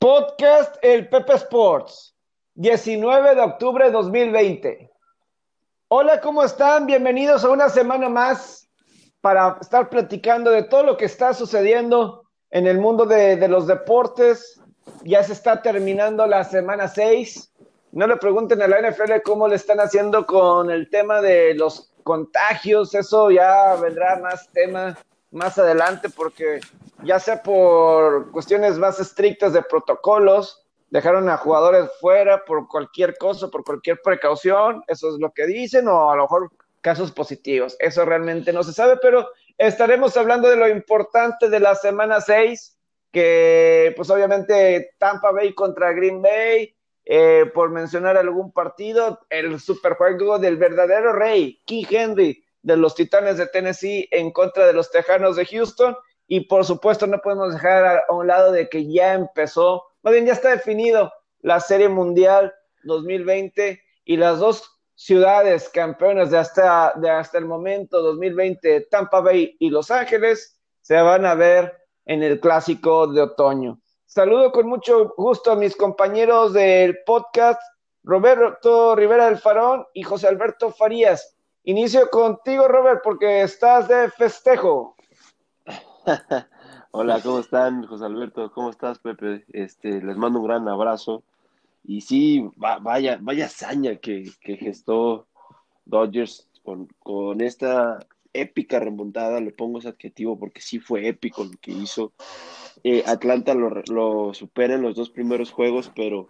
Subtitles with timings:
[0.00, 2.16] Podcast El Pepe Sports,
[2.54, 4.90] 19 de octubre de 2020.
[5.88, 6.86] Hola, ¿cómo están?
[6.86, 8.66] Bienvenidos a una semana más
[9.20, 14.58] para estar platicando de todo lo que está sucediendo en el mundo de, los deportes.
[15.04, 17.52] Ya se está terminando la semana 6.
[17.92, 21.92] No le pregunten a la NFL cómo le están haciendo con el tema de los
[22.04, 22.94] contagios.
[22.94, 24.96] Eso ya vendrá más tema
[25.30, 26.60] más adelante porque
[27.02, 33.48] ya sea por cuestiones más estrictas de protocolos, dejaron a jugadores fuera por cualquier cosa,
[33.48, 37.76] por cualquier precaución, eso es lo que dicen, o a lo mejor casos positivos.
[37.78, 42.76] Eso realmente no se sabe, pero estaremos hablando de lo importante de la semana 6,
[43.12, 50.38] que pues obviamente Tampa Bay contra Green Bay, eh, por mencionar algún partido, el superjuego
[50.38, 55.36] del verdadero rey, King Henry, de los Titanes de Tennessee en contra de los Tejanos
[55.36, 55.96] de Houston.
[56.26, 60.26] Y por supuesto no podemos dejar a un lado de que ya empezó, más bien
[60.26, 67.10] ya está definido la Serie Mundial 2020 y las dos ciudades campeonas de hasta, de
[67.10, 72.38] hasta el momento 2020, Tampa Bay y Los Ángeles, se van a ver en el
[72.40, 73.80] clásico de otoño.
[74.04, 77.60] Saludo con mucho gusto a mis compañeros del podcast,
[78.02, 81.36] Roberto Rivera del Farón y José Alberto Farías.
[81.64, 84.96] Inicio contigo, Robert, porque estás de festejo.
[86.90, 88.50] Hola, ¿cómo están, José Alberto?
[88.52, 89.44] ¿Cómo estás, Pepe?
[89.52, 91.22] Este, les mando un gran abrazo.
[91.84, 95.26] Y sí, vaya, vaya hazaña que, gestó
[95.84, 97.98] Dodgers con, con, esta
[98.32, 102.12] épica remontada, le pongo ese adjetivo porque sí fue épico lo que hizo.
[102.84, 106.26] Eh, Atlanta lo, lo supera en los dos primeros juegos, pero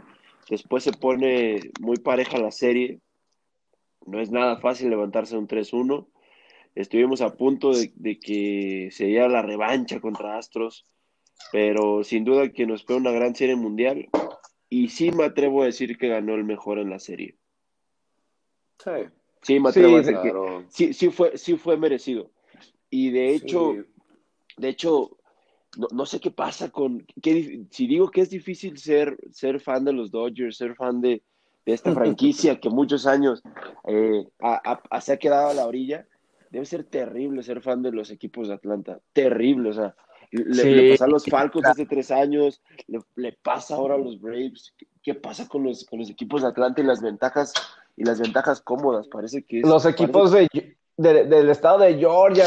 [0.49, 3.01] después se pone muy pareja la serie
[4.07, 6.07] no es nada fácil levantarse un 3-1.
[6.75, 10.87] Estuvimos a punto de, que sería la revancha contra Astros,
[11.53, 14.09] pero sin duda que nos fue una gran serie mundial.
[14.69, 17.37] Y sí me atrevo a decir que ganó el mejor en la serie.
[18.79, 18.91] Sí.
[19.43, 20.33] Sí, me atrevo a decir que
[20.69, 22.31] sí, sí, fue, sí fue merecido.
[22.91, 23.75] Y de hecho,
[24.57, 25.17] de hecho,
[25.93, 27.07] no, sé qué pasa con.
[27.71, 31.23] si digo que es difícil ser, ser fan de los Dodgers, ser fan de,
[31.71, 33.43] de esta franquicia que muchos años
[33.87, 34.27] eh,
[35.01, 36.07] se ha quedado a la orilla,
[36.51, 39.01] debe ser terrible ser fan de los equipos de Atlanta.
[39.13, 39.95] Terrible, o sea,
[40.31, 42.61] le, pasa a los Falcons hace tres años,
[43.17, 44.75] le, pasa ahora a los Braves.
[45.03, 47.53] ¿Qué, pasa con los, con los equipos de Atlanta y las ventajas
[47.97, 49.09] y las ventajas cómodas?
[49.09, 50.49] Parece que los equipos de,
[50.97, 52.45] del estado de Georgia,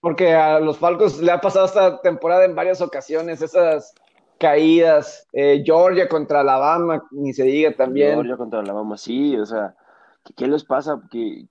[0.00, 3.94] porque a los Falcons le ha pasado esta temporada en varias ocasiones esas
[4.38, 5.26] caídas.
[5.32, 8.14] Eh, Georgia contra Alabama, ni se diga también.
[8.14, 9.74] Georgia contra Alabama, sí, o sea,
[10.36, 11.02] ¿qué, les pasa?
[11.10, 11.46] Que,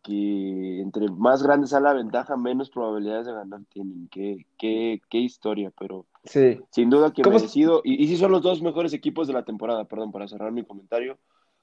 [0.81, 4.07] entre más grande sea la ventaja, menos probabilidades de ganar tienen.
[4.09, 6.59] Qué, qué, qué historia, pero sí.
[6.71, 7.81] sin duda que merecido.
[7.83, 10.63] Y, y sí son los dos mejores equipos de la temporada, perdón, para cerrar mi
[10.63, 11.17] comentario.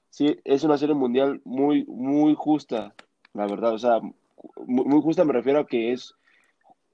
[0.09, 2.93] Sí, es una serie mundial muy, muy justa,
[3.33, 3.73] la verdad.
[3.73, 3.99] O sea,
[4.65, 6.13] muy, muy justa me refiero a que es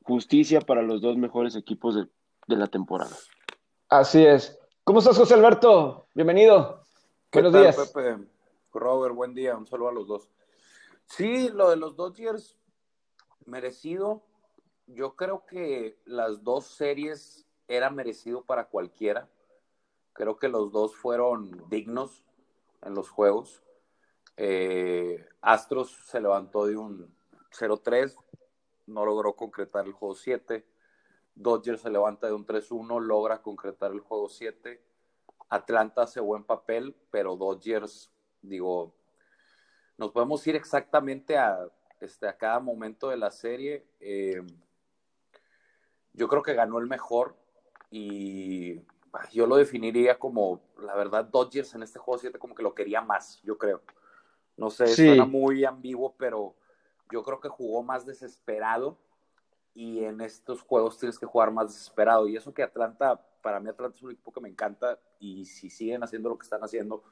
[0.03, 2.07] justicia para los dos mejores equipos de,
[2.47, 3.15] de la temporada.
[3.91, 4.57] Así es.
[4.85, 6.07] ¿Cómo estás, José Alberto?
[6.15, 6.85] Bienvenido.
[7.29, 7.91] Buenos días.
[7.91, 8.25] Pepe?
[8.71, 9.57] Robert, buen día.
[9.57, 10.29] Un saludo a los dos.
[11.07, 12.57] Sí, lo de los Dodgers,
[13.45, 14.23] merecido.
[14.87, 19.27] Yo creo que las dos series era merecido para cualquiera.
[20.13, 22.23] Creo que los dos fueron dignos
[22.83, 23.61] en los juegos.
[24.37, 27.13] Eh, Astros se levantó de un
[27.59, 28.15] 0-3,
[28.87, 30.65] no logró concretar el juego 7.
[31.35, 34.81] Dodgers se levanta de un 3-1, logra concretar el juego 7.
[35.49, 38.11] Atlanta hace buen papel, pero Dodgers,
[38.41, 38.93] digo,
[39.97, 41.67] nos podemos ir exactamente a,
[41.99, 43.85] este, a cada momento de la serie.
[43.99, 44.41] Eh,
[46.13, 47.35] yo creo que ganó el mejor
[47.89, 48.81] y
[49.31, 53.01] yo lo definiría como, la verdad, Dodgers en este juego 7 como que lo quería
[53.01, 53.81] más, yo creo.
[54.57, 56.55] No sé, suena muy ambiguo, pero
[57.11, 58.97] yo creo que jugó más desesperado
[59.73, 62.27] y en estos juegos tienes que jugar más desesperado.
[62.27, 65.69] Y eso que Atlanta, para mí Atlanta es un equipo que me encanta y si
[65.69, 67.03] siguen haciendo lo que están haciendo,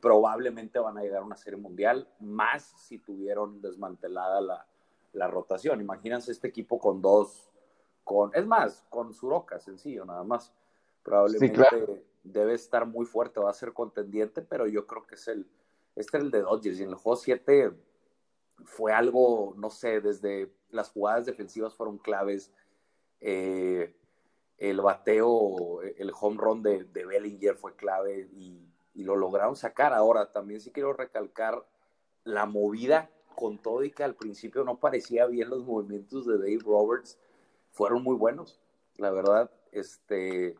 [0.00, 4.66] probablemente van a llegar a una serie mundial, más si tuvieron desmantelada la,
[5.12, 5.80] la rotación.
[5.80, 7.50] Imagínense este equipo con dos,
[8.04, 10.52] con, es más, con Suroca, sencillo, nada más.
[11.02, 15.48] Probablemente debe estar muy fuerte, va a ser contendiente, pero yo creo que es el,
[15.96, 17.72] este es el de Dodgers y en el juego 7
[18.64, 22.52] fue algo, no sé, desde las jugadas defensivas fueron claves.
[23.20, 23.94] Eh,
[24.58, 29.92] el bateo, el home run de, Bellinger fue clave y, lo lograron sacar.
[29.92, 31.64] Ahora, también sí quiero recalcar
[32.24, 36.58] la movida con todo y que al principio no parecía bien los movimientos de Dave
[36.64, 37.16] Roberts,
[37.70, 38.60] fueron muy buenos,
[38.96, 39.52] la verdad.
[39.70, 40.56] Este,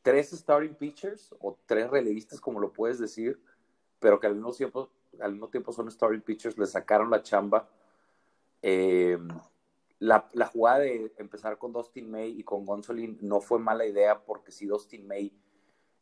[0.00, 3.38] tres starting pitchers o tres relevistas, como lo puedes decir,
[4.00, 4.90] pero que al mismo tiempo,
[5.20, 7.68] al mismo tiempo son starting pitchers, le sacaron la chamba.
[8.62, 9.18] Eh,
[9.98, 14.52] la, jugada de empezar con Dustin May y con Gonsolin no fue mala idea porque
[14.52, 15.32] si Dustin May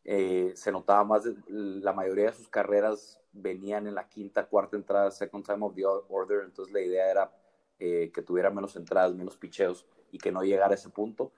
[0.05, 4.77] eh, se notaba más, de, la mayoría de sus carreras venían en la quinta, cuarta
[4.77, 7.33] entrada, second time of the order, entonces la idea era
[7.79, 11.33] eh, que tuviera menos entradas, menos picheos y que no llegara a ese punto.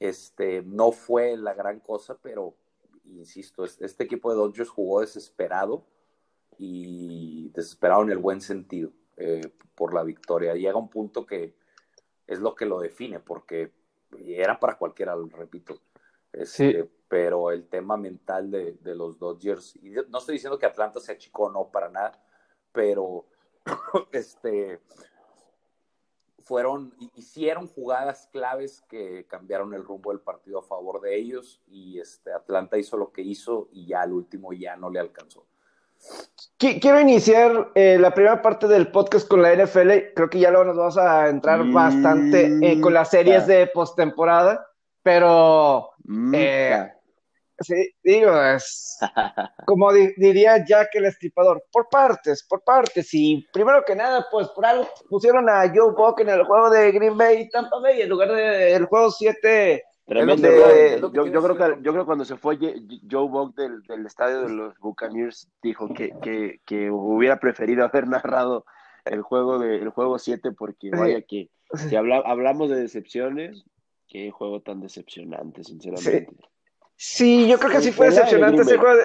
[0.00, 2.54] Este, no fue la gran cosa, pero
[3.04, 5.86] insisto, este equipo de Dodgers jugó desesperado
[6.58, 10.54] y desesperado en el buen sentido eh, por la victoria.
[10.54, 11.54] Llega un punto que
[12.26, 13.72] es lo que lo define, porque
[14.26, 15.80] era para cualquiera, lo repito.
[16.32, 21.00] Este, Pero el tema mental de, de, los Dodgers, y no estoy diciendo que Atlanta
[21.00, 22.20] se achicó, no, para nada,
[22.72, 23.26] pero
[24.12, 24.80] este,
[26.44, 31.98] fueron, hicieron jugadas claves que cambiaron el rumbo del partido a favor de ellos y
[31.98, 35.46] este, Atlanta hizo lo que hizo y ya al último ya no le alcanzó.
[36.56, 40.14] Quiero iniciar eh, la primera parte del podcast con la NFL.
[40.14, 44.66] Creo que ya luego nos vamos a entrar bastante eh, con las series de postemporada,
[45.02, 45.90] pero
[46.32, 46.90] eh,
[47.60, 48.98] Sí, digo, es
[49.66, 53.08] como diría Jack el estipador, por partes, por partes.
[53.12, 56.90] Y primero que nada, pues por algo pusieron a Joe Buck en el juego de
[56.90, 59.84] Green Bay y Tampa Bay en lugar del juego 7.
[60.06, 64.04] Tremendo, de, yo, yo, creo que, yo creo cuando se fue Joe Buck del, del
[64.04, 68.66] estadio de los Buccaneers, dijo que, que, que, hubiera preferido haber narrado
[69.06, 73.64] el juego de el juego 7 porque vaya que si habla, hablamos de decepciones,
[74.06, 76.28] qué juego tan decepcionante, sinceramente.
[76.30, 76.44] Sí.
[76.96, 79.00] Sí, yo creo que sí fue decepcionante ese juego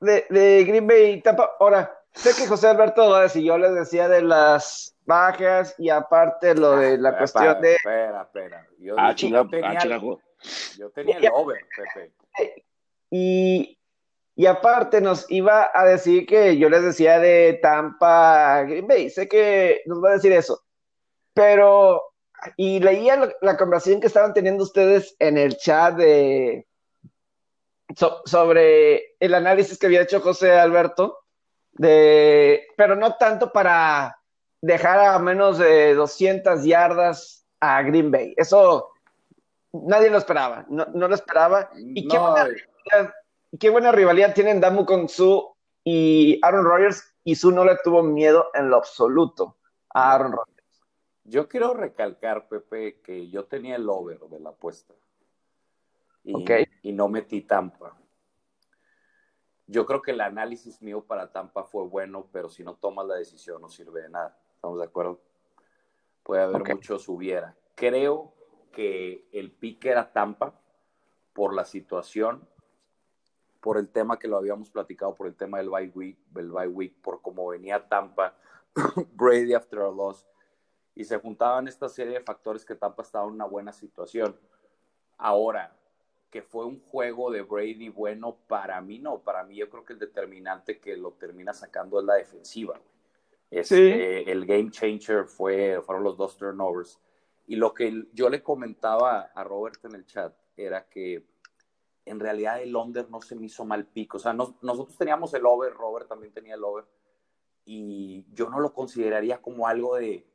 [0.00, 1.50] de, de, Green Bay y Tampa.
[1.60, 5.90] Ahora, sé que José Alberto va a decir, yo les decía de las bajas y
[5.90, 7.74] aparte lo de la cuestión de.
[7.74, 8.66] Espera, espera.
[8.78, 9.78] Yo, ah, yo, tenía, ah,
[10.78, 12.12] yo tenía el over, Pepe.
[13.10, 13.78] Y,
[14.36, 19.10] y aparte nos iba a decir que yo les decía de Tampa Green Bay.
[19.10, 20.64] Sé que nos va a decir eso.
[21.32, 22.02] Pero,
[22.56, 26.66] y leía la conversación que estaban teniendo ustedes en el chat de,
[28.24, 31.18] sobre el análisis que había hecho José Alberto,
[31.72, 34.18] de, pero no tanto para
[34.60, 38.34] dejar a menos de 200 yardas a Green Bay.
[38.36, 38.93] Eso
[39.82, 41.70] nadie lo esperaba, no, no lo esperaba.
[41.76, 43.14] Y qué, buena rivalidad,
[43.58, 48.02] qué, buena rivalidad, tienen Damu con Su y Aaron Rodgers, y Su no le tuvo
[48.02, 49.56] miedo en lo absoluto
[49.90, 50.54] a Aaron Rodgers.
[51.24, 54.94] Yo quiero recalcar, Pepe, que yo tenía el over de la apuesta
[56.22, 56.44] y,
[56.82, 57.96] y no metí Tampa.
[59.66, 63.14] Yo creo que el análisis mío para Tampa fue bueno, pero si no tomas la
[63.14, 64.38] decisión no sirve de nada.
[64.54, 65.20] ¿Estamos de acuerdo?
[66.22, 67.56] Puede haber muchos hubiera.
[67.74, 68.33] Creo
[68.74, 70.60] que el pique era Tampa
[71.32, 72.46] por la situación,
[73.60, 76.68] por el tema que lo habíamos platicado, por el tema del bye week, del bye
[76.68, 78.36] week por cómo venía Tampa,
[79.14, 80.26] Brady after a loss,
[80.94, 84.38] y se juntaban esta serie de factores que Tampa estaba en una buena situación.
[85.16, 85.74] Ahora,
[86.30, 89.92] que fue un juego de Brady bueno para mí, no, para mí yo creo que
[89.92, 92.80] el determinante que lo termina sacando es la defensiva.
[93.50, 97.00] Este, El game changer fue, fueron los dos turnovers.
[97.46, 101.26] Y lo que yo le comentaba a Robert en el chat era que
[102.06, 104.16] en realidad el under no se me hizo mal pico.
[104.16, 106.84] O sea, nosotros teníamos el over, Robert también tenía el over,
[107.64, 110.26] y yo no lo consideraría como algo de,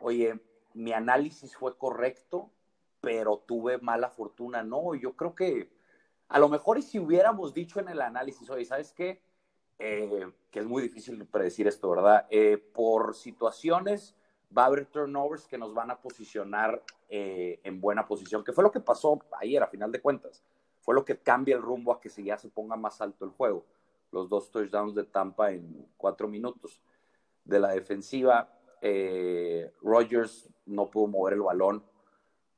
[0.00, 0.40] oye,
[0.74, 2.50] mi análisis fue correcto,
[3.00, 4.62] pero tuve mala fortuna.
[4.62, 5.70] No, yo creo que
[6.28, 9.22] a lo mejor y si hubiéramos dicho en el análisis, oye, ¿sabes qué?
[9.78, 12.26] Eh, que es muy difícil predecir esto, ¿verdad?
[12.30, 14.16] Eh, por situaciones
[14.56, 18.64] va a haber turnovers que nos van a posicionar eh, en buena posición, que fue
[18.64, 20.42] lo que pasó ayer a final de cuentas.
[20.80, 23.64] Fue lo que cambia el rumbo a que ya se ponga más alto el juego.
[24.10, 26.80] Los dos touchdowns de Tampa en cuatro minutos.
[27.44, 28.52] De la defensiva,
[29.80, 31.84] Rogers no pudo mover el balón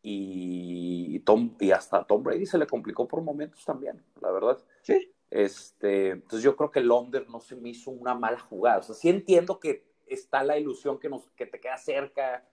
[0.06, 4.58] y, Tom, y hasta Tom Brady se le complicó por momentos también, la verdad.
[4.82, 5.10] Sí.
[5.30, 8.80] Este, entonces yo creo que Londres no se me hizo una mala jugada.
[8.80, 12.44] O sea, sí entiendo que está la ilusión que, nos, que te queda cerca,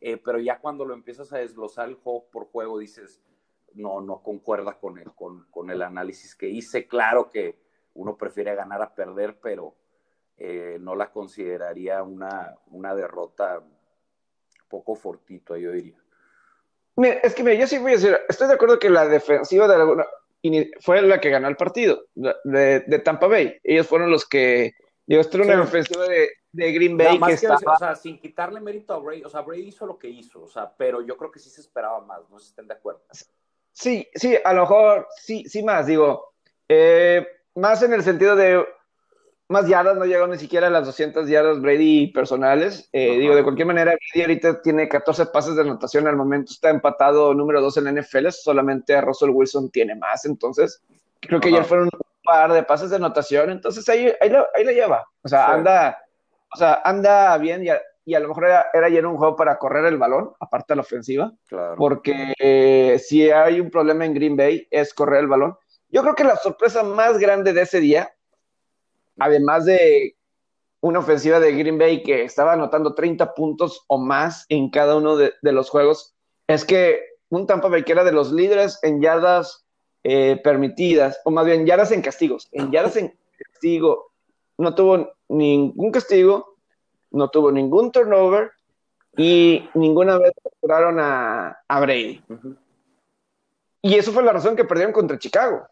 [0.00, 3.22] eh, pero ya cuando lo empiezas a desglosar el juego por juego dices,
[3.74, 6.86] no, no concuerda con el, con, con el análisis que hice.
[6.86, 7.58] Claro que
[7.94, 9.74] uno prefiere ganar a perder, pero
[10.36, 13.62] eh, no la consideraría una, una derrota
[14.68, 15.98] poco fortito, yo diría
[17.04, 19.74] es que mira, yo sí voy a decir, estoy de acuerdo que la defensiva de
[19.74, 20.06] alguna
[20.80, 23.58] fue la que ganó el partido de, de, Tampa Bay.
[23.64, 24.74] Ellos fueron los que.
[25.08, 27.20] Yo estoy una ofensiva de, de, Green Bay.
[27.20, 27.74] que, estaba...
[27.74, 30.48] o sea, sin quitarle mérito a Brady, o sea, Brady hizo lo que hizo, o
[30.48, 33.02] sea, pero yo creo que sí se esperaba más, no sé si estén de acuerdo.
[33.72, 36.32] Sí, sí, a lo mejor sí, sí más, digo,
[36.68, 38.64] eh, más en el sentido de
[39.48, 42.88] más yardas, no llegó ni siquiera a las 200 yardas Brady personales.
[42.92, 46.70] Eh, digo, de cualquier manera, Brady ahorita tiene 14 pases de anotación, al momento está
[46.70, 50.82] empatado número 2 en la NFL, solamente Russell Wilson tiene más, entonces
[51.20, 54.64] creo que ayer fueron un par de pases de anotación, entonces ahí, ahí, lo, ahí
[54.64, 55.98] lo lleva, o sea, anda,
[56.56, 57.70] o sea, anda bien y
[58.06, 60.82] y a lo mejor era, ayer un juego para correr el balón, aparte de la
[60.82, 61.32] ofensiva,
[61.76, 65.56] porque eh, si hay un problema en Green Bay es correr el balón.
[65.88, 68.14] Yo creo que la sorpresa más grande de ese día,
[69.18, 70.14] además de
[70.80, 75.16] una ofensiva de Green Bay que estaba anotando 30 puntos o más en cada uno
[75.16, 76.14] de, los juegos,
[76.46, 79.66] es que un Tampa Bay que era de los líderes en yardas
[80.04, 83.18] eh, permitidas, o más bien yardas en castigos, en yardas en
[83.52, 84.12] castigo,
[84.58, 86.56] no tuvo ningún castigo,
[87.10, 88.52] no tuvo ningún turnover
[89.16, 92.22] y ninguna vez capturaron a, Brady.
[93.82, 95.66] Y eso fue la razón que perdieron contra Chicago.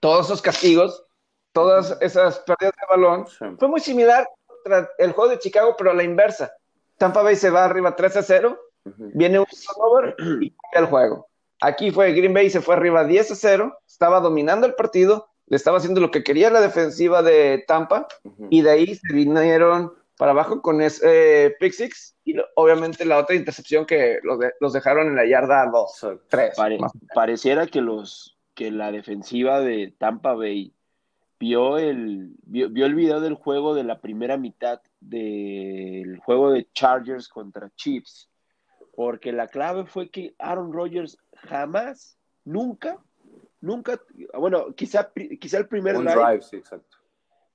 [0.00, 1.04] Todos esos castigos,
[1.52, 3.26] todas esas pérdidas de balón,
[3.58, 6.52] fue muy similar contra el juego de Chicago, pero a la inversa.
[6.96, 11.28] Tampa Bay se va arriba 3 a 0, viene un turnover y cambia el juego.
[11.60, 15.56] Aquí fue Green Bay se fue arriba 10 a 0, estaba dominando el partido, le
[15.56, 18.06] estaba haciendo lo que quería la defensiva de Tampa,
[18.48, 23.18] y de ahí se vinieron para abajo con ese eh, pick six y obviamente la
[23.18, 26.56] otra intercepción que los, dejaron en la yarda 2, 3.
[27.14, 30.72] pareciera que los que la defensiva de Tampa Bay
[31.40, 37.28] vio el vio, el video del juego de la primera mitad del juego de Chargers
[37.28, 38.30] contra Chiefs,
[38.94, 42.98] porque la clave fue que Aaron Rodgers jamás, nunca,
[43.60, 44.00] nunca,
[44.38, 46.98] bueno, quizá, quizá el primer drive, sí, exacto.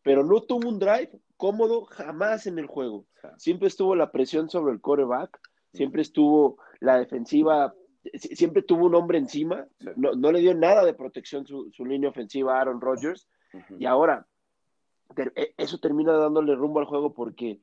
[0.02, 3.06] pero no tuvo un drive cómodo jamás en el juego.
[3.38, 5.40] Siempre estuvo la presión sobre el coreback,
[5.74, 7.74] siempre estuvo la defensiva,
[8.14, 12.62] siempre tuvo un hombre encima, no, le dio nada de protección su, línea ofensiva a
[12.62, 13.28] Aaron Rodgers.
[13.80, 14.28] Y ahora,
[15.36, 17.60] e, eso termina dándole rumbo al juego porque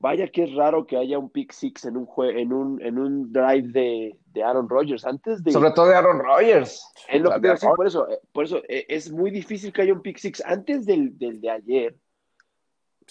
[0.00, 3.32] vaya que es raro que haya un pick six en un en un, en un
[3.32, 7.54] drive de, de Aaron Rodgers antes de sobre todo de Aaron Rodgers es lo que
[7.76, 10.86] por eso eh, por eso eh, es muy difícil que haya un pick six antes
[10.86, 11.96] del, del de ayer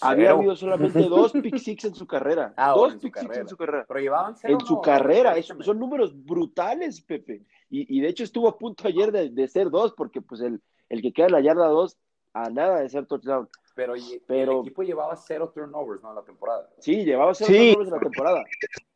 [0.01, 2.53] había habido solamente dos pick six en su carrera.
[2.55, 3.85] Ah, dos pick six en su carrera.
[3.87, 5.35] Pero llevaban cero, En su carrera.
[5.41, 7.43] son números brutales, Pepe.
[7.69, 11.11] Y, de hecho estuvo a punto ayer de, ser dos, porque pues el, el, que
[11.11, 11.97] queda en la yarda dos,
[12.33, 13.49] a nada de ser touchdown.
[13.77, 16.09] Pero, el equipo llevaba cero turnovers, ¿no?
[16.09, 16.67] En la temporada.
[16.79, 18.43] Sí, llevaba cero turnovers en la temporada.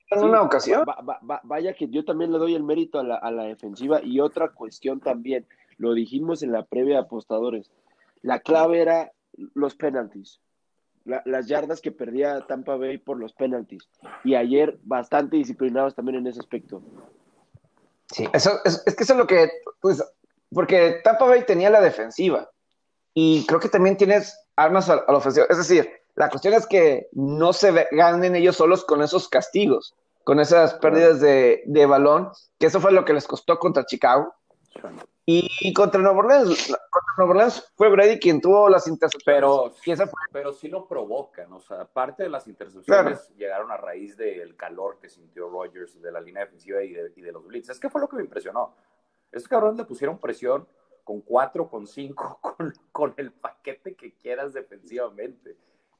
[0.10, 0.84] En una ocasión.
[1.44, 4.02] vaya que yo también le doy el mérito a la, a la defensiva.
[4.04, 5.46] Y otra cuestión también,
[5.78, 7.72] lo dijimos en la previa de apostadores.
[8.22, 9.14] La clave era
[9.54, 10.42] los penalties
[11.04, 13.90] las yardas que perdía Tampa Bay por los penalties.
[14.24, 16.82] Y ayer bastante disciplinados también en ese aspecto.
[18.12, 20.04] Sí, eso, es, que eso es lo que, pues,
[20.54, 22.50] porque Tampa Bay tenía la defensiva
[23.14, 25.46] y creo que también tienes armas a, la ofensiva.
[25.50, 30.39] Es decir, la cuestión es que no se ganen ellos solos con esos castigos, con
[30.39, 34.34] esas pérdidas de, de balón, que eso fue lo que les costó contra Chicago.
[35.25, 36.75] Y contra Nueva Orleans,
[37.15, 39.24] contra fue Brady quien tuvo las intercepciones.
[39.24, 39.72] Pero,
[40.32, 44.98] pero sí lo provocan, o sea, parte de las intercepciones llegaron a raíz del calor
[45.00, 47.70] que sintió Rogers de la línea defensiva y de, los blitz.
[47.70, 48.75] Es que fue lo que me impresionó.
[49.32, 50.68] Estos cabrones le pusieron presión
[51.03, 55.55] con cuatro, con cinco, con, con el paquete que quieras defensivamente.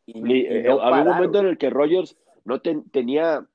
[0.05, 3.46] Y, eh, había un momento en el que Rogers no tenía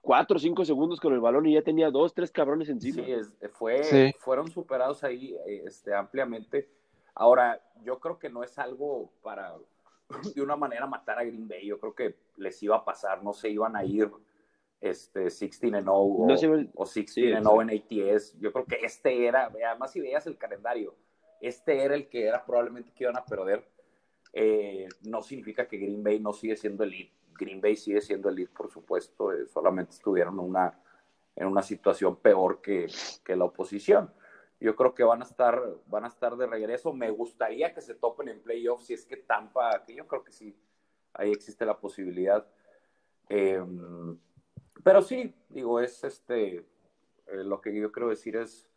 [0.00, 3.04] cuatro o cinco segundos con el balón y ya tenía dos, tres cabrones encima.
[3.04, 3.14] Sí,
[3.52, 6.68] fue, fueron superados ahí este, ampliamente.
[7.14, 9.54] Ahora, yo creo que no es algo para
[10.34, 11.66] de una manera matar a Green Bay.
[11.66, 14.10] Yo creo que les iba a pasar, no se iban a ir
[14.80, 18.38] este 16 0 o, 16 0 en ATS.
[18.38, 20.94] Yo creo que este era, además si veías el calendario,
[21.40, 23.64] este era el que era probablemente que iban a perder.
[24.32, 28.34] Eh, no significa que Green Bay no sigue siendo elite Green Bay sigue siendo el
[28.34, 30.78] lead, por supuesto, eh, solamente estuvieron una,
[31.36, 32.88] en una situación peor que,
[33.28, 34.12] la oposición.
[34.60, 36.92] Yo creo que van a estar, van a estar de regreso.
[36.92, 40.32] Me gustaría que se topen en playoffs si es que Tampa, que yo creo que
[40.32, 40.58] sí,
[41.14, 42.44] ahí existe la posibilidad.
[43.28, 44.18] Em,
[44.88, 46.64] pero sí, digo, es este, eh,
[47.44, 48.70] lo que yo quiero decir es,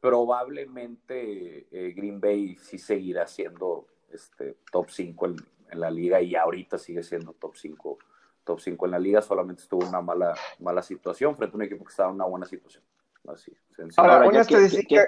[0.00, 5.36] probablemente eh, Green Bay sí seguirá siendo este, top 5 en,
[5.72, 7.98] en la liga y ahorita sigue siendo top 5
[8.44, 11.84] top 5 en la liga, solamente estuvo una mala, mala situación frente a un equipo
[11.84, 12.84] que estaba en una buena situación.
[13.26, 13.52] Así,
[13.96, 15.04] Ahora, una estadística...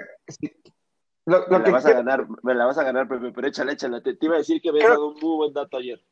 [1.25, 4.01] Lo, me, la vas a ganar, me la vas a ganar, pero, pero échale, échale.
[4.01, 6.03] Te, iba a decir que habías dado un muy buen dato ayer.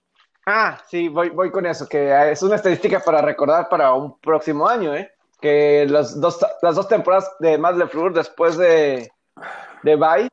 [0.45, 4.67] Ah, sí, voy, voy con eso, que es una estadística para recordar para un próximo
[4.67, 5.11] año, ¿eh?
[5.41, 9.11] que las dos, las dos temporadas de Matt LeFleur después de,
[9.83, 10.27] de Bay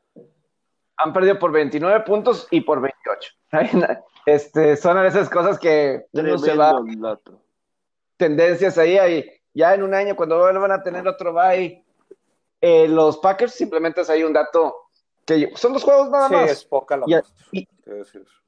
[0.97, 3.31] han perdido por 29 puntos y por 28.
[4.25, 6.79] Este, son a veces cosas que uno se va
[8.15, 9.27] tendencias ahí, ahí.
[9.55, 11.83] Ya en un año, cuando vuelvan a tener otro bye,
[12.61, 14.88] eh, los Packers simplemente es ahí un dato
[15.35, 16.51] que son dos juegos nada más.
[16.51, 17.05] Es poca la
[17.51, 17.67] y,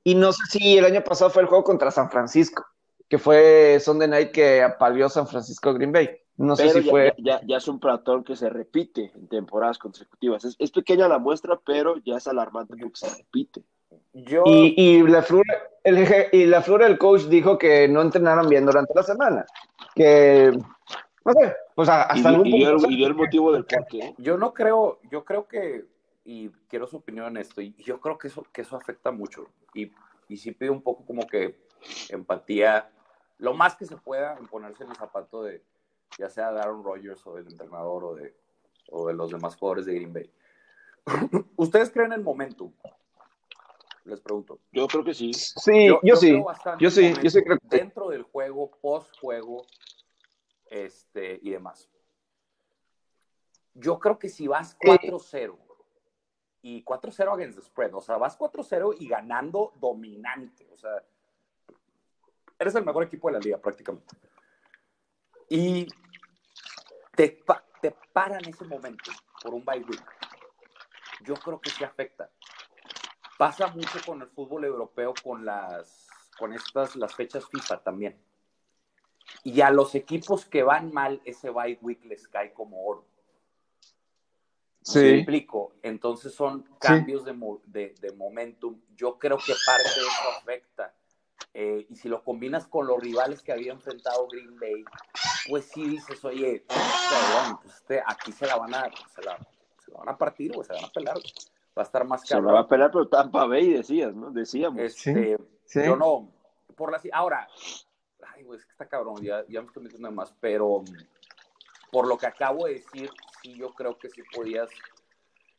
[0.04, 2.66] y, no sé si el año pasado fue el juego contra San Francisco,
[3.08, 6.10] que fue Sunday Night que apaleó San Francisco Green Bay.
[6.38, 7.14] No sé si fue.
[7.20, 10.44] Ya, ya, es un platón que se repite en temporadas consecutivas.
[10.44, 13.64] Es, es, pequeña la muestra, pero ya es alarmante porque se repite.
[14.14, 14.44] Yo...
[14.46, 18.66] Y, y, la flora, el, y la flora del coach dijo que no entrenaron bien
[18.66, 19.46] durante la semana.
[19.94, 20.52] Que,
[21.24, 24.16] no sé, pues hasta y, algún y, punto, y, el motivo del por qué.
[24.18, 25.86] Yo no creo, yo creo que,
[26.24, 29.48] y quiero su opinión en esto, y yo creo que eso, que eso afecta mucho.
[29.74, 29.92] Y,
[30.28, 31.58] y sí pido un poco como que
[32.10, 32.92] empatía,
[33.38, 35.64] lo más que se pueda en ponerse en el zapato de,
[36.18, 38.36] ya sea de Aaron Rodgers o del entrenador o de,
[38.90, 40.32] o de los demás jugadores de Green Bay.
[41.56, 42.72] ¿Ustedes creen en momentum?
[44.06, 44.60] Les pregunto.
[44.72, 45.34] Yo creo que sí.
[45.34, 46.44] Sí, yo, yo sí.
[46.80, 49.66] Yo sí, yo sí creo que Dentro del juego, post juego,
[50.66, 51.90] este, y demás.
[53.74, 55.71] Yo creo que si vas 4-0
[56.62, 61.04] y 4-0 against the spread, o sea, vas 4-0 y ganando dominante, o sea,
[62.60, 64.16] eres el mejor equipo de la liga prácticamente.
[65.50, 65.88] Y
[67.16, 67.44] te,
[67.82, 70.06] te paran ese momento por un bye week.
[71.24, 72.30] Yo creo que sí afecta.
[73.38, 78.24] Pasa mucho con el fútbol europeo, con las, con estas, las fechas FIFA también.
[79.44, 83.06] Y a los equipos que van mal, ese bye week les cae como oro.
[84.82, 85.00] Sí.
[85.00, 85.74] ¿Me explico?
[85.84, 87.32] Entonces son cambios sí.
[87.32, 88.80] de, de, de, momentum.
[88.96, 90.94] Yo creo que parte de eso afecta.
[91.54, 94.86] Eh, y si lo combinas con los rivales que había enfrentado Green Bay,
[95.50, 98.84] pues sí dices, oye, cabrón, pues este, aquí se la van a,
[99.14, 99.38] se la,
[99.84, 101.18] se la van a partir o se la van a pelar.
[101.78, 102.42] Va a estar más caro.
[102.42, 104.32] Se la va a pelar, pero Tampa Bay decías, ¿no?
[104.32, 104.80] Decíamos.
[104.80, 106.32] Este, sí, Yo no,
[106.76, 107.48] por la, ahora,
[108.34, 110.84] ay, güey, es que está cabrón, ya, ya me estoy metiendo más, pero
[111.92, 114.70] por lo que acabo de decir, sí, yo creo que sí podías,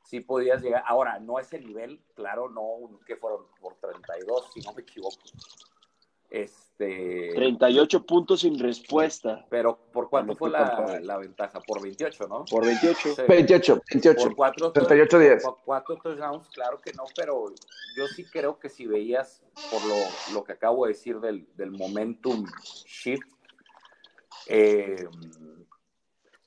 [0.04, 0.82] sí podías llegar.
[0.86, 5.22] Ahora, no ese nivel, claro, no, que fueron por 32, si no me equivoco.
[6.32, 9.44] Este, 38 puntos sin respuesta.
[9.50, 11.60] Pero ¿por cuánto fue la, la, ventaja?
[11.60, 12.46] Por 28, ¿no?
[12.46, 13.14] Por 28.
[13.16, 13.22] Sí.
[13.28, 14.22] 28, 28.
[14.24, 15.42] Por 4 38, 10.
[15.42, 17.52] Por 4 touchdowns, claro que no, pero
[17.94, 19.94] yo sí creo que si veías, por lo,
[20.32, 22.46] lo que acabo de decir del, del momentum
[22.86, 23.28] shift,
[24.46, 25.06] eh,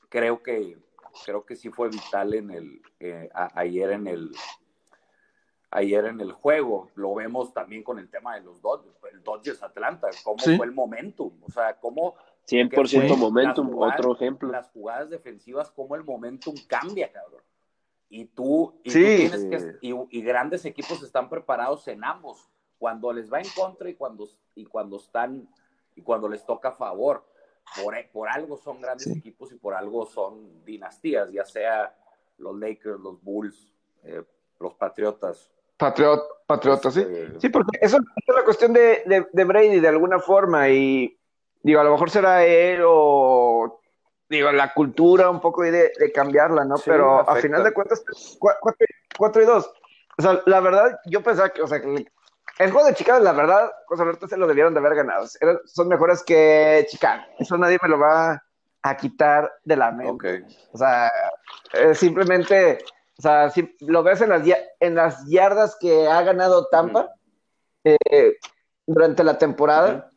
[0.10, 0.78] creo que
[1.25, 4.32] creo que sí fue vital en el eh, a, ayer en el
[5.71, 6.89] ayer en el juego.
[6.95, 10.56] Lo vemos también con el tema de los Dodgers, el Dodgers Atlanta, cómo Sí.
[10.58, 12.15] fue el momentum, o sea, cómo
[12.47, 14.51] 100% que momentum, jugadas- otro ejemplo.
[14.51, 17.41] las jugadas defensivas, cómo el momentum cambia, cabrón.
[18.08, 19.15] Y tú, y, tú Sí.
[19.17, 22.47] tienes que, y, y grandes equipos están preparados en ambos,
[22.78, 25.49] cuando les va en contra y cuando, y cuando están,
[25.95, 27.25] y cuando les toca a favor.
[27.82, 29.17] Por, por algo son grandes Sí.
[29.17, 31.95] equipos y por algo son dinastías, ya sea
[32.38, 33.73] los Lakers, los Bulls,
[34.04, 34.23] eh,
[34.60, 35.51] los Patriotas.
[35.78, 37.01] Patriot, patriota, sí.
[37.01, 41.17] Este, Sí, porque eso es la cuestión de, de, de, Brady de alguna forma y
[41.63, 43.82] digo, a lo mejor será él o
[44.30, 46.78] digo, la cultura un poco de, de cambiarla, ¿no?
[46.78, 48.04] Sí, Pero a final de cuentas,
[49.17, 49.73] 4 y 2.
[50.17, 52.06] O sea, la verdad, yo pensaba que, o sea, que
[52.60, 55.26] el juego de Chicago, la verdad, José Alberto se lo debieron de haber ganado.
[55.41, 57.24] Eran- son mejores que Chicago.
[57.39, 58.41] Eso nadie me lo va
[58.82, 60.10] a quitar de la mente.
[60.72, 61.12] O sea,
[61.74, 62.78] eh, simplemente,
[63.18, 67.12] o sea, si lo ves en las, ya- en las yardas que ha ganado Tampa
[67.84, 68.38] eh,
[68.88, 70.10] durante la temporada,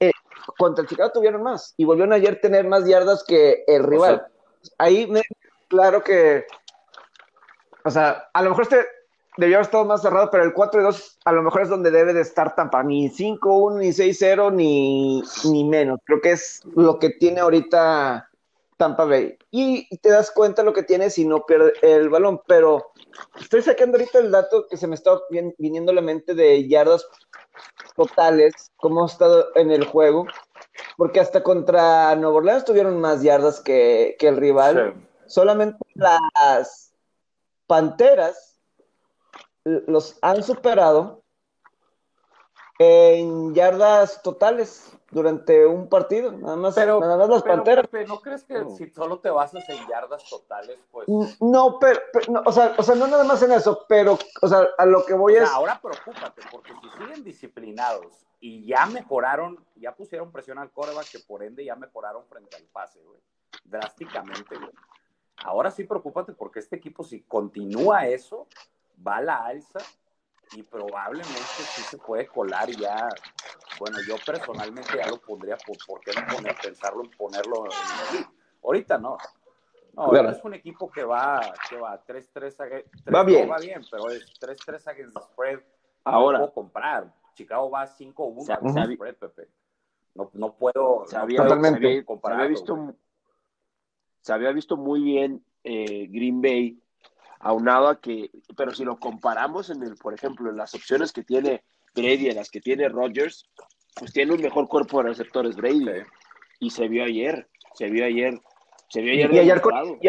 [0.00, 0.10] eh,
[0.58, 4.26] contra el Chicago tuvieron más y volvieron ayer a tener más yardas que el rival.
[4.78, 5.22] Ahí me
[5.68, 6.46] claro que,
[7.84, 8.86] o sea, a lo mejor este
[9.36, 11.90] debió haber estado más cerrado, pero el 4 y 2 a lo mejor es donde
[11.90, 15.98] debe de estar Tampa, ni 5-1, ni 6-0, ni, ni menos.
[16.04, 18.28] Creo que es lo que tiene ahorita
[18.76, 19.36] Tampa Bay.
[19.50, 22.92] Y te das cuenta lo que tiene si no pierde el balón, pero
[23.40, 26.66] estoy sacando ahorita el dato que se me está vin- viniendo a la mente de
[26.68, 27.06] yardas
[27.96, 30.26] totales, cómo ha estado en el juego,
[30.96, 34.94] porque hasta contra Nueva Orleans tuvieron más yardas que, que el rival.
[34.96, 35.06] Sí.
[35.26, 36.92] Solamente las
[37.66, 38.53] Panteras
[39.64, 41.22] los han superado
[42.78, 47.86] en yardas totales durante un partido, nada más, Pero, nada más las pero, Panteras.
[47.86, 48.70] Pepe, ¿no crees que No.
[48.70, 51.06] si solo te basas en yardas totales, pues...
[51.40, 54.48] No, pero, pero- no, o, sea, o sea, no nada más en eso, pero, o
[54.48, 58.66] sea, a lo que voy O sea, es, ahora preocúpate, porque si siguen disciplinados y
[58.66, 63.00] ya mejoraron, ya pusieron presión al coreback, que por ende ya mejoraron frente al pase,
[63.04, 63.20] güey.
[63.62, 64.72] drásticamente, güey.
[65.44, 68.48] Ahora sí preocúpate porque este equipo, si continúa eso,
[69.06, 69.80] va a la alza
[70.52, 73.08] y probablemente sí se puede colar y ya,
[73.78, 78.26] bueno, yo personalmente ya lo pondría, ¿por, por qué no poner, pensarlo en ponerlo en
[78.62, 79.18] Ahorita no.
[79.94, 80.30] No, claro.
[80.30, 83.48] es un equipo que va, que va 3-3 va bien.
[83.48, 85.60] va bien, pero es 3-3 against the spread.
[86.02, 86.38] Ahora.
[86.38, 87.14] No puedo comprar.
[87.34, 89.48] Chicago va 5-1 against the spread, Pepe.
[90.14, 92.94] No, no puedo, se había, no puedo se había, se había visto,
[94.20, 96.80] se había visto muy bien eh, Green Bay
[97.40, 101.22] aunado a que, pero si lo comparamos en el, por ejemplo, en las opciones que
[101.22, 101.62] tiene
[101.94, 103.48] Brady, en las que tiene Rodgers,
[103.94, 105.84] pues tiene un mejor cuerpo de receptores Brady.
[105.84, 106.02] Sí.
[106.60, 108.40] Y se vio ayer, se vio ayer,
[108.88, 109.34] se vio ayer.
[109.34, 110.08] Y, ayer, con, y,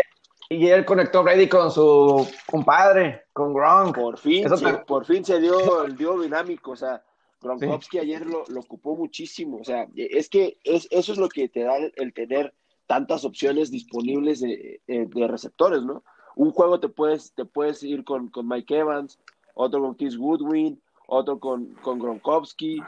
[0.49, 3.95] y ayer, conectó Brady con su compadre, con Gronk.
[3.95, 7.03] Por fin, se, por fin se dio el dio dinámico, o sea,
[7.41, 8.03] Gronkowski sí.
[8.03, 11.63] ayer lo, lo, ocupó muchísimo, o sea, es que es, eso es lo que te
[11.63, 12.53] da el, el tener
[12.87, 16.03] tantas opciones disponibles de, de receptores, ¿no?
[16.35, 19.19] Un juego te puedes, te puedes ir con, con Mike Evans,
[19.53, 22.81] otro con Chris Goodwin, otro con, con Gronkowski,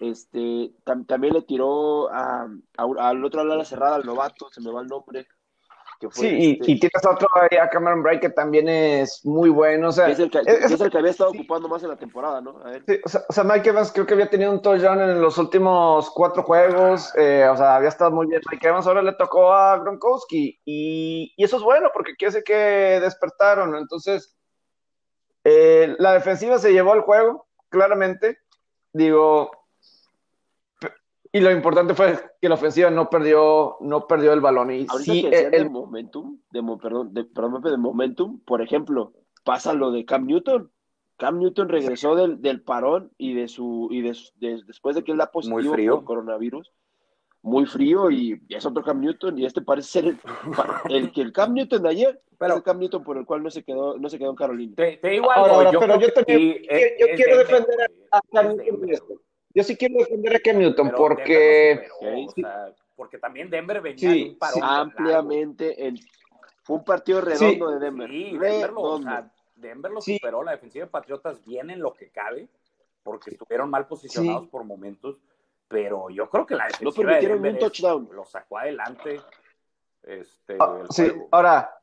[0.00, 4.48] este, tam, también le tiró a, a, al otro lado de la cerrada, al novato,
[4.50, 5.26] se me va el nombre.
[6.02, 9.24] Que fue sí, este, y, y, tienes otro ahí a Cameron Bray que también es
[9.24, 9.90] muy bueno.
[9.90, 11.38] O sea, es, el que, es, es el que había estado sí.
[11.38, 12.58] ocupando más en la temporada, ¿no?
[12.64, 12.82] A ver.
[12.88, 15.38] Sí, o, sea, o, sea, Mike Evans creo que había tenido un touchdown en los
[15.38, 17.12] últimos cuatro juegos.
[17.16, 18.84] Eh, o sea, había estado muy bien Mike Evans.
[18.88, 20.60] Ahora le tocó a Gronkowski.
[20.64, 23.76] Y, y eso es bueno porque quiere decir que despertaron.
[23.76, 24.36] Entonces,
[25.44, 28.38] eh, la defensiva se llevó al juego, claramente.
[28.92, 29.52] Digo,
[31.32, 34.70] y lo importante fue que la ofensiva no perdió, no perdió el balón.
[34.70, 39.14] Y Ahorita sí, que el, el momentum, de, perdón, de, perdón, de momentum, por ejemplo,
[39.42, 40.70] pasa lo de Cam Newton.
[41.16, 45.12] Cam Newton regresó del, del parón y de su y de, de, después de que
[45.12, 45.94] él da positivo muy frío.
[45.96, 46.70] por coronavirus,
[47.42, 50.18] muy frío y es otro Cam Newton y este parece ser el,
[50.90, 53.42] el que el Cam Newton de ayer, pero es el Cam Newton por el cual
[53.42, 54.74] no se quedó no se quedó en Carolina.
[54.76, 57.80] Te, te digo algo, ahora, yo pero yo, también, yo, yo es, quiero es defender
[58.10, 59.20] a, a Cam Newton.
[59.54, 61.34] Yo sí quiero defender a Cam Newton pero porque.
[61.34, 66.00] Denver no superó, o sea, porque también Denver venía Sí, de un parón ampliamente el,
[66.62, 68.08] fue un partido redondo de Denver.
[68.10, 70.14] Sí, Denver lo, o sea, Denver lo Sí.
[70.16, 72.48] superó, la defensiva de Patriotas bien en lo que cabe,
[73.02, 74.48] porque estuvieron mal posicionados Sí.
[74.50, 75.20] por momentos,
[75.68, 78.08] pero yo creo que la No defensiva de permitieron Denver un es- touchdown.
[78.12, 79.20] lo sacó adelante.
[80.02, 81.28] Este, Ah, el sí, juego.
[81.30, 81.78] ahora,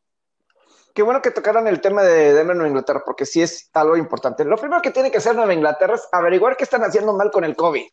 [0.99, 4.43] qué bueno que tocaran el tema de Denver Nueva Inglaterra, porque sí es algo importante.
[4.43, 7.45] Lo primero que tiene que hacer Nueva Inglaterra es averiguar qué están haciendo mal con
[7.45, 7.85] el COVID,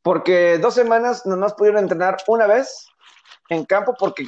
[0.00, 2.86] porque dos semanas nomás pudieron entrenar una vez
[3.50, 4.24] en campo porque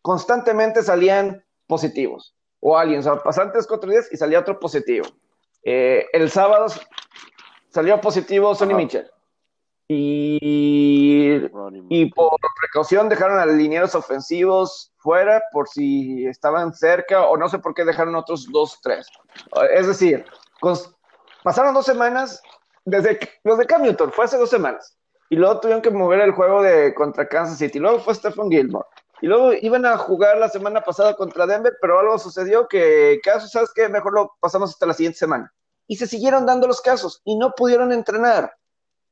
[0.00, 5.08] constantemente salían positivos, o alguien, o sea, pasaban tres, cuatro días y salía otro positivo.
[5.64, 6.66] Eh, el sábado
[7.70, 8.74] salió positivo Sonny.
[8.74, 9.10] Mitchell.
[11.88, 17.58] Y por precaución dejaron a linieros ofensivos fuera por si estaban cerca o no sé
[17.58, 19.06] por qué dejaron otros dos, tres.
[19.74, 20.24] Es decir,
[21.42, 22.40] pasaron dos semanas
[22.84, 24.96] desde, desde Cam Newton, fue hace dos semanas.
[25.30, 27.78] Y luego tuvieron que mover el juego de contra Kansas City.
[27.78, 28.86] Luego fue Stephen Gilmore.
[29.22, 33.46] Y luego iban a jugar la semana pasada contra Denver, pero algo sucedió que, caso,
[33.46, 33.88] ¿sabes qué?
[33.88, 35.50] Mejor lo pasamos hasta la siguiente semana.
[35.86, 38.52] Y se siguieron dando los casos y no pudieron entrenar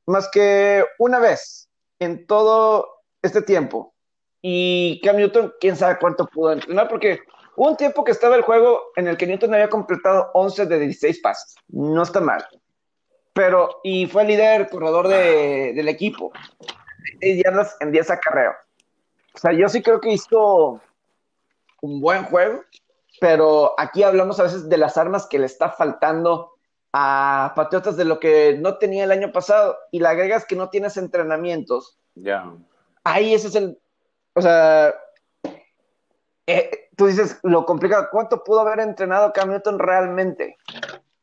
[0.05, 2.87] más que una vez en todo
[3.21, 3.93] este tiempo.
[4.41, 7.19] Y Cam Newton, quién sabe cuánto pudo entrenar, porque
[7.55, 10.79] hubo un tiempo que estaba el juego en el que Newton había completado 11 de
[10.79, 11.55] 16 pases.
[11.67, 12.45] No está mal.
[13.33, 16.31] Pero, y fue líder corredor de, del equipo.
[17.19, 18.55] 6 yardas en 10 acarreos.
[19.33, 20.81] O sea, yo sí creo que hizo
[21.81, 22.63] un buen juego,
[23.19, 26.50] pero aquí hablamos a veces de las armas que le está faltando
[26.93, 30.69] a Patriotas de lo que no tenía el año pasado y le agregas que no
[30.69, 31.97] tienes entrenamientos.
[32.15, 32.51] Ya.
[33.03, 33.79] Ahí ese es el,
[34.33, 34.93] o sea,
[36.47, 40.57] eh, tú dices lo complicado, ¿cuánto pudo haber entrenado Cam Newton realmente?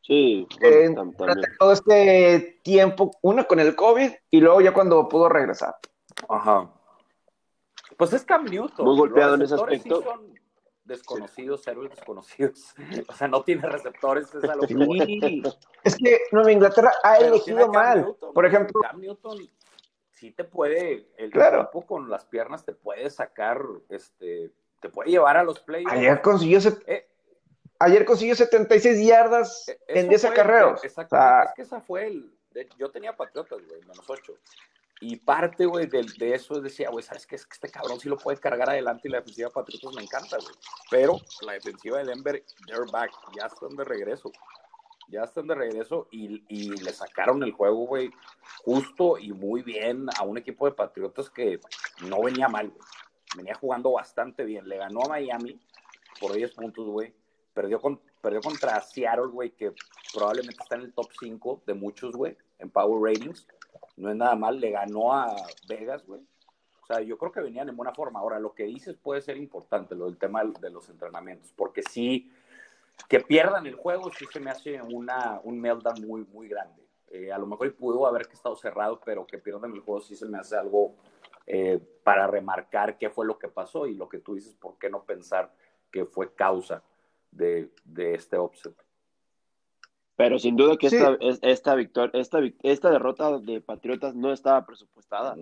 [0.01, 1.13] Sí, Eh, bueno,
[1.59, 5.75] todo este tiempo, uno con el COVID y luego ya cuando pudo regresar.
[6.27, 6.67] Ajá.
[7.95, 8.85] Pues es Cam Newton.
[8.85, 10.01] Muy golpeado en ese sí aspecto.
[10.01, 10.39] son
[10.89, 12.73] desconocidos, héroes desconocidos.
[13.07, 14.99] O sea, no tiene receptores, es a lo que voy.
[15.21, 15.43] Sí.
[15.83, 18.01] Es que Nueva Inglaterra ha Pero elegido mal.
[18.01, 19.37] Newton, Por ejemplo, Cam Newton
[20.11, 21.61] sí te puede, el Claro.
[21.61, 25.93] equipo con las piernas te puede sacar, este, te puede llevar a los playoffs.
[25.95, 27.07] ayer consiguió, Eh,
[27.79, 30.83] ayer consiguió 76 yardas Eh, en eso 10 fue- acarreos.
[30.83, 32.33] Exactamente, sea, es que esa fue el.
[32.51, 34.33] de- yo tenía Patriotas, güey, menos 8.
[35.01, 37.35] Y parte, güey, de, eso decía, güey, ¿sabes qué?
[37.35, 40.03] Es que este cabrón sí lo puede cargar adelante y la defensiva de Patriotas me
[40.03, 40.55] encanta, güey.
[40.91, 44.31] Pero la defensiva de Denver, they're back, ya están de regreso.
[45.07, 48.11] Ya están de regreso y, y le sacaron el juego, güey,
[48.63, 51.59] justo y muy bien a un equipo de Patriotas que
[52.07, 52.81] no venía mal, güey.
[53.37, 54.67] venía jugando bastante bien.
[54.67, 55.59] Le ganó a Miami
[56.19, 57.13] por 10 puntos, güey.
[57.53, 59.73] Perdió, con, perdió contra Seattle, güey, que
[60.13, 63.47] probablemente está en el top 5 de muchos, güey, en Power Ratings.
[63.97, 64.59] No es nada mal.
[64.59, 65.35] Le ganó a
[65.67, 66.21] Vegas, güey.
[66.81, 68.19] O sea, yo creo que venían en buena forma.
[68.19, 72.31] Ahora, lo que dices puede ser importante, lo del tema de los entrenamientos, porque sí,
[73.07, 76.83] que pierdan el juego sí se me hace una, un meltdown muy, muy grande.
[77.11, 80.25] Eh, a lo mejor pudo haber estado cerrado, pero que pierdan el juego sí se
[80.25, 80.95] me hace algo
[81.47, 84.89] eh, para remarcar qué fue lo que pasó y lo que tú dices, por qué
[84.89, 85.51] no pensar
[85.91, 86.83] que fue causa
[87.31, 88.75] de, de este offset.
[90.19, 95.37] Pero sin duda que esta, esta, victoria, esta, esta derrota de Patriotas no estaba presupuestada.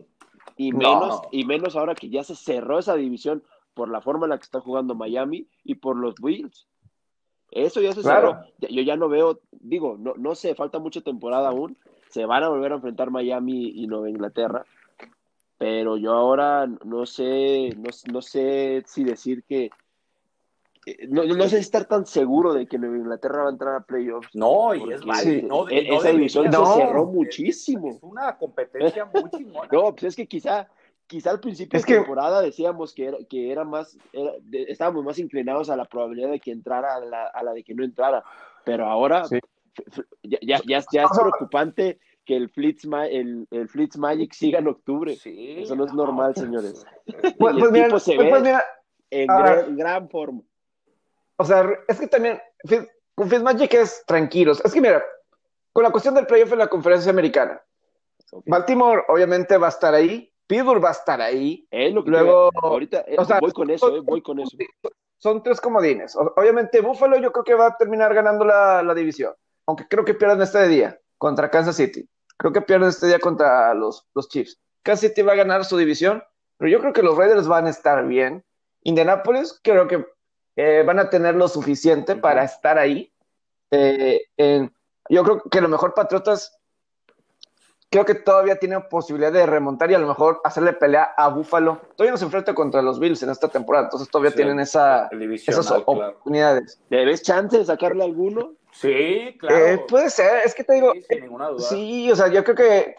[0.56, 3.42] Y menos, y menos ahora que ya se cerró esa división
[3.74, 6.68] por la forma en la que está jugando Miami y por los Bills.
[7.50, 8.38] Eso ya se cerró.
[8.60, 11.76] Yo ya no veo, digo, no, no sé, falta mucha temporada aún.
[12.10, 14.64] Se van a volver a enfrentar Miami y Nueva Inglaterra.
[15.58, 17.76] Pero yo ahora no sé,
[18.12, 19.72] no, sé si decir que.
[21.10, 24.30] No, no, sé estar tan seguro de que Nueva Inglaterra va a entrar a playoffs.
[24.34, 25.70] No, y es válido.
[25.70, 27.90] E, esa división se cerró muchísimo.
[27.90, 29.68] Es, una competencia muy chingona.
[29.72, 30.68] no, pues es que quizá
[31.08, 33.98] quizá al principio de temporada decíamos que era, que era más,
[34.52, 37.74] estábamos más inclinados a la probabilidad de que entrara a la, a la de que
[37.74, 38.24] no entrara,
[38.66, 39.24] pero ahora
[40.24, 40.60] ya, ya,
[40.92, 45.18] ya, es preocupante que el Flitz, el, el Flitz Magic siga en octubre.
[45.24, 46.86] Eso no es normal, señores.
[47.40, 48.58] Pues, pues, mira, se pues, ve
[49.12, 50.42] en, gran, gran, forma.
[51.38, 52.42] O sea, es que también
[53.16, 54.62] con Flitz Magic es tranquilos.
[54.64, 55.04] Es que mira,
[55.74, 57.62] con la cuestión del playoff en la conferencia americana,
[58.46, 61.68] Baltimore obviamente va a estar ahí, Pittsburgh va a estar ahí.
[62.06, 64.58] Luego, ahorita eh, voy con eso, eh, voy con eso.
[65.18, 66.16] Son tres comodines.
[66.16, 69.34] Obviamente, Buffalo yo creo que va a terminar ganando la, división.
[69.66, 72.08] Aunque creo que pierden este día contra Kansas City.
[72.38, 74.60] Creo que pierden este día contra los, los Chiefs.
[74.84, 76.24] Kansas City va a ganar su división,
[76.58, 78.46] pero yo creo que los Raiders van a estar bien.
[78.84, 80.06] Indianapolis creo que
[80.58, 83.10] eh, van a tener lo suficiente para estar ahí.
[83.72, 86.58] yo creo que lo mejor Patriotas
[87.90, 91.82] creo que todavía tiene posibilidad de remontar y a lo mejor hacerle pelea a Buffalo.
[91.96, 95.72] Todavía no se enfrenta contra los Bills en esta temporada, entonces todavía tienen esa, esas
[95.72, 96.80] oportunidades.
[96.90, 98.57] ¿Le chance de sacarle alguno?
[98.80, 99.66] Sí, claro.
[99.66, 100.94] Eh, puede ser, es que te digo.
[100.94, 101.62] Sí, sin ninguna duda.
[101.62, 102.96] Sí, o sea, yo creo que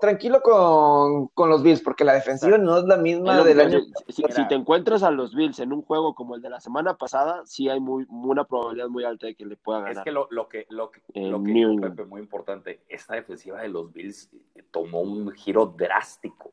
[0.00, 3.80] tranquilo, con, los Bills, porque la defensiva no es la misma del año.
[4.08, 7.42] Si, te encuentras a los Bills en un juego como el de la semana pasada,
[7.46, 9.96] sí hay muy, una probabilidad muy alta de que le pueda ganar.
[9.96, 14.30] Es que lo, que, lo que, lo que muy importante, esta defensiva de los Bills
[14.70, 16.52] tomó un giro drástico.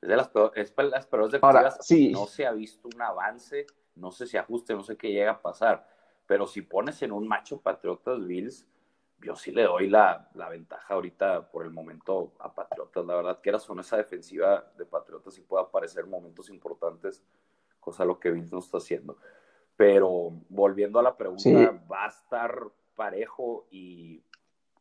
[0.00, 1.78] Es de las peores, las peores defensivas.
[1.82, 2.10] sí.
[2.10, 5.40] No se ha visto un avance, no sé si ajuste, no sé qué llega a
[5.40, 5.95] pasar
[6.26, 8.66] pero si pones en un macho Patriotas Bills,
[9.20, 13.04] yo sí le doy la, ventaja ahorita por el momento a Patriotas.
[13.06, 17.24] La verdad que era son esa defensiva de Patriotas y puede aparecer momentos importantes,
[17.80, 19.16] cosa lo que Bills no está haciendo.
[19.76, 24.22] Pero volviendo a la pregunta, va a estar parejo y,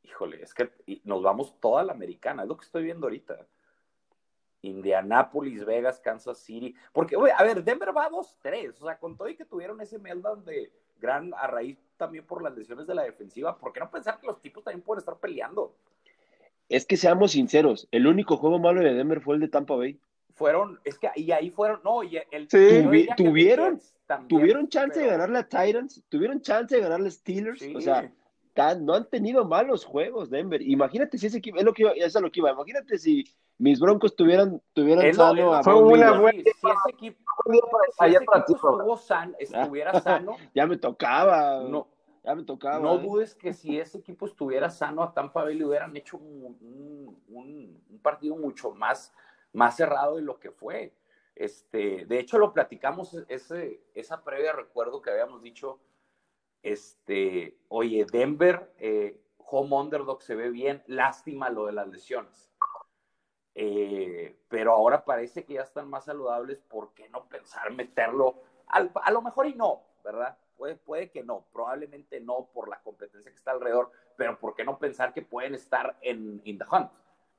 [0.03, 0.71] híjole, es que
[1.03, 3.47] nos vamos toda la americana, es lo que estoy viendo ahorita.
[4.61, 6.75] Indianapolis, Vegas, Kansas City.
[6.91, 8.73] Porque, a ver, Denver va 2-3.
[8.81, 12.41] O sea, con todo y que tuvieron ese meltdown de gran a raíz también por
[12.41, 13.57] las lesiones de la defensiva.
[13.57, 15.73] ¿Por qué no pensar que los tipos también pueden estar peleando?
[16.67, 19.99] Es que seamos sinceros, el único juego malo de Denver fue el de Tampa Bay.
[20.33, 22.47] Fueron, es que y ahí fueron, no, y el
[23.15, 23.79] tuvieron,
[24.27, 28.11] tuvieron chance de ganarle a Titans, tuvieron chance de ganarle a Steelers, o sea,
[28.81, 30.61] no han tenido malos juegos Denver.
[30.61, 33.25] Imagínate si ese equipo, es lo que iba, es lo que iba, imagínate si
[33.57, 37.23] mis broncos tuvieran, tuvieran sano a Fue una buena si ese equipo,
[38.35, 38.97] estuvo
[39.39, 40.35] estuviera sano.
[40.53, 41.61] ya me tocaba.
[41.61, 41.87] No,
[42.23, 42.79] ya me tocaba.
[42.79, 47.17] No dudes que si ese equipo estuviera sano a Tampa Bay le hubieran hecho un,
[47.29, 49.13] un, partido mucho más,
[49.53, 50.93] más cerrado de lo que fue.
[51.33, 55.79] Este, de hecho, lo platicamos ese, esa previa recuerdo que habíamos dicho.
[56.61, 62.51] Este, oye, Denver, eh, home underdog se ve bien, lástima lo de las lesiones.
[63.57, 68.41] Eh, pero ahora parece que ya están más saludables, ¿por qué no pensar meterlo?
[68.67, 70.37] a lo mejor y no, ¿verdad?
[70.57, 74.65] Puede, puede que no, probablemente no por la competencia que está alrededor, pero ¿por qué
[74.65, 76.91] no pensar que pueden estar en in the hunt?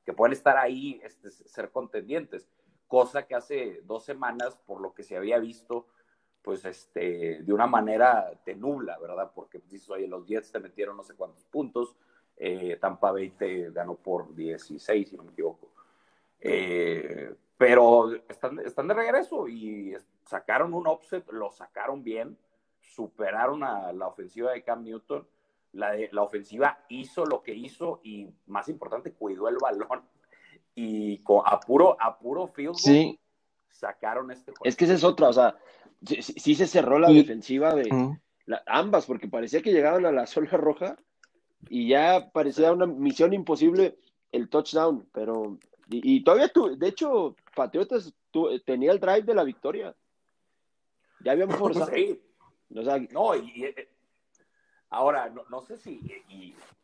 [0.05, 2.49] Que pueden estar ahí, este, ser contendientes,
[2.87, 5.87] cosa que hace dos semanas, por lo que se había visto,
[6.43, 9.33] pues este, de una manera te nubla, ¿verdad?
[9.35, 11.97] Porque dices, oye, los Jets te metieron no sé cuántos puntos,
[12.37, 15.76] eh, Tampa Bay te ganó por 16, si no me equivoco.
[16.41, 22.37] Eh, pero están, están de regreso y sacaron un offset, lo sacaron bien,
[22.81, 25.27] superaron a la ofensiva de Cam Newton.
[25.73, 30.03] La, la ofensiva hizo lo que hizo y, más importante, cuidó el balón.
[30.75, 33.19] Y con, a, puro, a puro field sí.
[33.69, 34.65] sacaron este juego.
[34.65, 35.57] Es que esa es otra, o sea,
[36.05, 37.89] sí, se cerró la defensiva de
[38.67, 40.97] ambas, porque parecía que llegaban a la zona roja
[41.69, 43.99] y ya parecía una misión imposible
[44.33, 48.13] el touchdown, pero y, todavía tú, de hecho, Patriotas
[48.65, 49.95] tenía el drive de la victoria.
[51.21, 51.93] Ya habían forzado.
[51.95, 52.21] Sí.
[52.69, 53.89] no, y, eh,
[54.91, 56.01] ahora, no, sé si,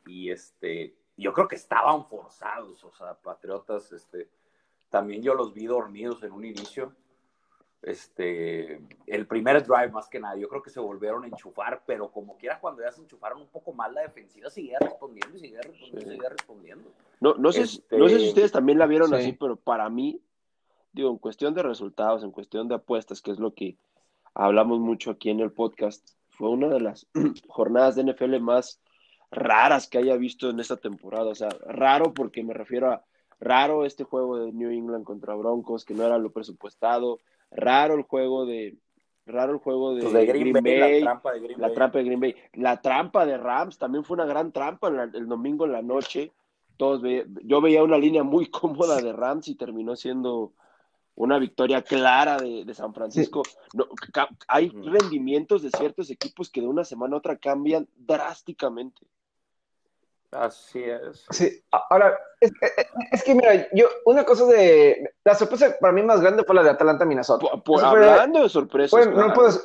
[0.06, 4.28] y, este, yo creo que estaban forzados, o sea, Patriotas, este,
[4.88, 6.94] también yo los vi dormidos en un inicio.
[7.82, 12.12] Este, el primer drive más que nada, yo creo que se volvieron a enchufar, pero
[12.12, 15.60] como quiera cuando ya se enchufaron un poco más la defensiva, seguía respondiendo y seguía
[15.62, 16.90] respondiendo, seguía respondiendo.
[17.20, 20.20] No, no, sé, este, no sé si ustedes también la vieron así, pero para mí,
[20.92, 23.76] digo, en cuestión de resultados, en cuestión de apuestas, que es lo que
[24.32, 27.08] hablamos mucho aquí en el podcast, fue una de las
[27.48, 28.80] jornadas de NFL más
[29.32, 31.26] raras que haya visto en esta temporada.
[31.26, 33.04] O sea, raro porque me refiero a
[33.40, 37.18] raro este juego de New England contra Broncos, que no era lo presupuestado,
[37.54, 38.76] raro el juego de
[39.26, 42.20] raro el juego de, pues Green, Bay, la trampa de Green la trampa de Green
[42.20, 46.32] Bay, la trampa de Rams también fue una gran trampa el domingo en la noche.
[46.76, 47.02] Todos
[47.44, 50.52] yo veía una línea muy cómoda de Rams y terminó siendo
[51.14, 53.42] una victoria clara de, San Francisco.
[54.48, 59.06] hay rendimientos de ciertos equipos que de una semana a otra cambian drásticamente.
[60.32, 61.26] Así es.
[61.30, 65.12] Sí, ahora, es, que mira, yo, una cosa de.
[65.24, 67.46] La sorpresa para mí más grande fue la de Atalanta Minnesota.
[67.82, 69.06] hablando de sorpresas.
[69.08, 69.62] no puedes,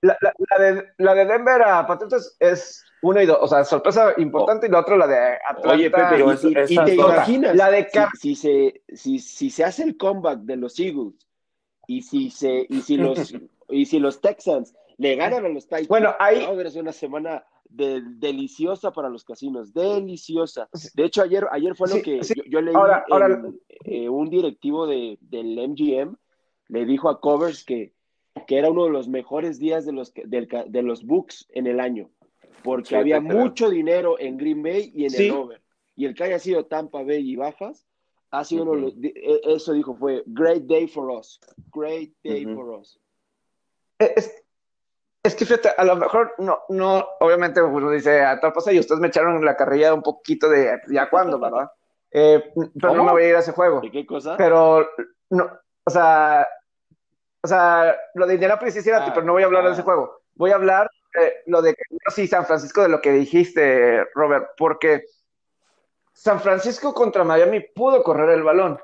[0.00, 0.16] la,
[0.58, 4.70] de, la de Denver a Patriotas es una y dos, o sea, sorpresa importante y
[4.70, 5.70] la otra la de Atlanta.
[5.70, 6.24] Oye, Pepe,
[6.68, 10.56] y, te imaginas la de si, si, se, si, si se hace el comeback de
[10.56, 11.14] los Eagles
[11.86, 13.32] y si se y si los
[13.68, 18.92] y si los Texans le ganan a los Titans, bueno, ahí es una semana deliciosa
[18.92, 20.68] para los casinos, deliciosa.
[20.94, 23.04] De hecho, ayer, ayer fue lo que yo, leí ahora,
[23.84, 26.16] eh, un directivo de, del MGM
[26.68, 27.92] le dijo a Covers que,
[28.46, 32.10] que era uno de los mejores días de los, de los books en el año,
[32.62, 35.62] porque había mucho dinero en Green Bay y en el over.
[35.94, 37.86] Y el que haya sido Tampa Bay y bajas,
[38.30, 41.40] ha sido uno e, eso dijo, fue great day for us,
[41.72, 43.00] great day for us.
[43.98, 44.44] Es,
[45.28, 48.78] es que fíjate, a lo mejor no, no, obviamente uno dice a tal cosa y
[48.78, 51.70] ustedes me echaron la carrilla un poquito de ya cuándo, ¿verdad?
[52.10, 53.80] Eh, pero no me voy a ir a ese juego.
[53.80, 54.36] ¿De qué cosa?
[54.36, 54.88] Pero,
[55.30, 55.50] no,
[55.84, 56.48] o sea,
[57.42, 59.84] o sea, lo de Indianapolis sí ah, pero no voy a hablar de ese ah.
[59.84, 60.22] juego.
[60.34, 61.76] Voy a hablar de lo de
[62.14, 65.04] sí, San Francisco, de lo que dijiste, Robert, porque
[66.12, 68.80] San Francisco contra Miami pudo correr el balón.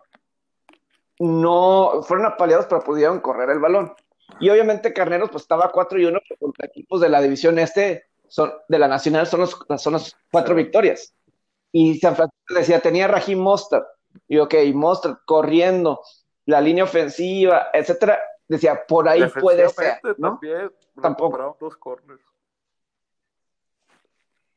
[1.18, 3.94] No, fueron apaleados, pero pudieron correr el balón.
[4.40, 8.52] Y obviamente Carneros pues estaba 4 y 1 contra equipos de la división este, son,
[8.68, 11.14] de la Nacional son los, son los cuatro victorias.
[11.72, 13.84] Y San Francisco decía, tenía Rajim Mostert.
[14.28, 16.00] Y ok, Mostert corriendo,
[16.46, 18.20] la línea ofensiva, etcétera.
[18.46, 20.38] Decía, por ahí puede ser, ¿no?
[21.00, 21.56] Tampoco.
[21.60, 22.20] Dos corners.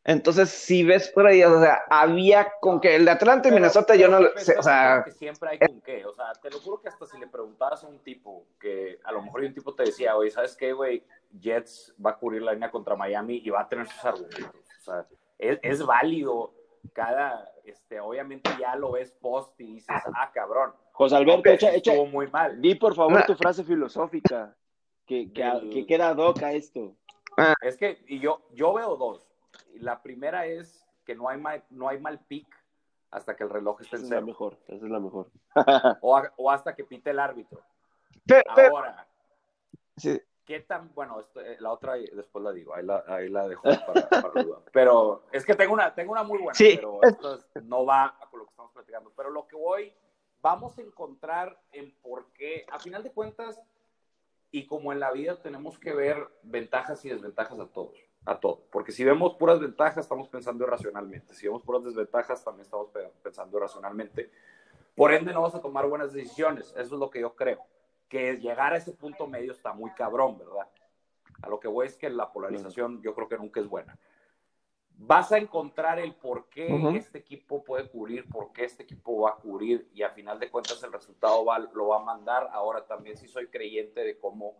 [0.08, 3.94] Entonces, si ves por ahí, o sea, había con que el de Atlanta y Minnesota
[3.94, 5.04] yo no sé, o sea...
[5.10, 7.88] siempre hay con qué, o sea, te lo juro que hasta si le preguntabas a
[7.90, 11.04] un tipo, que a lo mejor un tipo te decía, oye, ¿sabes qué, güey?
[11.38, 14.82] Jets va a cubrir la línea contra Miami y va a tener sus argumentos, o
[14.82, 15.06] sea,
[15.38, 16.54] es, válido
[16.94, 20.72] cada, este, obviamente ya lo ves post y dices, ah, cabrón.
[20.94, 22.62] José Alberto, echa, echa, muy mal.
[22.62, 24.56] Di por favor tu frase filosófica,
[25.06, 26.96] que, que, que queda doca esto.
[27.62, 29.27] Es que, y yo, yo veo dos
[29.80, 32.48] la primera es que no hay mal, no hay mal pick
[33.12, 34.10] hasta que el reloj esté en cero.
[34.10, 35.32] Esa es la mejor, esa es la mejor.
[36.02, 37.62] o, hasta que pite el árbitro.
[38.48, 39.08] Ahora,
[40.46, 44.10] ¿qué tan, bueno, eh, la otra después la digo, ahí la, ahí la dejo para,
[44.10, 44.60] para duda.
[44.74, 48.46] Pero es que tengo una, tengo una muy buena, pero esto no va con lo
[48.46, 49.12] que estamos platicando.
[49.16, 49.94] Pero lo que voy,
[50.42, 53.62] vamos a encontrar en por qué, a final de cuentas,
[54.52, 58.62] y como en la vida tenemos que ver ventajas y desventajas a todos a todo.
[58.72, 61.34] Porque si vemos puras ventajas, estamos pensando irracionalmente.
[61.34, 62.90] Si vemos puras desventajas, también estamos
[63.24, 64.30] pensando irracionalmente.
[64.96, 66.72] Por ende, no vamos a tomar buenas decisiones.
[66.72, 67.60] Eso es lo que yo creo.
[68.10, 70.68] Que llegar a ese punto medio está muy cabrón, ¿verdad?
[71.42, 73.98] A lo que voy es que la polarización yo creo que nunca es buena.
[75.00, 79.32] Vas a encontrar el por qué este equipo puede cubrir, por qué este equipo va
[79.32, 82.50] a cubrir y a final de cuentas el resultado va, lo va a mandar.
[82.52, 84.58] Ahora también sí soy creyente de cómo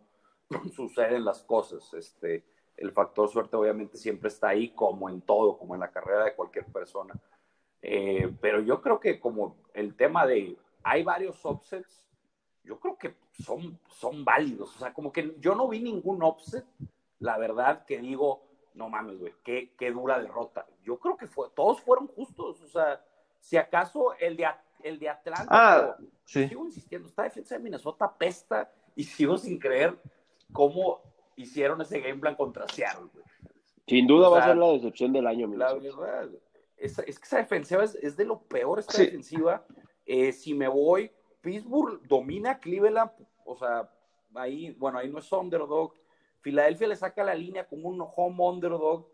[0.74, 1.92] suceden las cosas.
[1.92, 2.44] Este,
[2.78, 6.34] el factor suerte obviamente siempre está ahí, como en todo, como en la carrera de
[6.34, 7.14] cualquier persona.
[7.82, 12.04] Eh, pero yo creo que como el tema de, hay varios offsets,
[12.64, 14.74] yo creo que son, son válidos.
[14.76, 16.64] O sea, como que yo no vi ningún offset,
[17.18, 20.66] la verdad, que digo, no mames, güey, qué, qué, dura derrota.
[20.82, 22.60] Yo creo que fue, todos fueron justos.
[22.62, 23.02] O sea,
[23.40, 24.46] si acaso el de,
[24.82, 25.46] el de Atlanta.
[25.48, 26.48] Ah, pero sí.
[26.48, 29.98] Sigo insistiendo, esta defensa de Minnesota pesta y sigo sin creer
[30.52, 31.00] cómo
[31.38, 33.24] hicieron ese game plan contra Seattle, güey.
[33.86, 36.28] Sin duda O va a ser la decepción del año, La verdad,
[36.76, 39.06] es, es que esa defensiva es, es de lo peor, esta Sí.
[39.06, 39.64] defensiva.
[40.04, 41.10] Eh, si me voy,
[41.40, 43.10] Pittsburgh domina Cleveland,
[43.44, 43.90] o sea,
[44.34, 45.94] ahí, bueno, ahí no es underdog.
[46.40, 49.08] Filadelfia le saca la línea como un home underdog.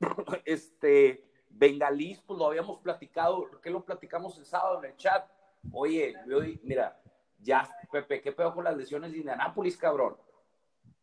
[0.44, 5.28] este, Bengalís, pues lo habíamos platicado, ¿qué lo platicamos el sábado en el chat?
[5.72, 7.00] Oye, yo- mira,
[7.38, 10.16] ya, Pepe, ¿qué pedo con las lesiones de Indianápolis, cabrón?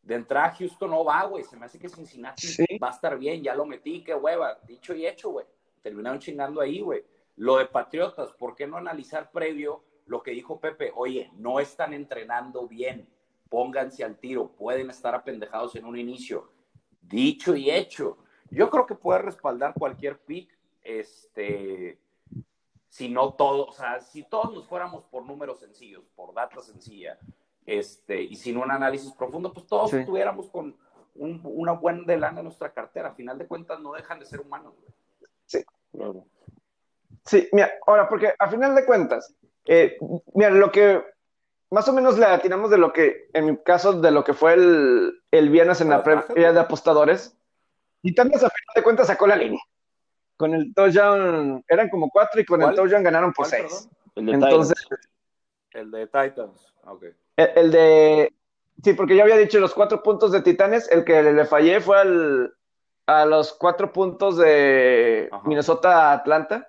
[0.01, 1.43] De entrada, Houston no va, güey.
[1.43, 2.65] Se me hace que Cincinnati Sí.
[2.81, 3.43] va a estar bien.
[3.43, 4.59] Ya lo metí, qué hueva.
[4.67, 5.45] Dicho y hecho, güey.
[5.81, 7.03] Terminaron chingando ahí, güey.
[7.37, 10.91] Lo de Patriotas, ¿por qué no analizar previo lo que dijo Pepe?
[10.95, 13.07] Oye, no están entrenando bien.
[13.49, 14.49] Pónganse al tiro.
[14.51, 16.51] Pueden estar apendejados en un inicio.
[17.01, 18.17] Dicho y hecho.
[18.49, 20.57] Yo creo que puede respaldar cualquier pick.
[20.81, 21.99] Este.
[22.89, 27.17] Si no todo, o sea, si todos nos fuéramos por números sencillos, por data sencilla,
[27.79, 29.97] este, y sin un análisis profundo, pues todos Sí.
[29.97, 30.75] estuviéramos con
[31.15, 33.09] un, una buena de lana en nuestra cartera.
[33.09, 34.73] A final de cuentas, no dejan de ser humanos.
[34.75, 35.63] güey.
[35.91, 36.25] Claro.
[37.25, 39.97] Sí, mira, ahora, porque a final de cuentas, eh,
[40.33, 41.03] mira, lo que
[41.69, 44.53] más o menos le atinamos de lo que, en mi caso, de lo que fue
[44.53, 47.37] el, el viernes en la previa de apostadores,
[48.01, 49.61] y también a final de cuentas sacó la línea.
[50.37, 52.75] Con el touchdown, eran como cuatro y con el ¿Cuál?
[52.75, 53.89] touchdown ganaron por ¿Cuál, seis.
[54.15, 55.09] El de Entonces, Titans.
[55.71, 56.73] El de Titans.
[56.85, 57.03] Ok.
[57.43, 58.33] El, el de,
[58.83, 61.99] sí, porque yo había dicho los cuatro puntos de Titanes, el que le fallé fue
[61.99, 62.53] al,
[63.07, 65.29] a los cuatro puntos de.
[65.43, 66.67] Minnesota-Atlanta.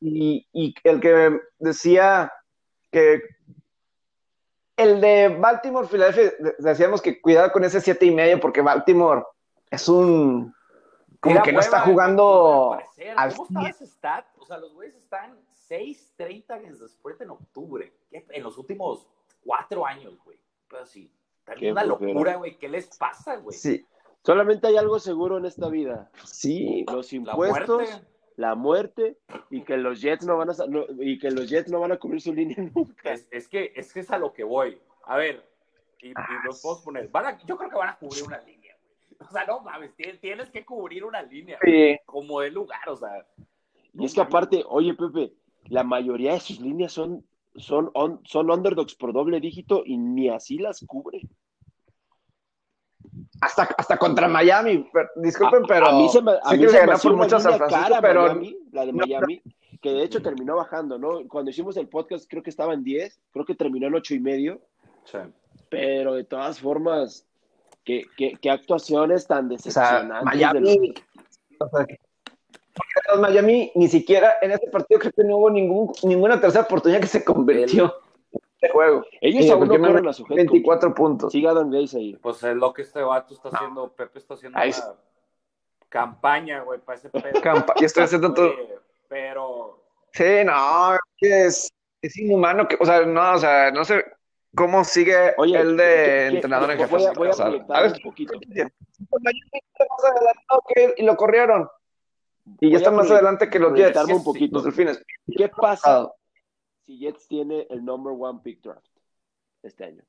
[0.00, 2.32] Y, y el que decía
[2.90, 3.22] que
[4.76, 9.22] el de Baltimore, Filadelfia, de- decíamos que cuidado con ese siete y medio porque Baltimore
[9.70, 10.52] es un
[11.20, 12.78] como Mira, que no hueva, está jugando
[13.16, 13.74] al ¿Cómo estaba 100.
[13.74, 14.26] ese stat?
[14.38, 15.38] O sea, los güeyes están
[15.70, 17.92] 6.30 against the spread en octubre.
[18.10, 19.06] En los últimos
[19.44, 20.38] cuatro años, güey.
[20.68, 21.10] Pero sí.
[21.58, 22.56] Qué una locura, güey.
[22.56, 23.56] ¿Qué les pasa, güey?
[23.56, 23.86] Sí,
[24.22, 26.10] Solamente hay algo seguro en esta vida.
[26.24, 26.84] sí.
[26.90, 28.06] Los La impuestos, muerte.
[28.36, 29.18] la muerte
[29.50, 31.98] y que los Jets no van a no- y que los Jets no van a
[31.98, 33.12] cubrir su línea nunca.
[33.12, 34.80] Es, es que, es que es a lo que voy.
[35.04, 35.46] A ver,
[36.00, 37.08] y, y Ah, los puedo poner.
[37.08, 39.28] Van a- yo creo que van a cubrir una línea, güey.
[39.28, 42.00] O sea, no mames, tienes, tienes que cubrir una línea, güey, Sí.
[42.06, 43.26] como de lugar, o sea.
[43.92, 45.34] Y es que aparte, oye Pepe,
[45.66, 47.24] la mayoría de sus líneas son
[47.56, 51.22] son on- son underdogs por doble dígito y ni así las cubre.
[53.40, 56.86] Hasta, hasta contra Miami, per- disculpen, A- pero a mí se me, a mí se
[56.86, 59.42] me hacía por Francisco, cara pero Miami, la de no, Miami,
[59.82, 61.28] que de hecho terminó bajando, ¿no?
[61.28, 64.20] Cuando hicimos el podcast creo que estaba en 10, creo que terminó en ocho y
[64.20, 64.62] medio,
[65.04, 65.18] Sí.
[65.68, 67.26] pero de todas formas,
[67.84, 70.18] qué, qué, qué actuaciones tan O sea, decepcionantes.
[70.20, 70.94] de Miami,
[71.60, 71.86] o sea,
[72.74, 77.00] porque Miami ni siquiera en este partido creo que no hubo ningún, ninguna tercera oportunidad
[77.00, 77.94] que se convirtió
[78.32, 79.04] en este juego.
[79.20, 80.36] Ellos Sí, aún no a su coach.
[80.36, 81.32] 24 puntos.
[81.32, 82.16] Siga Don Gaze ahí.
[82.16, 84.94] Pues es lo que este vato está haciendo, Pepe está haciendo Ahí una
[85.88, 87.40] campaña, güey, para ese pedo.
[87.40, 88.52] Campa- y estoy haciendo todo.
[89.08, 89.80] Pero,
[90.12, 91.72] Sí, no, es,
[92.02, 94.04] es inhumano que, o sea, no, o sea, no sé
[94.56, 97.06] cómo sigue Oye, el de ¿qué- qué- entrenador en voy jefe.
[97.08, 97.92] a- voy a o sea, proyectar ¿sabes?
[97.94, 98.34] un poquito.
[100.74, 101.68] Que y lo corrieron.
[102.60, 104.56] Y ya a está más adelante que los Jets, un poquito.
[104.56, 105.02] los delfines.
[105.26, 106.10] ¿Qué pasa
[106.84, 108.86] si Jets tiene el number one pick draft
[109.62, 110.02] este año?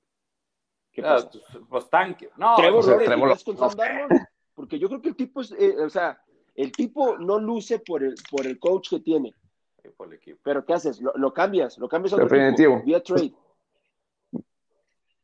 [0.92, 1.30] ¿Qué ah, pasa?
[1.30, 2.30] pues, pues tanque.
[2.38, 4.26] No, Trevor o sea, Lawrence, Trevor ¿irías con no Sam Darnold?
[4.54, 6.22] Porque yo creo que el tipo es, eh, o sea,
[6.56, 9.34] el tipo no luce por el, por el coach que tiene.
[9.82, 10.40] Sí, por el equipo.
[10.44, 11.02] Pero ¿qué haces?
[11.02, 12.76] Lo, lo cambias, lo cambias a otro Definitivo.
[12.76, 13.34] equipo, vía trade.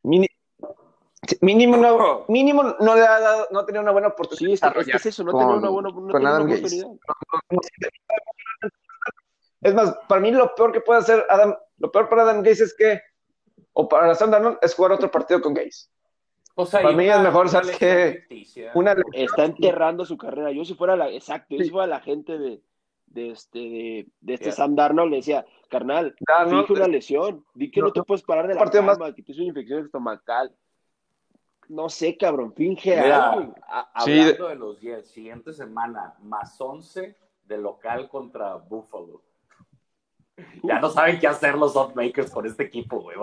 [0.04, 0.68] Mini- sí,
[1.42, 4.86] mínimo, no, mínimo no le ha dado, no ha tenido una buena oportunidad Sí, es
[4.88, 6.88] que, que eso, no con- tenía una buena, no con una oportunidad.
[9.62, 12.64] Es más, para mí lo peor que puede hacer Adam, lo peor para Adam Gaze
[12.64, 13.02] es que,
[13.74, 15.88] o para Sam Darnold, es jugar otro partido con Gaze.
[16.56, 17.78] O sea, Para mí una- es mejor, una ¿sabes.
[18.74, 20.52] Una Está enterrando su carrera.
[20.52, 22.62] Yo si fuera la, exacto, yo si fuera la gente de,
[23.06, 24.52] de este, de, de este Ya.
[24.54, 28.24] Sam Darnold, le decía, carnal, Darnold, finge una lesión, di que no, no, te puedes
[28.24, 30.54] parar de la partido cama, más- que tienes una infección estomacal.
[31.72, 33.56] No sé, cabrón, finge Mira, algo.
[33.68, 37.16] a- Sí, hablando de los Jets, siguiente semana, más 11
[37.46, 39.22] de local contra Buffalo.
[40.64, 43.18] Ya no saben qué hacer los Makers con este equipo, güey.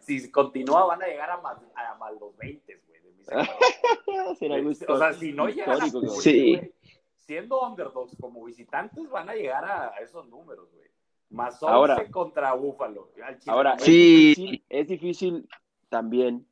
[0.00, 3.00] Si continúa, van a llegar a más, a más los 20, güey.
[3.02, 3.28] de mis
[4.52, 6.10] algo o sea, si no llegan a cubrir.
[6.10, 6.56] Sí.
[6.56, 6.72] güey,
[7.16, 10.88] siendo underdogs como visitantes, van a llegar a, a esos números, güey.
[11.30, 13.10] Más 11 Ahora- contra Buffalo.
[13.46, 14.28] Ahora, es, Sí.
[14.34, 15.48] difícil, es difícil
[15.88, 16.46] también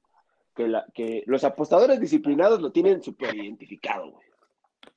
[0.54, 4.26] que, la, que los apostadores disciplinados lo tienen súper identificado, güey.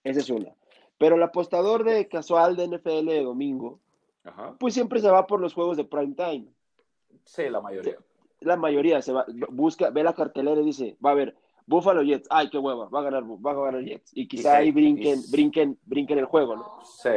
[0.03, 0.53] Esa es una.
[0.97, 3.79] Pero el apostador de casual de NFL de domingo,
[4.23, 4.55] Ajá.
[4.59, 6.45] pues siempre se va por los juegos de prime time.
[7.25, 7.97] Sí, la mayoría.
[8.41, 11.35] La mayoría se va, busca, ve la cartelera y dice, va a ver,
[11.65, 14.11] Buffalo Jets, ay, qué hueva, va a ganar, va a ganar Jets.
[14.13, 16.79] Y quizá ahí brinquen, y- brinquen, brinquen el juego, ¿no?
[16.83, 17.09] Sí.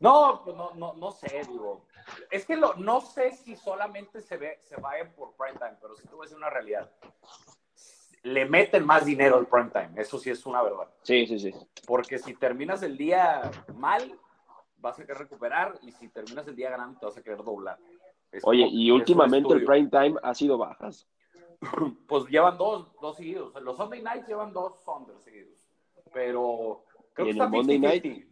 [0.00, 1.84] No, pues no, no, no sé, digo.
[2.30, 5.94] Es que lo, no sé si solamente se ve, se vayan por prime time, pero
[5.96, 6.90] sí te voy a decir una realidad.
[8.22, 10.88] Le meten más dinero al prime time, eso sí es una verdad.
[11.02, 11.52] Sí, sí, sí.
[11.86, 14.16] Porque si terminas el día mal,
[14.78, 17.78] vas a querer recuperar, y si terminas el día ganando, te vas a querer doblar.
[18.30, 21.06] Es Oye, como- y últimamente el prime time ha sido bajas.
[22.08, 23.54] Pues llevan dos, dos seguidos.
[23.62, 25.58] Los Sunday Nights llevan dos Sunday seguidos.
[26.12, 26.84] Pero
[27.14, 28.31] creo ¿Y que en está el Monday 50-50.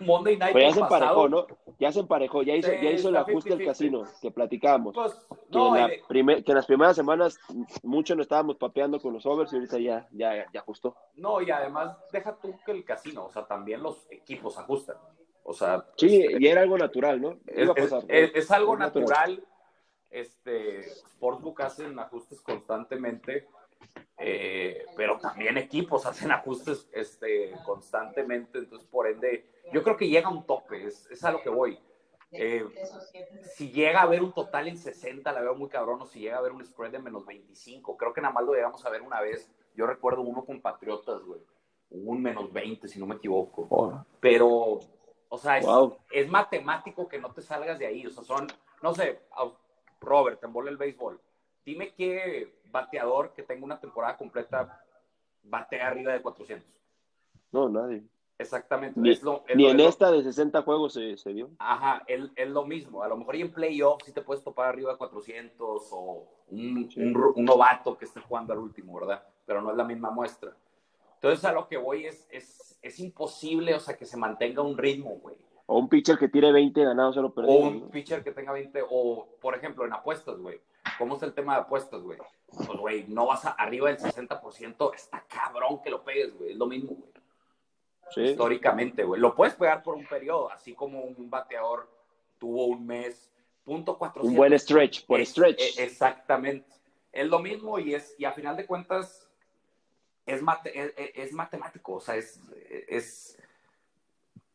[0.00, 1.46] Monday Night Pero ya se emparejó, ¿no?
[1.78, 3.66] Ya se emparejó, ya hizo, Sí, ya hizo el ajuste del 50-50.
[3.66, 4.94] casino que platicábamos.
[4.94, 5.14] Pues,
[5.50, 7.38] Que, no, en la primer- que en las primeras semanas
[7.82, 10.96] mucho no estábamos papeando con los overs y ahorita ya, ya, ya ajustó.
[11.14, 14.96] no, y además deja tú que el casino, o sea, también los equipos ajustan.
[15.44, 17.38] O sea, Sí, este, y era algo natural, ¿no?
[17.46, 18.04] es, Iba a es- pasar.
[18.10, 19.44] es- es algo Es natural.
[20.10, 23.46] Este, Sportsbook hacen ajustes constantemente,
[24.18, 28.58] eh, pero también equipos hacen ajustes este, constantemente.
[28.58, 31.50] Entonces, por ende, yo creo que llega a un tope, es, es a lo que
[31.50, 31.78] voy.
[32.30, 32.64] Eh,
[33.54, 36.36] si llega a haber un total en 60, la veo muy cabrón, o si llega
[36.36, 39.00] a haber un spread de menos 25, creo que nada más lo llegamos a ver
[39.02, 39.50] una vez.
[39.74, 41.40] Yo recuerdo uno con Patriotas, güey.
[41.90, 43.66] Un menos 20, si no me equivoco.
[43.70, 44.80] Oh, Pero,
[45.30, 45.96] o sea, es, Wow.
[46.10, 48.06] es matemático que no te salgas de ahí.
[48.06, 48.46] O sea, son,
[48.82, 49.20] no sé,
[50.00, 51.18] Robert, te embola el béisbol.
[51.64, 54.84] Dime qué bateador que tenga una temporada completa
[55.44, 56.68] batea arriba de 400.
[57.52, 58.02] no, nadie.
[58.38, 59.00] Exactamente.
[59.00, 61.50] Ni, es lo- es ni lo- en lo- esta de 60 juegos se, se dio.
[61.58, 63.02] Ajá, es, es lo mismo.
[63.02, 66.88] A lo mejor y en playoffs sí te puedes topar arriba de 400 o un,
[66.90, 67.00] Sí.
[67.00, 69.22] un un novato que esté jugando al último, ¿verdad?
[69.44, 70.52] Pero no es la misma muestra.
[71.14, 74.78] Entonces a lo que voy es, es, es imposible, o sea, que se mantenga un
[74.78, 75.36] ritmo, güey.
[75.66, 77.58] O un pitcher que tire 20 ganados, solo O perdido.
[77.58, 77.88] un ¿no?
[77.90, 80.60] pitcher que tenga 20, o por ejemplo en apuestas, güey.
[80.96, 82.18] ¿Cómo es el tema de apuestas, güey?
[82.46, 86.52] Pues, güey, no vas a, arriba del 60%, está cabrón que lo pegues, güey.
[86.52, 87.10] Es lo mismo, güey.
[88.14, 88.22] Sí.
[88.22, 89.20] Históricamente, güey.
[89.20, 91.88] Lo puedes pegar por un periodo, así como un bateador
[92.38, 93.30] tuvo un mes,
[93.64, 94.30] punto 400.
[94.30, 95.60] Un buen stretch, por Es- stretch.
[95.78, 96.68] e- exactamente.
[97.12, 99.28] Es lo mismo y es y a final de cuentas
[100.26, 102.38] es, mate- es matemático, o sea, es,
[102.88, 103.38] es,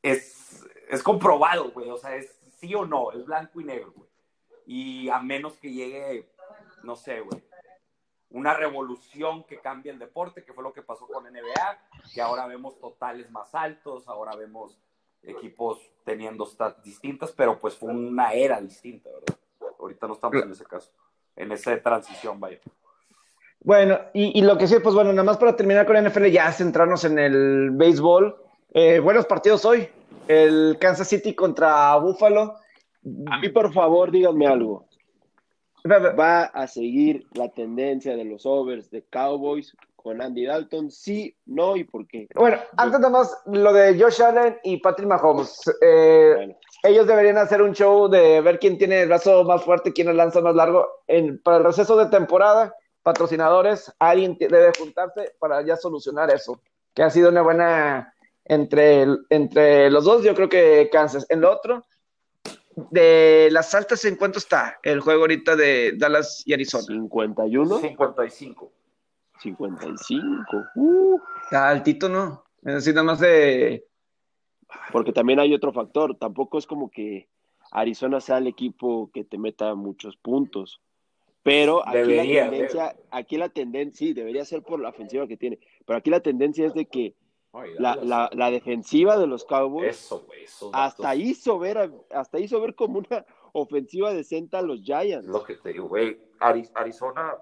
[0.01, 4.09] es, es comprobado, güey, o sea, es sí o no, es blanco y negro, güey.
[4.65, 6.29] Y a menos que llegue,
[6.83, 7.41] no sé, güey,
[8.33, 11.77] una revolución que cambie el deporte, que fue lo que pasó con NBA,
[12.13, 14.77] que ahora vemos totales más altos, ahora vemos
[15.21, 19.37] equipos teniendo stats distintas, pero pues fue una era distinta, ¿verdad?
[19.79, 20.91] Ahorita no estamos en ese caso,
[21.35, 22.59] en esa transición, vaya.
[23.61, 26.25] Bueno, y, y lo que sí, pues bueno, nada más para terminar con la NFL,
[26.25, 28.35] ya centrarnos en el béisbol.
[28.73, 29.87] Eh, buenos partidos hoy.
[30.27, 32.55] El Kansas City contra Buffalo.
[33.27, 34.87] A mí, por favor, díganme algo.
[35.85, 40.89] ¿Va a seguir la tendencia de los overs de Cowboys con Andy Dalton?
[40.91, 42.27] Sí, no y por qué.
[42.35, 45.61] Bueno, antes nada más lo de Josh Allen y Patrick Mahomes.
[45.81, 49.91] Eh, Bueno, ellos deberían hacer un show de ver quién tiene el brazo más fuerte,
[49.93, 50.87] quién el lanza más largo.
[51.07, 56.61] En, para el receso de temporada, patrocinadores, alguien debe juntarse para ya solucionar eso.
[56.93, 58.13] Que ha sido una buena
[58.45, 61.25] entre, entre los dos, yo creo que Kansas.
[61.29, 61.83] En lo otro,
[62.75, 66.85] de las altas, ¿en cuánto está el juego ahorita de Dallas y Arizona?
[66.85, 68.71] 51, 55.
[69.41, 70.63] 55.
[70.75, 72.45] Uh, Está altito, ¿no?
[72.63, 73.85] Es decir, nada más de...
[74.91, 76.17] porque también hay otro factor.
[76.17, 77.27] Tampoco es como que
[77.71, 80.81] Arizona sea el equipo que te meta muchos puntos.
[81.43, 85.35] Pero aquí Debería, la tendencia, aquí la tendencia, sí, debería ser por la ofensiva que
[85.35, 85.59] tiene.
[85.85, 87.15] Pero aquí la tendencia es de que
[87.77, 92.59] la, la, la defensiva de los Cowboys Eso, esos hasta hizo ver a- hasta hizo
[92.59, 95.27] ver como una ofensiva decente a los Giants.
[95.27, 96.19] Lo que te digo, güey.
[96.39, 97.35] Ari- Arizona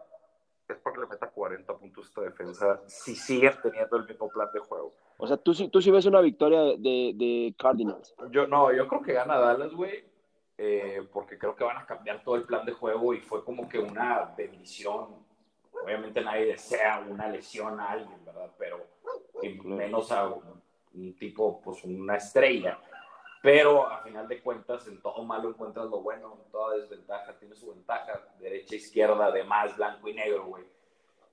[0.68, 4.50] es para que le meta 40 puntos esta defensa si siguen teniendo el mismo plan
[4.54, 4.94] de juego.
[5.18, 8.14] O sea, tú sí, tú sí ves una victoria de, de Cardinals.
[8.32, 10.04] Yo no, yo creo que gana Dallas, güey,
[10.58, 13.70] eh, porque creo que van a cambiar todo el plan de juego y fue como
[13.70, 15.16] que una bendición.
[15.84, 18.52] Obviamente nadie desea una lesión a alguien, ¿verdad?
[18.58, 18.86] Pero
[19.64, 20.62] menos a un,
[20.94, 22.80] un tipo, pues una estrella.
[23.42, 27.56] Pero a final de cuentas, en todo malo encuentras lo bueno, en toda desventaja tiene
[27.56, 30.64] su ventaja, derecha, izquierda, además, blanco y negro, güey.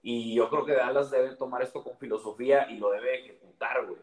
[0.02, 3.98] Y yo creo que Dallas debe tomar esto con filosofía y lo debe ejecutar, güey.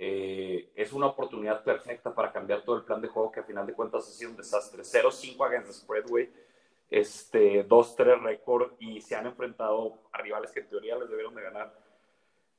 [0.00, 3.66] Eh, es una oportunidad perfecta para cambiar todo el plan de juego que a final
[3.66, 4.82] de cuentas ha sido un desastre.
[4.82, 6.30] 0-5 against the spread, güey.
[6.90, 11.42] Este, 2-3 récord y se han enfrentado a rivales que en teoría les debieron de
[11.42, 11.72] ganar.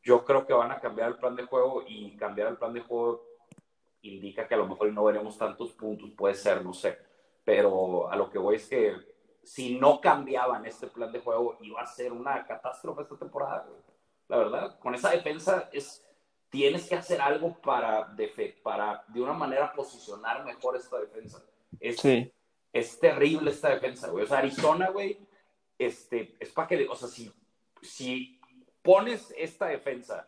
[0.03, 2.81] Yo creo que van a cambiar el plan de juego y cambiar el plan de
[2.81, 3.25] juego
[4.01, 6.97] indica que a lo mejor no veremos tantos puntos, puede ser, no sé.
[7.43, 8.95] Pero a lo que voy es que
[9.43, 13.67] si no cambiaban este plan de juego, iba a ser una catástrofe esta temporada.
[14.27, 16.05] La verdad, con esa defensa es,
[16.49, 21.43] tienes que hacer algo para, de, para de una manera posicionar mejor esta defensa.
[21.79, 22.31] Es, sí.
[22.71, 24.25] es terrible esta defensa, güey.
[24.25, 25.19] O sea, Arizona, güey,
[25.77, 27.31] este, es para que, o sea, si,
[27.81, 28.38] si
[28.81, 30.27] pones esta defensa,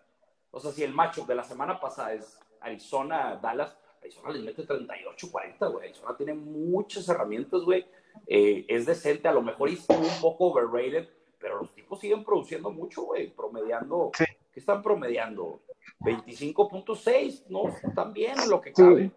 [0.51, 5.71] o sea, si el macho de la semana pasada es Arizona-Dallas, Arizona les mete 38-40,
[5.71, 5.89] güey.
[5.89, 7.85] Arizona tiene muchas herramientas, güey.
[8.27, 11.07] Eh, es decente, a lo mejor es un poco overrated,
[11.39, 14.11] pero los tipos siguen produciendo mucho, güey, promediando.
[14.17, 14.25] Sí.
[14.51, 15.61] ¿Qué están promediando?
[16.01, 17.63] 25.6, ¿no?
[17.95, 19.03] También lo que cabe.
[19.03, 19.11] Sí.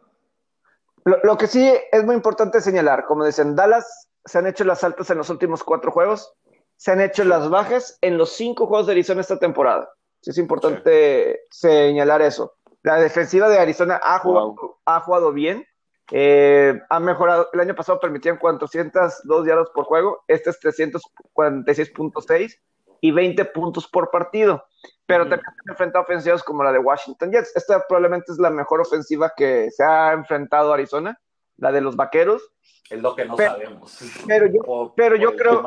[1.04, 4.84] Lo, lo, que sí es muy importante señalar, como dicen, Dallas se han hecho las
[4.84, 6.34] altas en los últimos cuatro juegos,
[6.76, 9.88] se han hecho las bajas en los cinco juegos de Arizona esta temporada.
[10.22, 11.68] Es importante sí.
[11.68, 12.54] señalar eso.
[12.82, 14.76] La defensiva de Arizona ha jugado, wow.
[14.84, 15.66] ha jugado bien,
[16.12, 17.48] eh, ha mejorado.
[17.52, 22.58] El año pasado permitían 402 yardas por juego, este es 346.6
[23.00, 24.64] y 20 puntos por partido.
[25.06, 25.28] Pero mm.
[25.30, 27.56] también se han enfrentado ofensivas como la de Washington Jets.
[27.56, 31.18] Esta probablemente es la mejor ofensiva que se ha enfrentado Arizona,
[31.56, 32.42] la de los vaqueros.
[32.90, 33.98] Es lo que no pero, sabemos.
[34.26, 35.62] Pero yo, por, pero yo creo.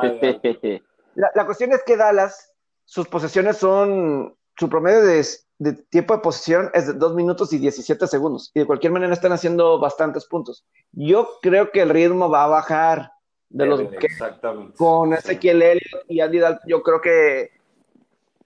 [1.17, 2.53] La, la, cuestión es que Dallas,
[2.85, 4.35] sus posesiones son.
[4.59, 5.23] Su promedio de,
[5.59, 8.51] de, tiempo de posesión es de 2 minutos y 17 segundos.
[8.53, 10.65] Y de cualquier manera están haciendo bastantes puntos.
[10.93, 13.11] Yo creo que el ritmo va a bajar
[13.49, 14.07] de los que,
[14.75, 16.67] con Ezequiel Elliott y Andy Dalton.
[16.67, 17.51] Yo creo que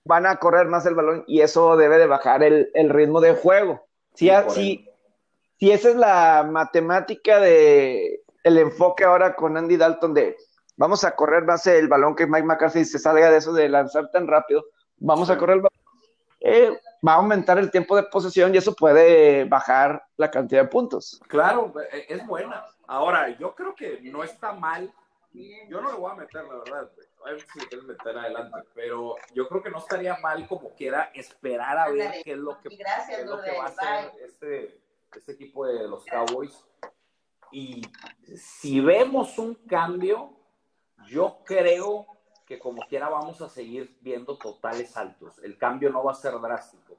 [0.03, 3.35] van a correr más el balón y eso debe de bajar el, el ritmo de
[3.35, 3.85] juego.
[4.15, 4.89] Si, sí, si,
[5.59, 10.35] si esa es la matemática de el enfoque ahora con Andy Dalton de
[10.75, 14.09] vamos a correr más el balón que Mike McCarthy se salga de eso de lanzar
[14.11, 14.65] tan rápido,
[14.97, 15.33] vamos sí.
[15.33, 15.81] a correr el balón,
[16.39, 20.67] eh, va a aumentar el tiempo de posesión y eso puede bajar la cantidad de
[20.67, 21.21] puntos.
[21.27, 21.73] Claro,
[22.07, 22.65] es buena.
[22.87, 24.91] Ahora, yo creo que no está mal.
[25.33, 26.91] Yo no le voy a meter, la verdad.
[27.23, 31.11] A ver si quieres meter adelante, pero yo creo que no estaría mal como quiera
[31.13, 34.81] esperar a ver qué es lo que, Gracias, es lo que va a hacer este,
[35.15, 36.65] este equipo de los Cowboys.
[37.51, 37.81] Y
[38.35, 40.33] si vemos un cambio,
[41.07, 42.05] yo creo
[42.45, 45.39] que como quiera vamos a seguir viendo totales altos.
[45.43, 46.97] El cambio no va a ser drástico.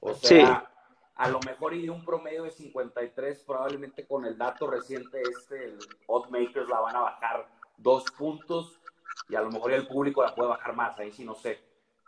[0.00, 0.84] O sea, sí.
[1.16, 5.64] a lo mejor y de un promedio de 53, probablemente con el dato reciente este,
[5.64, 7.46] el Oddmakers la van a bajar
[7.76, 8.80] dos puntos
[9.28, 11.60] y a lo mejor el público la puede bajar más, ahí sí no sé.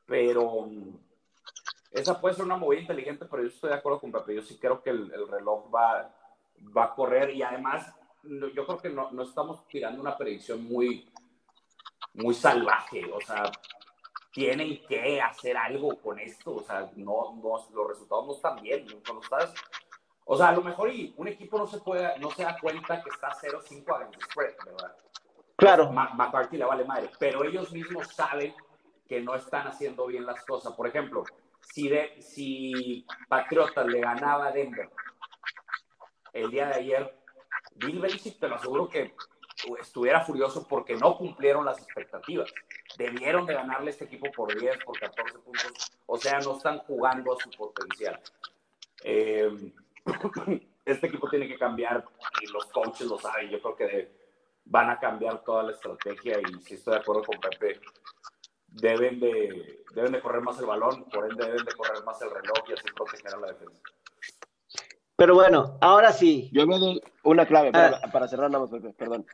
[0.06, 0.68] Pero
[1.90, 4.34] esa puede ser una movida inteligente, pero yo estoy de acuerdo con Pepe.
[4.34, 6.14] Yo sí creo que el, el reloj va,
[6.76, 7.94] va a correr y además
[8.54, 11.08] yo creo que no, no estamos tirando una predicción muy,
[12.16, 13.50] muy salvaje, o sea,
[14.32, 18.86] tienen que hacer algo con esto, o sea, no, no los resultados no están bien,
[19.06, 19.54] cuando estás,
[20.24, 23.02] o sea, a lo mejor y un equipo no se puede, no se da cuenta
[23.02, 24.96] que está 0-5 a spread, ¿verdad?
[25.56, 25.90] Claro.
[25.90, 28.54] Ma McCarthy le vale madre, pero ellos mismos saben
[29.08, 30.74] que no están haciendo bien las cosas.
[30.74, 31.24] Por ejemplo,
[31.60, 34.90] si, de, si Patriotas le ganaba a Denver
[36.32, 37.18] el día de ayer,
[37.76, 39.14] Bill Belichick te lo aseguro que
[39.80, 42.52] estuviera furioso porque no cumplieron las expectativas.
[42.96, 45.92] Debieron de ganarle este equipo por 10, por 14 puntos.
[46.06, 48.20] O sea, no están jugando a su potencial.
[49.02, 49.72] Eh,
[50.84, 52.04] este equipo tiene que cambiar
[52.40, 53.50] y los coaches lo saben.
[53.50, 54.12] Yo creo que de,
[54.64, 57.80] van a cambiar toda la estrategia y si estoy de acuerdo con Pepe,
[58.68, 62.30] deben de, deben de correr más el balón, por ende deben de correr más el
[62.30, 63.80] reloj y así proteger a la defensa.
[65.16, 66.50] Pero bueno, ahora sí.
[66.52, 68.10] Yo veo una clave para, ah.
[68.12, 69.26] para cerrar, nada más, perdón.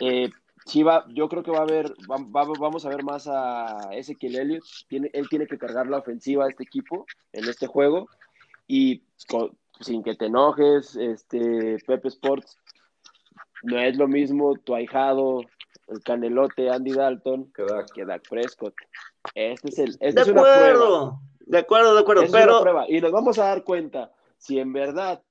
[0.00, 0.30] Eh,
[0.66, 3.90] sí va, yo creo que va a haber, va, va, vamos a ver más a
[3.92, 4.64] Ezequiel Elliott.
[4.88, 8.08] Tiene, él tiene que cargar la ofensiva a este equipo en este juego
[8.66, 12.58] y con, sin que te enojes, este Pepe Sports
[13.62, 15.40] no es lo mismo tu ahijado,
[15.88, 18.74] el canelote Andy Dalton que Dak, que Dak Prescott.
[19.34, 21.20] Este es el, este de es acuerdo, una prueba.
[21.40, 22.84] de acuerdo, de acuerdo, Esta pero es una prueba.
[22.88, 25.22] y nos vamos a dar cuenta si en verdad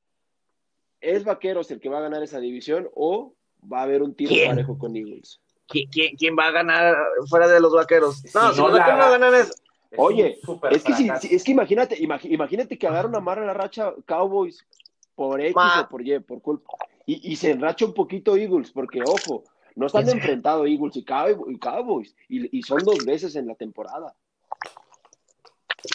[0.99, 3.35] es Vaqueros el que va a ganar esa división o
[3.71, 4.49] va a haber un tiro ¿Quién?
[4.49, 5.39] parejo con Eagles.
[5.67, 6.95] ¿quién, quién, quién va a ganar
[7.29, 8.23] fuera de los vaqueros?
[8.35, 9.49] No, Si si no los la- vaqueros no ganan es.
[9.91, 10.39] Es Oye,
[10.71, 14.65] es que, si, es que imagínate, imagínate que agarra una mala la racha Cowboys
[15.13, 15.81] por X Ma.
[15.81, 16.71] o por Y, por culpa.
[17.05, 19.43] Y, y se enracha un poquito Eagles, porque ojo,
[19.75, 23.53] no están enfrentados Eagles y Cow- y Cowboys, y, y son dos veces en la
[23.53, 24.15] temporada.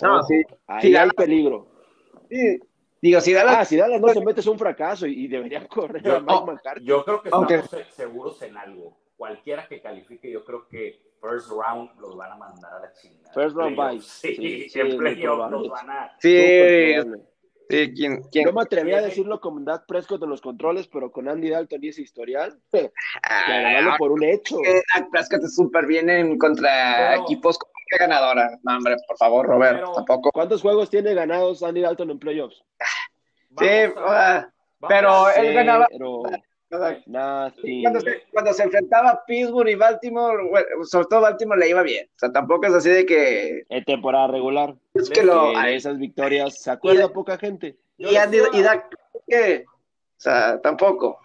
[0.03, 0.43] No, Ojo, sí.
[0.69, 1.67] Ahí Sí, hay peligro.
[2.31, 2.61] sí.
[3.01, 3.57] Digo, si Dallas.
[3.59, 6.21] Ah, si Dallas no se mete es un fracaso y, y debería correr a Yo,
[6.21, 6.85] Mike no, McCarthy.
[6.85, 8.97] yo creo que estamos se- seguros en algo.
[9.17, 13.33] Cualquiera que califique, yo creo que first round los van a mandar a la chingada.
[13.35, 14.01] First round bye.
[14.01, 16.13] Sí, Sí, en playoff los van a.
[16.21, 17.23] Sí, probable.
[17.71, 18.47] Sí, ¿quién, quién?
[18.47, 21.85] Yo me atrevería a decirlo con Dak Prescott en los controles, pero con Andy Dalton
[21.85, 22.59] y ese historial,
[23.49, 24.57] ganarlo por un hecho.
[24.95, 26.71] Dak Prescott es súper bien en contra
[27.11, 28.59] Pero- equipos con marca ganadora.
[28.63, 30.31] No, hombre, por favor, Robert, Pero- tampoco.
[30.33, 32.63] ¿Cuántos juegos tiene ganados Andy Dalton en playoffs?
[33.59, 34.49] Sí, a- ah,
[34.89, 36.23] pero él ganaba- Pero
[36.71, 41.83] cuando se, cuando se enfrentaba a Pittsburgh y Baltimore, bueno, sobre todo Baltimore le iba
[41.83, 42.07] bien.
[42.15, 44.75] O sea, tampoco es así de que En temporada regular.
[44.95, 47.77] es que lo Que esas victorias se acuerda poca gente.
[47.97, 48.95] Y Andy y Dak
[49.27, 51.21] que o sea, tampoco.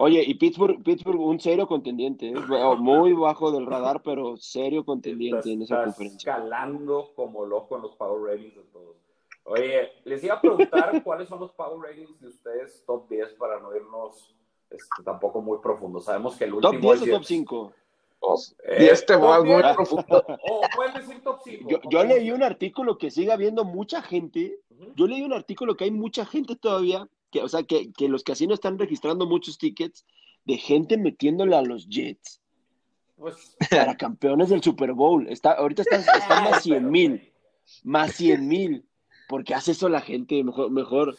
[0.00, 2.34] Oye, y Pittsburgh, Pittsburgh un serio contendiente, ¿eh?
[2.48, 6.32] Bueno, muy bajo del radar, pero serio contendiente en esa Está conferencia.
[6.32, 8.96] escalando como loco en los power ratings de todos.
[9.42, 13.58] Oye, les iba a preguntar cuáles son los power ratings de ustedes top 10 para
[13.58, 14.36] no irnos
[14.70, 16.00] este, tampoco muy profundo.
[16.00, 17.28] Sabemos que el último ¿Top 10 es o top Jets.
[17.28, 17.72] 5?
[18.64, 19.74] Eh, y este top va muy 10.
[19.74, 20.24] profundo.
[20.48, 21.68] O pueden decir top 5.
[21.68, 24.60] Yo, yo leí un artículo que sigue habiendo mucha gente.
[24.94, 28.22] Yo leí un artículo que hay mucha gente todavía, que, o sea, que, que los
[28.22, 30.06] casinos están registrando muchos tickets
[30.44, 32.40] de gente metiéndole a los Jets
[33.16, 35.28] Pues, para campeones del Super Bowl.
[35.28, 37.32] Está, ahorita están, están más 100 mil,
[37.84, 38.84] más 100 mil.
[39.28, 40.42] ¿Por qué hace eso la gente?
[40.42, 41.18] Mejor, mejor es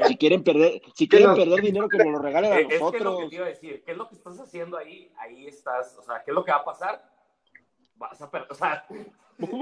[0.00, 1.36] es si quieren perder, si ¿Qué quieren no?
[1.36, 3.28] perder dinero, que nos lo regalen a Es, es que es lo que nosotros.
[3.28, 3.82] te iba a decir.
[3.84, 5.12] ¿Qué es lo que estás haciendo ahí?
[5.18, 5.94] Ahí estás.
[5.98, 7.04] O sea, ¿qué es lo que va a pasar?
[7.96, 8.50] Vas a perder.
[8.50, 8.86] O sea,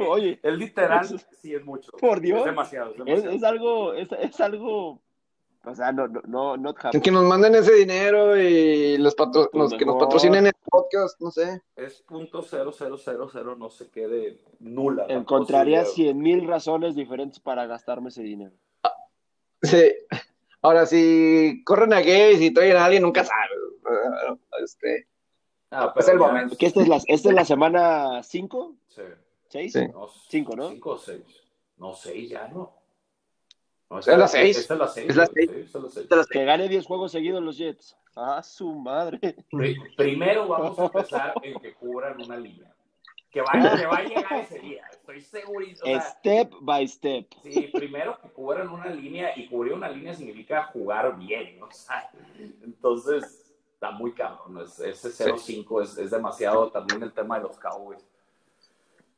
[0.06, 1.08] Oye, el literal
[1.40, 1.90] sí es mucho.
[1.92, 2.40] Por Dios.
[2.40, 2.92] Es demasiado.
[2.92, 3.34] Es es, demasiado.
[3.34, 5.02] es algo, es, es algo,
[5.64, 6.74] o sea, no, no, no.
[6.74, 11.20] Que nos manden ese dinero y los patro- Pues los que nos patrocinen el podcast,
[11.20, 11.62] no sé.
[11.76, 15.06] Es punto cero cero cero cero no sé qué de nula.
[15.06, 15.84] la Encontraría.
[15.84, 18.52] 100 mil razones diferentes para gastarme ese dinero.
[19.62, 19.92] Sí.
[20.62, 23.58] Ahora, si corren a gays y traen a alguien, nunca sabes.
[24.62, 25.06] Este,
[25.74, 26.54] Ah, Es el momento.
[26.58, 28.74] ¿Qué esta es la, esta es la semana 5?
[28.88, 29.00] Sí.
[29.50, 29.68] ¿6?
[29.72, 29.88] Sí.
[29.92, 30.68] No, Cinco, ¿no?
[30.68, 31.22] Cinco o seis.
[31.78, 32.72] No, seis ya no.
[33.92, 34.58] No, Es la seis.
[34.58, 35.10] Esta es la seis.
[35.10, 35.46] Es la güey.
[35.46, 35.50] seis.
[35.54, 36.08] Sí, esta es la seis.
[36.08, 37.96] de las- Que gane 10 juegos seguidos los Jets.
[38.16, 39.18] Ah, su madre.
[39.50, 42.74] Pri- Primero vamos a empezar en que cubran una línea.
[43.30, 44.82] Que va, que va a llegar ese día.
[44.90, 45.64] Estoy seguro.
[45.82, 47.26] O sea, Step by step.
[47.42, 51.66] Sí, primero que cubran una línea y cubrir una línea significa jugar bien, ¿no?
[51.68, 52.10] o sea,
[52.62, 57.58] entonces está muy cabrón, es- ese 0-5 es, es demasiado, también el tema de los
[57.58, 58.06] Cowboys.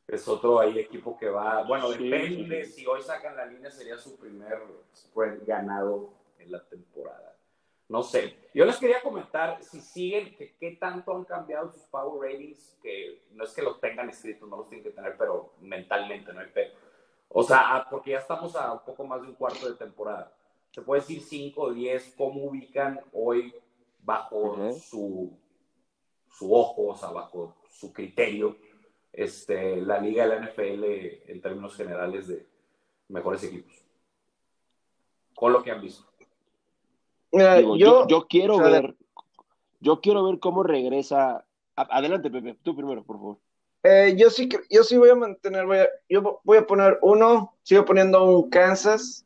[0.07, 2.73] Es otro ahí equipo que va, bueno, Sí, depende, sí.
[2.73, 4.61] si hoy sacan la línea sería su primer
[4.95, 7.35] spread ganado en la temporada.
[7.87, 12.31] No sé, yo les quería comentar si siguen, que qué tanto han cambiado sus power
[12.31, 16.33] ratings, que no es que los tengan escritos, no los tienen que tener, pero mentalmente
[16.33, 16.73] no hay pedo.
[17.29, 20.31] O sea, ah, porque ya estamos a un poco más de un cuarto de temporada.
[20.71, 23.53] Se puede decir 5 o 10, cómo ubican hoy
[23.99, 25.37] bajo su,
[26.31, 28.57] su ojo, o sea, bajo su criterio,
[29.17, 30.83] este, la liga de la NFL
[31.31, 32.45] en términos generales de
[33.09, 33.73] mejores equipos.
[35.33, 36.05] Con lo que han visto.
[37.31, 38.95] Mira, Digo, yo, yo, yo quiero o sea, ver,
[39.79, 41.45] yo quiero ver cómo regresa.
[41.75, 43.37] Adelante, Pepe, tú primero, por favor.
[43.83, 46.97] eh, yo sí, que- yo sí voy a mantener, voy a, yo voy a poner
[47.01, 49.25] uno, sigo poniendo un Kansas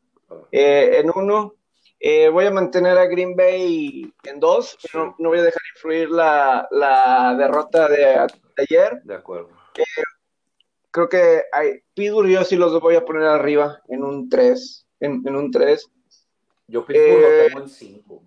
[0.50, 1.54] eh, en uno,
[2.00, 6.10] eh, voy a mantener a Green Bay en dos, no, no voy a dejar influir
[6.10, 9.00] la, la derrota de, de ayer.
[9.04, 9.59] De acuerdo.
[10.92, 15.22] Creo que hay, Pittsburgh yo sí los voy a poner arriba en un 3, en,
[15.26, 15.88] en un 3.
[16.66, 18.22] Yo Pittsburgh Eh, lo tengo en 5.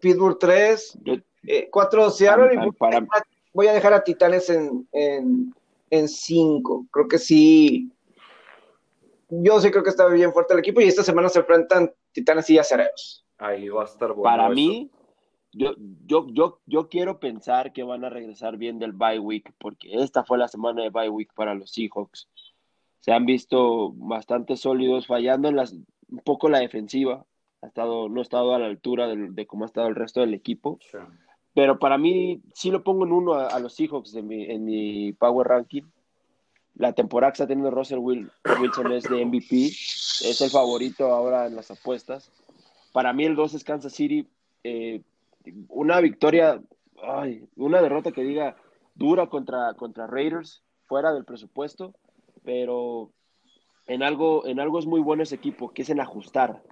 [0.00, 1.14] Pittsburgh 3, Yo-
[1.70, 2.48] 4 Seattle
[2.78, 5.54] Para- y para- voy a dejar a Titanes en, en,
[5.90, 6.86] en 5.
[6.90, 7.90] Creo que sí.
[9.28, 12.48] Yo sí creo que está bien fuerte el equipo y esta semana se enfrentan Titanes
[12.50, 13.24] y Acereros.
[13.38, 14.22] Ahí va a estar bueno.
[14.22, 14.54] para eso.
[14.54, 14.90] mí,
[15.52, 15.74] yo,
[16.06, 20.24] yo, yo, yo quiero pensar que van a regresar bien del bye week, porque esta
[20.24, 22.28] fue la semana de bye week para los Seahawks.
[23.00, 27.24] Se han visto bastante sólidos, fallando en las, un poco la defensiva.
[27.62, 30.20] Ha estado, no ha estado a la altura del- de, cómo ha estado el resto
[30.20, 30.78] del equipo.
[31.54, 34.64] Pero para mí, sí lo pongo en uno a, a los Seahawks en mi, en
[34.64, 35.82] mi Power Ranking.
[36.76, 38.30] La temporada que está teniendo Russell Wil-
[38.60, 39.66] Wilson es de MVP.
[39.66, 42.30] Es el favorito ahora en las apuestas.
[42.92, 44.26] Para mí, el 2 es Kansas City.
[44.62, 45.02] Eh,
[45.68, 46.60] una victoria,
[47.02, 48.56] ay, una derrota que diga
[48.94, 51.94] dura contra, contra Raiders, fuera del presupuesto.
[52.42, 53.10] Pero
[53.86, 56.62] en algo, en algo es muy bueno ese equipo, que es en ajustar.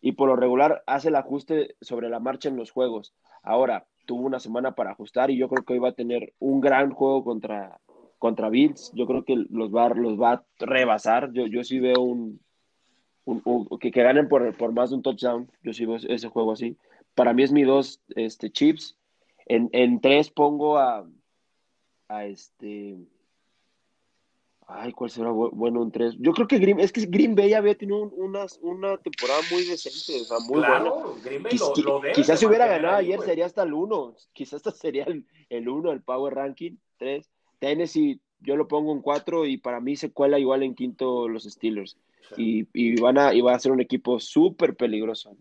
[0.00, 3.14] Y por lo regular hace el ajuste sobre la marcha en los juegos.
[3.42, 6.60] Ahora, tuvo una semana para ajustar y yo creo que hoy va a tener un
[6.60, 7.80] gran juego contra,
[8.18, 8.92] contra Bills.
[8.94, 11.32] Yo creo que los va, los va a rebasar.
[11.32, 12.40] Yo, yo sí veo un,
[13.24, 15.50] un- un- que, que ganen por, por más de un touchdown.
[15.62, 16.76] Yo sí veo ese juego así.
[17.20, 18.96] Para mí es mi dos este, chips.
[19.44, 21.06] En, en tres pongo a,
[22.08, 22.96] a este
[24.66, 26.16] Ay, ¿cuál será bueno un 3?
[26.18, 30.22] Yo creo que Green, es que Green Bay había tenido una, una temporada muy decente,
[30.22, 31.22] o sea, muy Claro, buena.
[31.22, 34.14] Green Bay lo, lo quizás si hubiera ganado ayer sería hasta el 1.
[34.32, 37.30] Quizás hasta sería el, el 1, el Power Ranking 3.
[37.58, 41.44] Tennessee, yo lo pongo en 4 y para mí se cuela igual en quinto los
[41.44, 41.98] Steelers.
[42.34, 42.68] Sí.
[42.74, 45.36] Y, y van a, y va a ser un equipo súper peligroso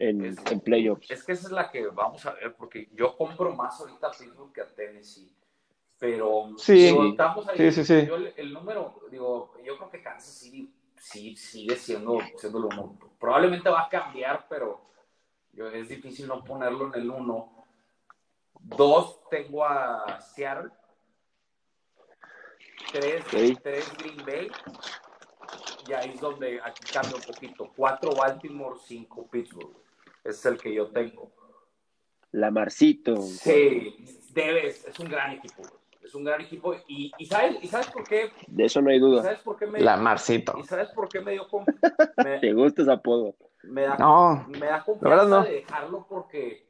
[0.00, 1.10] en, Es- en playoffs.
[1.10, 4.10] Es que esa es la que vamos a ver, porque yo compro más ahorita a
[4.10, 5.32] Pittsburgh que a Tennessee.
[5.98, 6.88] Pero Sí.
[7.10, 7.56] estamos ahí.
[7.58, 8.06] Sí, sí, sí.
[8.06, 12.64] Yo el, el número, digo, yo creo que Kansas City sí sigue siendo, siendo el
[12.64, 12.98] uno.
[13.18, 14.80] Probablemente va a cambiar, pero
[15.52, 17.66] yo, es difícil no ponerlo en el uno.
[18.62, 20.70] Dos, tengo a Seattle.
[22.92, 23.24] Tres,
[23.62, 24.50] tres Green Bay.
[25.86, 27.70] Y ahí es donde aquí cambia un poquito.
[27.76, 29.76] Cuatro Baltimore, cinco Pittsburgh.
[30.24, 31.32] Ese es el que yo tengo.
[32.32, 33.16] Lamarcito.
[33.22, 33.96] Sí,
[34.32, 35.62] debes, es un gran equipo.
[36.02, 36.74] Es un gran equipo.
[36.86, 38.30] Y, y ¿sabes, ¿Y sabes por qué?
[38.46, 39.22] De eso no hay ¿Y duda.
[39.22, 40.54] ¿Sabes por qué me, La Marcito.
[40.58, 41.64] ¿Y sabes por qué me dio con,
[42.24, 43.34] me, ¿Te gusta ese apodo?
[43.62, 45.44] me da, No, me da La confianza no.
[45.44, 46.66] de dejarlo porque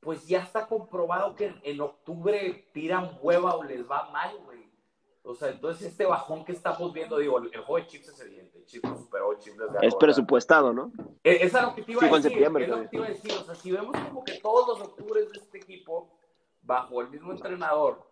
[0.00, 4.55] pues ya está comprobado que en, en octubre tiran hueva o les va mal, güey.
[5.26, 8.20] O sea, entonces este bajón que estamos viendo, digo, el, el juego de Chips es
[8.20, 8.64] evidente.
[8.64, 10.92] Chips superó, Chips les ganó, Es presupuestado, ¿no?
[11.24, 12.42] Eh, Esa es lo que te iba Sí, a decir.
[12.42, 13.32] es lo que te iba a decir.
[13.32, 16.08] O sea, si vemos como que todos los octubres de este equipo,
[16.62, 18.06] bajo el mismo entrenador,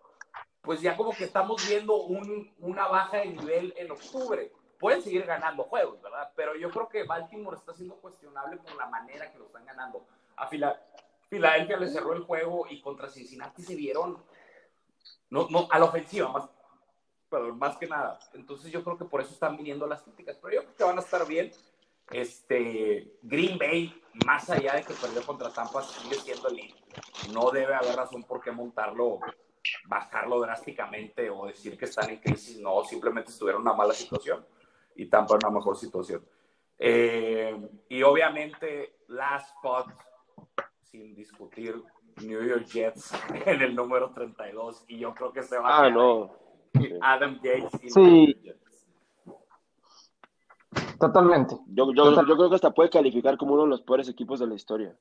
[0.61, 4.51] pues ya como que estamos viendo un- una baja de nivel en octubre.
[4.79, 6.31] Pueden seguir ganando juegos, ¿verdad?
[6.35, 10.05] Pero yo creo que Baltimore está siendo cuestionable por la manera que lo están ganando.
[10.35, 10.81] A Fila-
[11.29, 14.21] Filadelfia le cerró el juego y contra Cincinnati se vieron
[15.29, 16.49] no, no, a la ofensiva, más,
[17.29, 18.19] perdón, más que nada.
[18.33, 20.37] Entonces yo creo que por eso están viniendo las críticas.
[20.41, 21.51] Pero yo creo que van a estar bien.
[22.11, 26.75] Este, Green Bay, más allá de que perdió contra Tampa, sigue siendo el líder.
[27.33, 29.19] No debe haber razón por qué montarlo,
[29.85, 32.59] bajarlo drásticamente o decir que están en crisis.
[32.59, 34.45] No, simplemente estuvieron en una mala situación
[34.95, 36.23] y Tampa en una mejor situación.
[36.77, 37.57] Eh,
[37.89, 39.87] y obviamente, last spot,
[40.83, 41.81] sin discutir,
[42.21, 43.11] New York Jets
[43.45, 44.85] en el número 32.
[44.87, 46.44] Y yo creo que se va a Ah, no.
[47.01, 48.35] Adam Gates y Sí.
[50.99, 51.57] Totalmente.
[51.67, 54.47] Yo, yo, yo creo que hasta puede calificar como uno de los peores equipos de
[54.47, 54.95] la historia.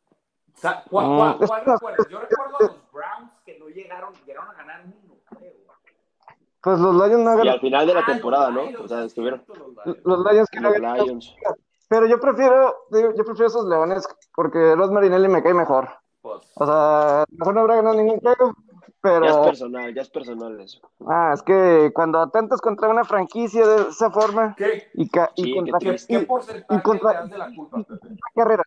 [0.54, 2.06] O sea, ¿cuál, Mm, cuál- es cuál que- recuerdas?
[2.08, 5.52] Yo recuerdo a los Browns que no llegaron, llegaron a ganar uno, creo.
[6.62, 8.70] Pues los Lions no Y al final de la temporada, los ¿no?
[8.70, 9.44] Lions, O sea, estuvieron
[10.04, 10.36] los Lions.
[10.40, 11.06] Los que no los.
[11.06, 11.34] Lions.
[11.88, 15.88] Pero yo prefiero, digo, yo prefiero esos Leones porque Ross Marinelli me cae mejor.
[16.22, 18.54] Pues, O sea, mejor no habrá ganado ningún juego,
[19.05, 20.80] Ya es personal, ya es personal eso.
[21.07, 25.55] ah, es que cuando atentas contra una franquicia de esa forma ¿qué, y, ca- y
[25.55, 28.16] contra que qué, y- porcentaje y contra- le das de la culpa, Pepe?
[28.34, 28.66] carreras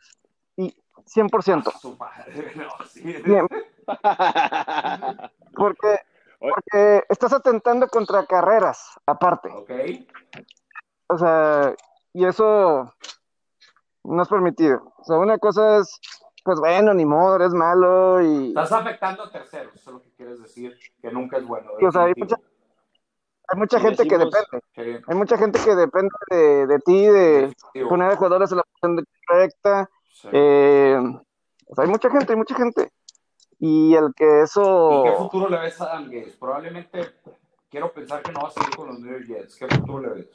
[0.55, 0.75] y
[1.05, 1.69] 100%.
[1.69, 3.01] A su madre, no, sí.
[3.25, 3.47] Bien,
[5.55, 5.99] porque
[6.39, 9.49] porque estás atentando contra carreras aparte.
[9.51, 9.71] ¿Ok?
[11.07, 11.73] O sea,
[12.13, 12.93] y eso
[14.03, 14.93] no es permitido.
[14.97, 15.99] O sea, una cosa es,
[16.43, 20.11] pues bueno, ni modo, eres malo y, Estás afectando a terceros, eso es lo que
[20.11, 21.71] quieres decir, que nunca es bueno.
[21.81, 22.41] O sea, hay definitivo.
[23.49, 24.33] hay mucha gente que decimos-
[24.75, 24.99] depende.
[24.99, 27.11] Sí, Hay mucha gente que depende de, de ti, de
[27.47, 27.89] definitivo.
[27.89, 29.89] poner a jugadores en la posición correcta.
[30.11, 30.27] Sí.
[30.31, 30.97] Eh,
[31.67, 32.91] o sea, hay mucha gente, hay mucha gente.
[33.59, 36.35] Y el que ¿Y qué eso, futuro le ves a Adam Gates?
[36.35, 36.99] Probablemente
[37.71, 39.55] quiero pensar que no va a seguir con los New York Jets.
[39.55, 40.27] ¿Qué futuro le ves?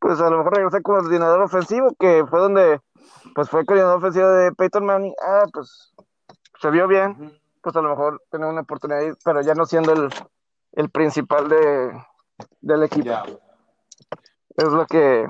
[0.00, 2.80] pues a lo mejor regresa como coordinador ofensivo, que fue donde,
[3.34, 5.12] pues fue coordinador ofensivo de Peyton Manning.
[5.20, 5.92] Ah, pues
[6.60, 7.10] se vio bien.
[7.20, 7.32] Ujú.
[7.62, 10.08] Pues a lo mejor tener una oportunidad, pero ya no siendo el,
[10.72, 11.92] el principal de,
[12.60, 13.06] del equipo.
[13.06, 13.24] Ya.
[14.56, 15.26] Es lo que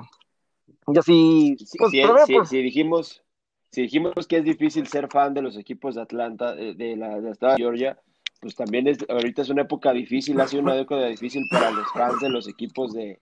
[0.88, 3.22] yo sí, Si, pues, si- si- pues, si dijimos,
[3.70, 7.20] si dijimos que es difícil ser fan de los equipos de Atlanta, de, de la
[7.20, 7.98] de estado de Georgia,
[8.40, 11.90] pues también es, ahorita es una época difícil, ha sido una década difícil para los
[11.92, 13.20] fans de los equipos de,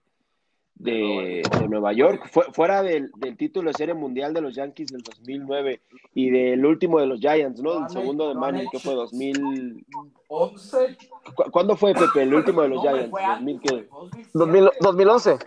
[0.79, 2.29] de, de Nueva York.
[2.31, 5.81] Fue- fuera del, del título de serie mundial de los Yankees del 2009
[6.13, 7.83] y del último de los Giants, ¿no?
[7.85, 9.85] El segundo de Manning, que fue 2000.
[10.27, 10.97] 11.
[11.35, 13.09] ¿Cu- ¿Cuándo fue, Pepe, el último de los No, Giants?
[13.09, 13.87] fue 2000 antes, qué?
[13.89, 13.89] güey,
[14.33, 15.45] 2000 2007.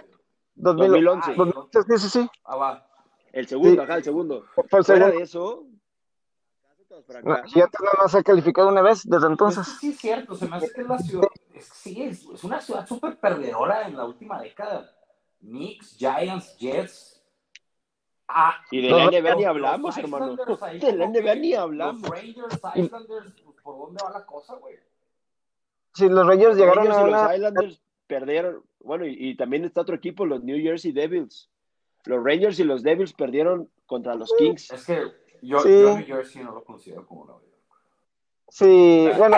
[0.55, 1.35] 2011.
[1.35, 1.35] 2011.
[1.37, 2.31] 2011, sí, sí, sí.
[2.45, 2.87] Ah, va.
[3.33, 3.79] El segundo, Sí.
[3.79, 4.45] ajá, el segundo.
[4.55, 5.17] Fue el Fuera segundo.
[5.19, 5.65] de eso,
[7.07, 8.09] para No, acá.
[8.09, 9.67] Se ha calificado una vez desde Pues entonces.
[9.81, 10.35] sí, es cierto.
[10.35, 11.29] Se me hace que es la ciudad.
[11.55, 14.91] Es, sí, es, es una ciudad súper perdedora en la última década.
[15.41, 17.23] Knicks, Giants, Jets.
[18.29, 20.33] Ah, Y de No, la NBA ni los hablamos, hermano.
[20.33, 22.03] Islanders De la como NBA ni hablamos.
[22.03, 24.77] Los Rangers, Islanders, pues, ¿por dónde va la cosa, güey?
[25.95, 27.35] Sí, los Rangers Los llegaron Rangers a y los una.
[27.37, 28.65] Islanders perdieron.
[28.81, 31.51] Bueno, y, y también está otro equipo, los New Jersey Devils.
[32.05, 34.71] Los Rangers y los Devils perdieron contra los Kings.
[34.71, 35.03] Es que
[35.43, 35.69] yo, Sí.
[35.69, 37.51] yo New Jersey no lo considero como Nueva York.
[38.49, 39.37] Sí, bueno,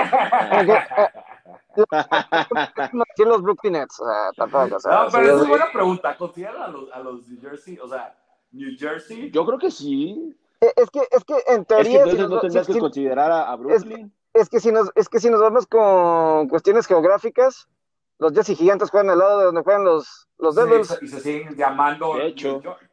[0.51, 0.79] aunque,
[1.91, 4.77] a- no los Brooklyn Nets, o sea, tampoco.
[4.77, 6.17] O sea, no, pero esa es buena pregunta.
[6.17, 8.17] ¿Consideran a los, a los New Jersey, o sea,
[8.53, 9.31] New Jersey?
[9.31, 10.37] Yo creo que sí.
[10.61, 11.99] Eh, es que, es que en teoría.
[12.01, 14.13] Es que entonces no tendrías que considerar a, Brooklyn.
[14.33, 17.69] Es, que si nos, es que si nos vamos con cuestiones geográficas,
[18.19, 20.99] los Jets y Gigantes juegan al lado de donde juegan los, los Devils.
[21.03, 22.53] y se siguen llamando de hecho.
[22.53, 22.91] New York.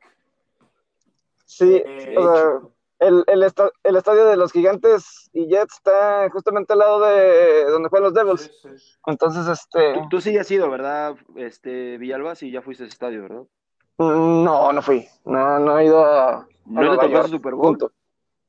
[1.46, 1.84] Sí,
[2.16, 2.60] o sea,
[3.00, 3.52] el, el,
[3.84, 8.14] el, estadio de los Gigantes y Jets está justamente al lado de donde juegan los
[8.14, 8.52] Devils.
[9.06, 9.93] Entonces, este.
[9.93, 11.16] Tú, tú, sí has ido, ¿verdad?
[11.36, 13.43] Este, Villalba, sí ya fuiste a ese estadio, ¿verdad?
[13.97, 15.08] Mm, no, no fui.
[15.26, 16.47] No, no he ido a.
[16.66, 17.78] ¿No te tocó ese Super Bowl?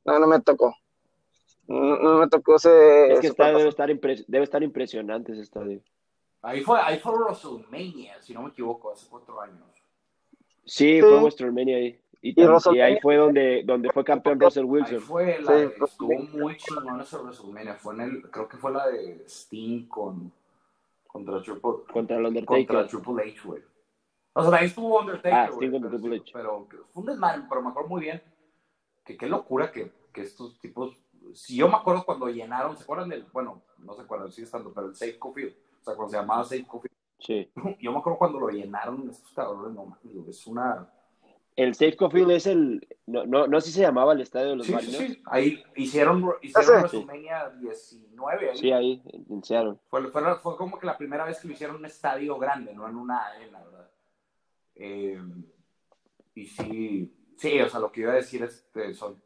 [0.03, 0.75] No, no me tocó.
[1.67, 3.13] No, me tocó ese.
[3.13, 5.81] Es que está, debe, estar debe estar impresionante ese estadio.
[6.41, 9.63] Ahí fue, ahí fue WrestleMania, si no me equivoco, hace cuatro años.
[10.65, 12.00] Sí, fue WrestleMania ahí.
[12.23, 14.95] Y, y, ahí fue donde, donde fue campeón Russell Wilson.
[14.95, 17.73] Ahí fue la sí, estuvo muy chingón ese WrestleMania.
[17.75, 20.31] Fue en el, creo que fue la de Sting con
[21.07, 22.67] contra Triple, contra el Undertaker.
[22.67, 23.63] Contra Triple H, güey.
[24.33, 25.33] O sea, ahí estuvo Undertaker.
[25.33, 26.31] Ah, Sting contra Triple H.
[26.31, 28.21] Pero fue un desmadre, pero me acuerdo muy bien
[29.03, 30.95] que qué locura que, que estos tipos.
[31.33, 34.71] Si yo me acuerdo cuando llenaron, ¿se acuerdan del, bueno, no se acuerdan, sigue estando,
[34.71, 36.91] pero el Safe Coffee, o sea, cuando se llamaba Safe Coffee.
[37.17, 37.51] Sí.
[37.79, 39.97] Yo me acuerdo cuando lo llenaron estos cabrones, no
[40.27, 40.87] es una
[41.61, 42.87] el Safeco Field es el.
[43.05, 44.97] No, no, no sé si se llamaba el estadio de los sí, Marinos.
[44.97, 48.49] Sí, ahí hicieron, hicieron WrestleMania 19.
[48.49, 48.57] Ahí.
[48.57, 49.01] Sí, ahí.
[49.89, 52.87] Fue, fue, fue, como que la primera vez que lo hicieron un estadio grande, no
[52.87, 53.89] en una arena, ¿verdad?
[54.75, 55.21] Eh,
[56.35, 59.21] y sí, sí, o sea, lo que iba a decir es que son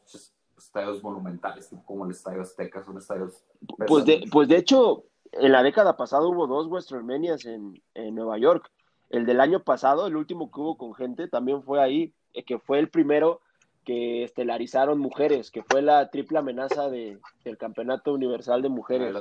[0.57, 3.43] estadios monumentales, tipo como el Estadio Azteca, son estadios.
[3.88, 8.38] Pues de, pues de hecho, en la década pasada hubo dos WrestleManias en, en Nueva
[8.38, 8.71] York.
[9.09, 12.13] El del año pasado, el último que hubo con gente, también fue ahí,
[12.43, 13.41] que fue el primero
[13.86, 19.13] que estelarizaron mujeres, que fue la triple amenaza de, del Campeonato Universal de Mujeres.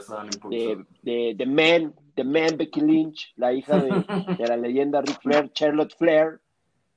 [0.48, 3.90] De, de, de, Man, de Man Becky Lynch, la hija de,
[4.38, 6.40] de, la leyenda Ric Flair, Charlotte Flair,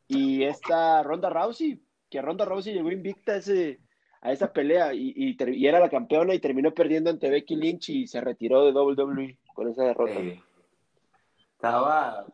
[0.07, 3.81] y esta Ronda Rousey, que Ronda Rousey llegó invicta a, ese,
[4.21, 8.07] a esa pelea y, y, era la campeona y terminó perdiendo ante Becky Lynch y
[8.07, 10.13] se retiró de WWE con esa derrota.
[10.13, 10.41] Eh,
[11.51, 12.25] estaba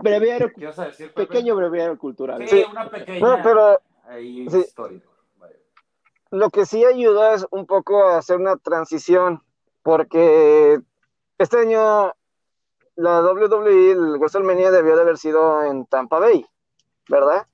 [0.00, 0.52] breviario,
[1.14, 2.46] pequeño breviario cultural.
[2.48, 3.80] Sí, una pequeña pero,
[4.18, 5.00] historia.
[6.30, 9.42] Lo que sí ayuda es un poco a hacer una transición,
[9.82, 10.78] porque
[11.38, 12.12] este año
[12.96, 16.44] la WWE, el WrestleMania debió de haber sido en Tampa Bay,
[17.08, 17.46] ¿verdad?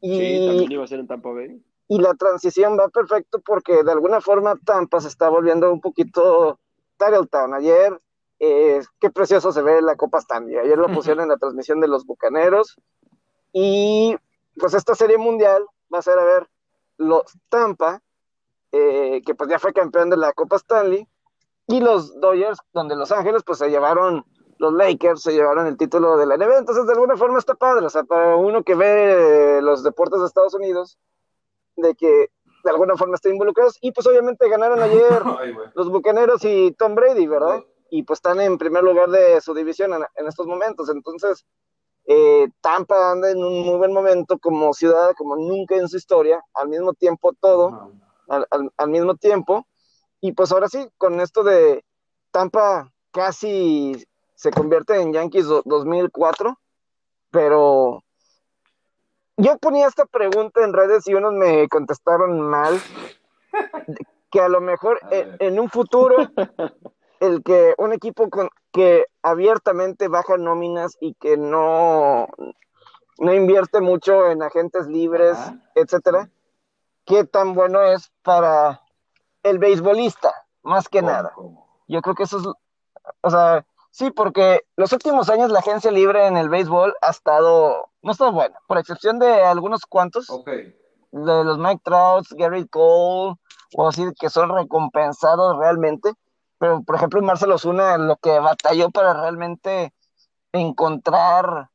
[0.00, 1.62] Y, sí, también iba a ser en Tampa Bay.
[1.88, 6.58] Y la transición va perfecto porque de alguna forma Tampa se está volviendo un poquito
[6.98, 7.54] Town.
[7.54, 8.00] Ayer
[8.38, 10.56] eh, qué precioso se ve la Copa Stanley.
[10.56, 12.76] Ayer lo pusieron en la transmisión de los Bucaneros.
[13.52, 14.16] Y
[14.58, 16.48] pues esta serie mundial va a ser a ver
[16.98, 18.02] los Tampa,
[18.72, 21.08] eh, que pues ya fue campeón de la Copa Stanley,
[21.68, 24.24] y los Dodgers, donde Los Ángeles pues se llevaron,
[24.58, 26.58] los Lakers se llevaron el título de la NBA.
[26.58, 30.26] Entonces de alguna forma está padre, o sea, para uno que ve los deportes de
[30.26, 30.98] Estados Unidos,
[31.76, 32.30] de que
[32.64, 33.78] de alguna forma estén involucrados.
[33.80, 35.22] Y pues obviamente ganaron ayer
[35.74, 37.64] los Bucaneros y Tom Brady, ¿verdad?
[37.90, 40.88] Y pues están en primer lugar de su división en, estos momentos.
[40.90, 41.44] Entonces,
[42.06, 46.40] eh, Tampa anda en un muy buen momento como ciudad, como nunca en su historia,
[46.54, 47.92] al mismo tiempo todo,
[48.28, 49.66] al, mismo tiempo.
[50.20, 51.84] Y pues ahora sí, con esto de
[52.30, 56.58] Tampa casi se convierte en Yankees 2004,
[57.30, 58.02] pero
[59.36, 62.78] yo ponía esta pregunta en redes y unos me contestaron mal,
[64.30, 66.16] que a lo mejor en un futuro
[67.20, 72.26] el que un equipo con, que abiertamente baja nóminas y que no,
[73.18, 75.38] no invierte mucho en agentes libres,
[75.74, 76.28] etcétera,
[77.04, 78.82] qué tan bueno es para
[79.42, 81.32] el beisbolista, más que nada.
[81.88, 82.46] Yo creo que eso es,
[83.22, 87.88] o sea, sí, porque los últimos años la agencia libre en el béisbol ha estado,
[88.02, 93.36] no ha estado buena, por excepción de algunos cuantos, de los Mike Trouts, Gary Cole,
[93.74, 96.12] o así, que son recompensados realmente
[96.58, 99.92] pero, por ejemplo, Marcelo Osuna lo que batalló para realmente
[100.52, 101.70] encontrar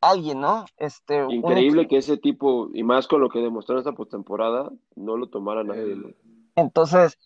[0.00, 0.64] a alguien, ¿no?
[0.76, 5.16] Este, Increíble que ese tipo, y más con lo que demostró en esta postemporada, no
[5.16, 6.16] lo tomara nadie.
[6.56, 7.18] Entonces,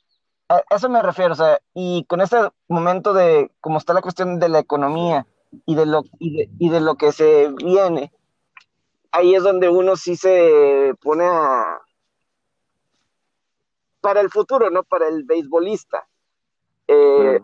[0.48, 2.36] a eso me refiero, o sea, y con este
[2.68, 5.26] momento de cómo está la cuestión de la economía
[5.64, 8.12] y de lo, y de lo que se viene,
[9.10, 11.80] ahí es donde uno sí se pone a...
[14.00, 14.82] Para el futuro, ¿no?
[14.82, 16.09] Para el beisbolista
[16.92, 17.40] eh,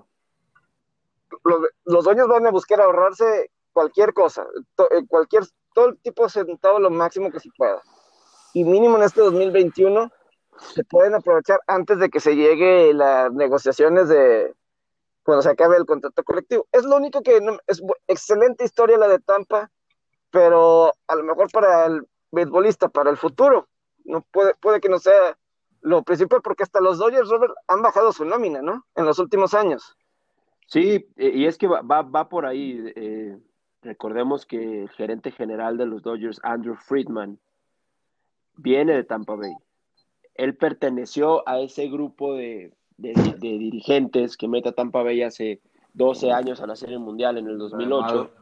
[1.84, 4.46] los, dueños van a buscar ahorrarse cualquier cosa,
[4.90, 5.44] eh, cualquier,
[5.74, 7.80] todo el tipo de centavo lo máximo que se pueda.
[8.54, 10.10] Y mínimo en este 2021
[10.74, 14.54] se pueden aprovechar antes de que se llegue las negociaciones de
[15.22, 16.66] cuando se acabe el contrato colectivo.
[16.72, 19.70] Es lo único que es excelente historia la de Tampa,
[20.30, 23.68] pero a lo mejor para el beisbolista, para el futuro,
[24.04, 25.36] no puede, puede que no sea
[25.86, 28.84] lo principal, porque hasta los Dodgers, Robert, han bajado su nómina, ¿no?
[28.96, 29.96] En los últimos años.
[30.66, 32.92] Sí, y es que va, va, por ahí.
[32.96, 33.38] Eh,
[33.82, 37.38] recordemos que el gerente general de los Dodgers, Andrew Friedman,
[38.56, 39.54] viene de Tampa Bay.
[40.34, 45.60] Él perteneció a ese grupo de, dirigentes que meta Tampa Bay hace
[45.94, 48.32] 12 años a la Serie Mundial en el 2008.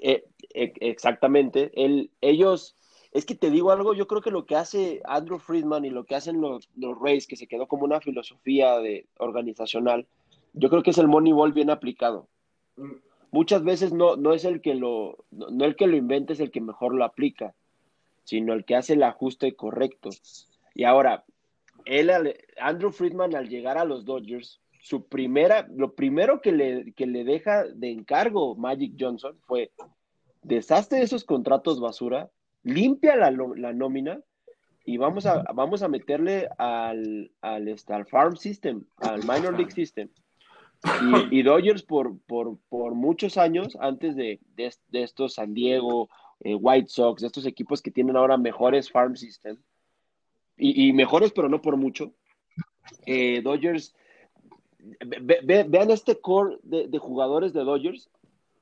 [0.00, 1.70] Eh, e, exactamente.
[1.76, 2.74] Él, ellos,
[3.14, 6.04] es que te digo algo, yo creo que lo que hace Andrew Friedman y lo
[6.04, 10.08] que hacen los, los Rays, que se quedó como una filosofía de, organizacional,
[10.52, 12.26] yo creo que es el Moneyball bien aplicado.
[13.30, 16.50] Muchas veces no, no es el que lo, no, el que lo inventa, es el
[16.50, 17.54] que mejor lo aplica,
[18.24, 20.10] sino el que hace el ajuste correcto.
[20.74, 21.24] Y ahora,
[21.84, 22.10] él,
[22.58, 27.22] Andrew Friedman, al llegar a los Dodgers, su primera, lo primero que le, que le
[27.22, 29.70] deja de encargo Magic Johnson fue
[30.42, 32.28] deshazte de esos contratos basura,
[32.64, 34.20] limpia la, la nómina
[34.84, 39.70] y vamos a, vamos a meterle al, al, este, al Farm System, al Minor League
[39.72, 40.08] System.
[41.30, 44.70] Y, Dodgers por, por, por, muchos años, antes de, de,
[45.02, 46.10] estos San Diego,
[46.40, 49.56] eh, White Sox, de estos equipos que tienen ahora mejores farm system,
[50.58, 52.12] y, mejores pero no por mucho,
[53.06, 53.94] eh, Dodgers,
[55.00, 58.10] vean este core de, jugadores de Dodgers,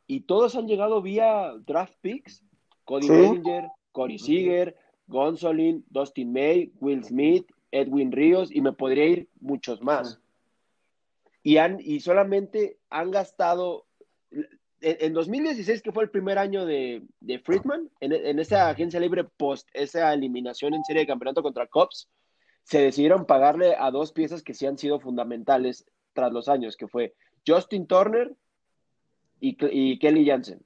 [0.07, 2.44] y todos han llegado vía draft picks,
[2.84, 4.76] Cody Bellinger, Corey Seager,
[5.07, 10.18] Gonsolin, Dustin May, Will Smith, Edwin Ríos, y me podría ir muchos más.
[11.43, 13.86] Y, han, y solamente han gastado,
[14.80, 19.68] en, 2016, que fue el primer año de, de Friedman, en, esa agencia libre post,
[19.72, 22.09] esa eliminación en serie de campeonato contra Cops,
[22.64, 26.86] se decidieron pagarle a dos piezas que sí han sido fundamentales tras los años, que
[26.86, 27.14] fue
[27.47, 28.32] Justin Turner
[29.40, 30.64] y, y Kelly Jansen.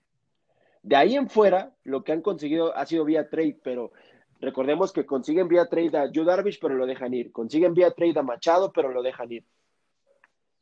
[0.87, 3.93] De ahí en fuera, lo que han conseguido ha sido vía trade, pero
[4.41, 7.33] recordemos que consiguen vía trade a Yu Darvish, pero lo dejan ir.
[7.33, 9.45] Consiguen vía trade a Machado, pero lo dejan ir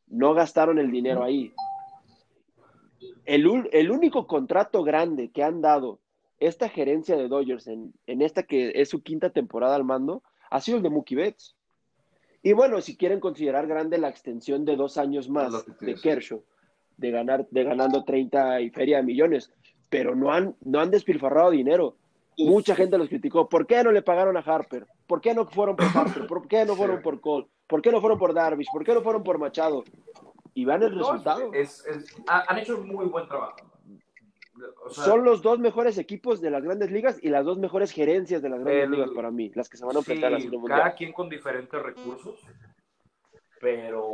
[0.06, 1.52] no gastaron el dinero ahí.
[3.24, 6.00] El, único contrato grande que han dado
[6.38, 10.78] esta gerencia de Dodgers en, esta que es su quinta temporada al mando ha sido
[10.78, 11.56] el de Mookie Betts.
[12.42, 16.42] Y bueno, si quieren considerar grande la extensión de dos años más de Kershaw,
[16.96, 19.50] de ganar, de ganando 30 y feria de millones,
[19.88, 21.96] pero no han, no han despilfarrado dinero.
[22.36, 23.48] Mucha gente los criticó.
[23.48, 24.86] ¿Por qué no le pagaron a Harper?
[25.06, 26.26] ¿Por qué no fueron por Harper?
[26.26, 27.46] ¿Por qué no fueron por Cole?
[27.66, 28.66] ¿Por qué no fueron por Darvish?
[28.72, 29.84] ¿Por qué no fueron por Machado?
[30.52, 31.50] Y van el resultado.
[32.26, 33.56] han hecho un muy buen trabajo.
[34.90, 38.48] Son los dos mejores equipos de las grandes ligas y las dos mejores gerencias de
[38.48, 40.78] las grandes ligas para mí, las que se van a enfrentar a la Mundial.
[40.78, 42.40] Cada quien con diferentes recursos,
[43.60, 44.06] pero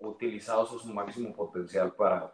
[0.00, 2.30] utilizados a su máximo potencial para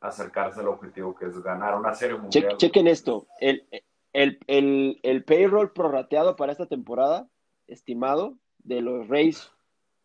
[0.00, 2.56] acercarse al objetivo que es ganar una serie mundial.
[2.56, 3.66] chequen esto, el,
[4.12, 7.28] el, el, el payroll prorrateado para esta temporada,
[7.66, 9.52] estimado, de los Rays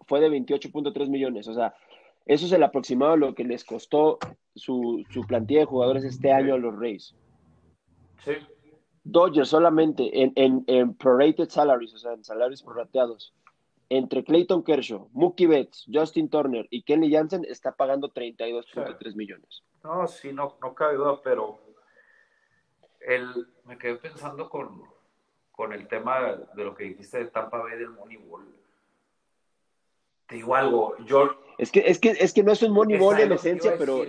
[0.08, 1.48] fue de 28.3 millones.
[1.48, 1.74] O sea,
[2.26, 4.20] eso es el aproximado de lo que les costó
[4.56, 7.16] su, plantilla de jugadores este año a los Rays.
[8.24, 8.34] Sí.
[9.04, 13.34] Dodgers solamente en, en, en, prorated salaries, o sea, en salarios prorrateados,
[13.90, 19.64] entre Clayton Kershaw, Mookie Betts, Justin Turner y Kenny Jansen está pagando 32.3 millones.
[19.84, 21.60] No, sí, no, no cabe duda, pero
[23.00, 24.84] el, me quedé pensando con,
[25.52, 28.46] con el tema de lo que dijiste de Tampa Bay del Moneyball.
[30.28, 31.36] Te digo algo, yo...
[31.58, 34.04] Es que, es que, es que no es un Moneyball en esencia, pero,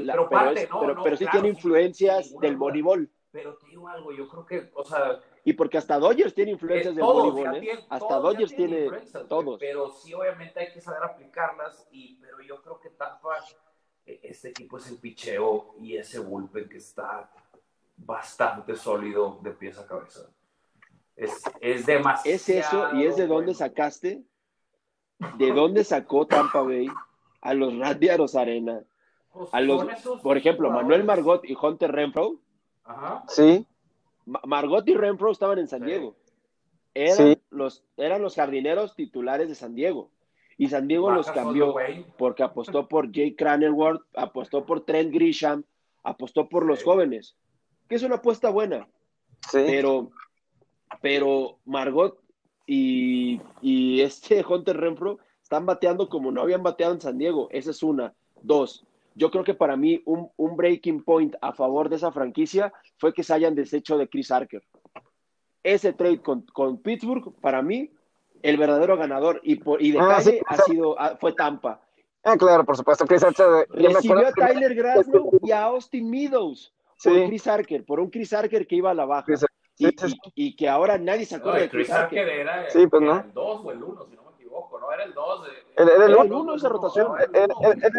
[1.03, 3.11] pero, sí tiene influencias del Moneyball.
[3.31, 5.21] Pero te digo algo, yo creo que, o sea...
[5.45, 7.85] Y porque hasta Dodgers tiene influencias del Moneyball, ¿eh?
[7.89, 8.91] Hasta Dodgers tiene,
[9.29, 9.59] todos.
[9.59, 13.39] Pero sí, obviamente hay que saber aplicarlas, y, pero yo creo que Tampa,
[14.23, 17.31] este equipo es el picheo y ese bullpen que está
[17.97, 20.29] bastante sólido de pieza a cabeza.
[21.17, 22.35] Es, es demasiado.
[22.35, 24.23] Es eso, y es de dónde sacaste,
[25.37, 26.89] de dónde sacó Tampa Bay
[27.41, 28.83] a los Radiaros Arena,
[29.33, 29.85] pues a los,
[30.23, 32.37] por ejemplo, Manuel Margot y Hunter Renfro.
[32.85, 33.25] Ajá.
[33.29, 33.67] Sí.
[34.25, 36.17] Margot y Renfro estaban en San Diego.
[36.95, 40.11] Eran, los, eran los jardineros titulares de San Diego.
[40.59, 41.75] Y San Diego los cambió
[42.17, 45.65] porque apostó por Jake Cranenworth, apostó por Trent Grisham,
[46.03, 47.37] apostó por los jóvenes.
[47.89, 48.89] Que es una apuesta buena.
[49.51, 49.59] Sí.
[49.67, 50.11] Pero
[51.01, 52.19] pero Margot
[52.67, 53.41] y,
[54.01, 57.49] este Hunter Renfro están bateando como no habían bateado en San Diego.
[57.51, 58.15] Esa es una.
[58.43, 58.85] Dos,
[59.15, 63.23] yo creo que para mí un, breaking point a favor de esa franquicia fue que
[63.23, 64.63] se hayan deshecho de Chris Archer.
[65.63, 67.91] Ese trade con, Pittsburgh, para mí,
[68.43, 71.81] el verdadero ganador y, por, y de ah, calle ha sido, fue Tampa.
[72.25, 73.05] Ah, claro, por supuesto.
[73.07, 73.67] Chris Archer.
[73.71, 78.67] Recibió a Tyler Grasno y a Austin Meadows por Chris Archer, por un Chris Archer
[78.67, 79.27] que iba a la baja.
[80.35, 82.29] y, que ahora nadie se acuerda de Chris, Archer.
[82.29, 83.19] era, sí, pues, ¿no?
[83.19, 84.93] el 2 o el 1, si no me equivoco, ¿no?
[84.93, 85.49] Era el 2.
[85.77, 87.13] Era el 1 esa rotación.
[87.33, 87.45] Era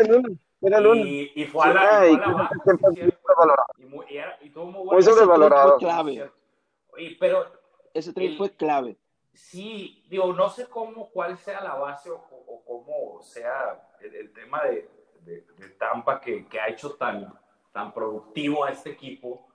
[0.02, 0.38] el 1.
[0.62, 1.06] Era el 1.
[1.06, 3.66] Y, fue a la, ah, y fue a la baja.
[3.78, 4.86] Y, muy, y, era, y tuvo muy.
[4.86, 5.72] Muy sobrevalorado.
[5.72, 6.32] Fue clave.
[6.98, 7.46] Y, pero
[7.94, 8.98] ese trade fue clave.
[9.34, 14.64] Sí, digo, no sé cómo, cuál sea la base o, o cómo sea el, tema
[14.64, 14.90] de,
[15.22, 17.34] de, Tampa que, que, ha hecho tan,
[17.72, 19.48] tan productivo a este equipo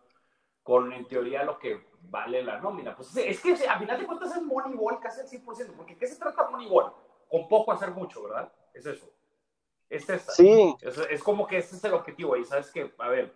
[0.65, 2.97] con, en teoría, lo que vale la nómina.
[2.97, 6.17] Pues es que a final de cuentas es Moneyball casi al 100%, porque ¿qué se
[6.17, 6.93] trata Moneyball?
[7.29, 8.53] Con poco hacer mucho, ¿verdad?
[8.75, 9.09] Es eso.
[9.89, 10.33] Es esta.
[10.33, 10.75] Sí.
[10.81, 13.33] Es, es como que ese es el objetivo y sabes que, a ver,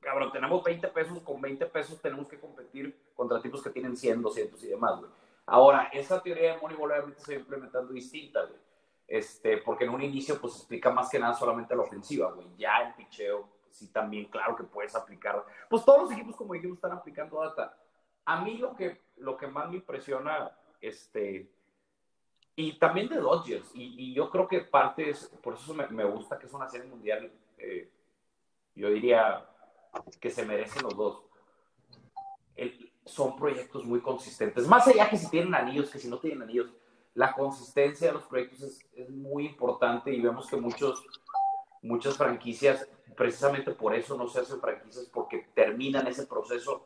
[0.00, 4.22] cabrón, tenemos 20 pesos, con 20 pesos tenemos que competir contra tipos que tienen 100,
[4.22, 5.10] 200 y demás, güey.
[5.46, 8.60] Ahora, esa teoría de Moneyball obviamente se va implementando distinta, güey.
[9.06, 12.48] Este, porque en un inicio, pues explica más que nada solamente la ofensiva, güey.
[12.58, 15.44] Ya el picheo, sí, también, claro que puedes aplicar.
[15.70, 17.78] Pues todos los equipos, como dijimos, están aplicando data.
[18.24, 20.50] A mí lo que, lo que más me impresiona,
[20.80, 21.48] este,
[22.56, 26.38] y también de Dodgers, y, yo creo que parte es, por eso me, me gusta
[26.38, 27.88] que es una serie mundial, eh,
[28.74, 29.46] yo diría
[30.20, 31.25] que se merecen los dos.
[33.06, 36.74] Son proyectos muy consistentes, más allá que si tienen anillos, que si no tienen anillos
[37.16, 41.02] la consistencia de los proyectos es, muy importante y vemos que muchos,
[41.80, 46.84] muchas franquicias, precisamente por eso no se hacen franquicias, porque terminan ese proceso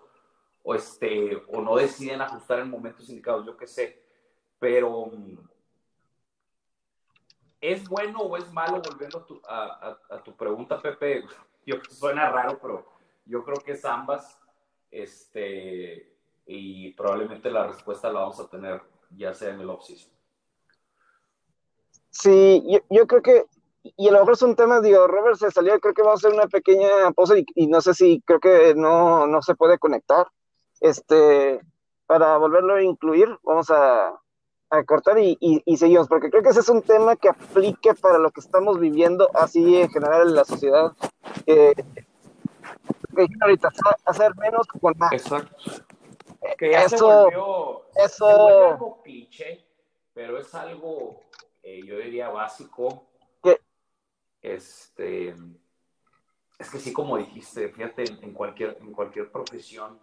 [0.62, 4.04] o, este, o no deciden ajustar en momentos indicados, yo qué sé.
[4.60, 5.10] Pero,
[7.60, 11.24] ¿es bueno o es malo, volviendo a tu, pregunta, Pepe?
[11.90, 12.86] Suena raro, pero
[13.24, 14.39] yo creo que es ambas.
[14.90, 16.12] Este,
[16.46, 18.80] y probablemente la respuesta la vamos a tener
[19.16, 20.10] ya sea en el off-season.
[22.10, 23.44] Sí, yo, creo que,
[23.82, 26.28] y a lo mejor es un tema, digo, Robert se salió, creo que vamos a
[26.28, 30.26] hacer una pequeña pausa y, no sé si creo que no, no se puede conectar.
[30.80, 31.60] Este,
[32.06, 34.20] para volverlo a incluir, vamos a,
[34.86, 38.30] cortar y, y, seguimos, porque creo que ese es un tema que aplique para lo
[38.30, 40.92] que estamos viviendo así en general en la sociedad.
[43.14, 43.70] Que ahorita,
[44.04, 45.12] hacer menos con más.
[45.12, 45.56] Exacto.
[46.58, 49.66] Que ya eso, se volvió, eso, algo cliché,
[50.14, 51.20] pero es algo
[51.62, 53.06] eh, yo diría básico.
[54.42, 55.34] Este,
[56.58, 60.00] es que sí, como dijiste, fíjate, en, cualquier, en cualquier profesión,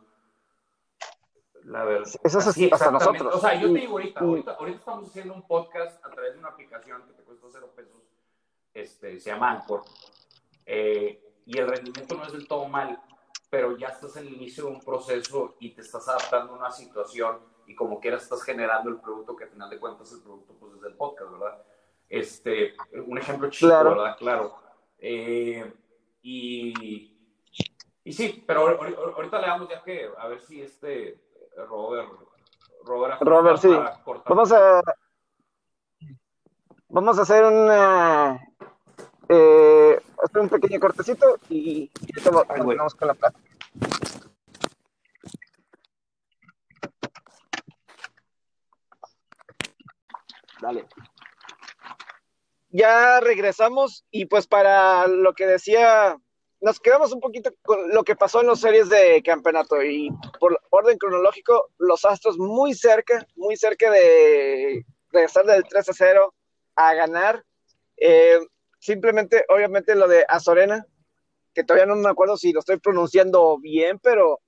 [1.64, 2.08] la verdad.
[2.24, 3.34] Eso es así, hasta nosotros.
[3.34, 6.40] O sea, yo te digo ahorita, ahorita, ahorita, estamos haciendo un podcast a través de
[6.40, 8.04] una aplicación que te cuesta cero pesos,
[8.74, 9.84] este, se llama Anchor,
[10.68, 13.02] eh, y el rendimiento no es del todo mal,
[13.50, 16.72] pero ya estás en el inicio de un proceso y te estás adaptando a una
[16.72, 20.54] situación y como quieras estás generando el producto que al final de cuentas el producto
[20.60, 21.64] pues es el podcast, ¿verdad?
[22.10, 22.76] Este,
[23.06, 24.18] un ejemplo chico, ¿verdad?
[24.18, 24.56] Claro.
[25.00, 25.74] Eh,
[26.22, 27.18] y,
[28.04, 28.68] y sí, pero
[29.16, 31.22] ahorita le damos ya que a ver si este
[31.56, 32.10] Robert
[32.84, 33.74] Robert, Robert sí.
[34.28, 34.82] Vamos a
[36.90, 38.47] vamos a hacer una
[39.30, 43.48] eh, hacer un pequeño cortecito y, y continuamos con la plática.
[50.62, 50.88] Dale.
[52.70, 56.18] Ya regresamos y pues para lo que decía,
[56.60, 60.10] nos quedamos un poquito con lo que pasó en las series de campeonato y
[60.40, 66.34] por orden cronológico, los Astros muy cerca, muy cerca de regresar del 3 a 0
[66.76, 67.44] a ganar.
[67.98, 68.40] Eh,
[68.80, 70.86] simplemente, obviamente, lo de Azorena,
[71.54, 74.40] que todavía no me acuerdo si lo estoy pronunciando bien, pero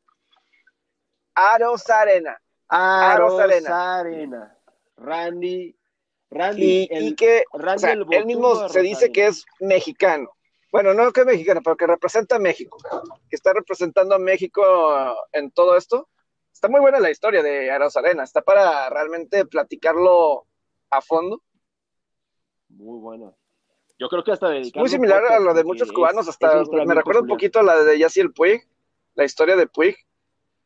[1.34, 2.39] Aros Arena.
[2.68, 4.56] Aros Arena.
[4.97, 5.80] Randy
[6.31, 7.43] Randy, y, que
[8.11, 10.30] él mismo se dice que es mexicano.
[10.72, 12.77] Bueno, no que es mexicano, pero que representa a México,
[13.30, 14.61] que está representando a México
[15.31, 16.07] en todo esto.
[16.53, 20.45] Está muy buena la historia de Aros Arena, está para realmente platicarlo
[20.91, 21.41] a fondo.
[22.69, 23.34] Muy buena.
[23.99, 27.27] Yo creo que hasta Muy similar a lo de muchos cubanos, hasta me recuerda un
[27.27, 28.65] poquito a la de Yaciel Puig,
[29.15, 29.97] la historia de Puig,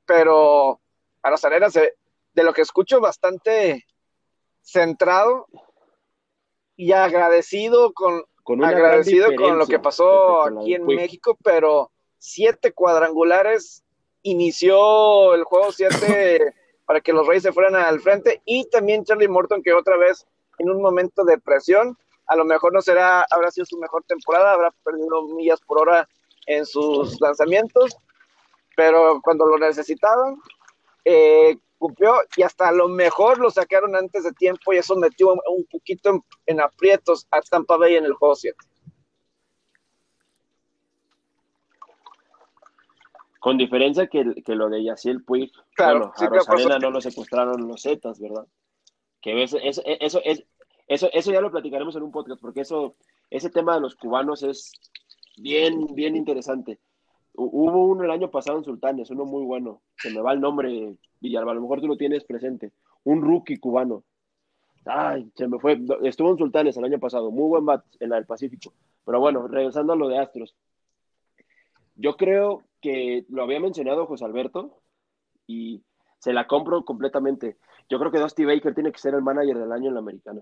[0.06, 0.80] pero
[1.24, 1.96] Aros Arena, se,
[2.34, 3.88] de lo que escucho, bastante
[4.62, 5.48] centrado
[6.76, 8.24] y agradecido con,
[8.64, 13.84] agradecido con lo que pasó aquí en México, pero siete cuadrangulares
[14.22, 16.54] inició el juego siete
[16.86, 20.28] para que los Reyes se fueran al frente y también Charlie Morton que otra vez
[20.60, 21.98] en un momento de presión,
[22.28, 26.08] a lo mejor no será, habrá sido su mejor temporada, habrá perdido millas por hora
[26.46, 27.96] en sus lanzamientos,
[28.76, 30.36] pero cuando lo necesitaban,
[31.06, 35.34] eh, cumplió y hasta a lo mejor lo sacaron antes de tiempo y eso metió
[35.34, 38.58] un poquito en, en aprietos a Tampa Bay en el juego 7.
[43.40, 47.02] Con diferencia que, que lo de Yaciel Puig, Claro, bueno, sí, a Rosarena no lo
[47.02, 48.46] secuestraron los Zetas, ¿verdad?
[49.22, 50.46] Que eso, eso, eso, es-
[50.88, 52.96] eso, eso ya lo platicaremos en un podcast, porque eso,
[53.30, 54.72] ese tema de los cubanos es
[55.38, 56.80] bien, bien interesante.
[57.34, 60.42] Hu- Hubo uno el año pasado en Sultanes, uno muy bueno, se me va el
[60.42, 62.72] nombre, Villalba, a lo mejor tú lo tienes presente,
[63.04, 64.04] un rookie cubano.
[64.86, 68.18] Ay, se me fue, estuvo en Sultanes el año pasado, muy buen bat en la
[68.18, 68.74] del Pacífico.
[69.06, 70.54] Pero bueno, regresando a lo de Astros,
[71.96, 74.80] yo creo que lo había mencionado José Alberto
[75.48, 75.82] y
[76.20, 77.58] se la compro completamente.
[77.90, 80.42] Yo creo que Dusty Baker tiene que ser el manager del año en la americana.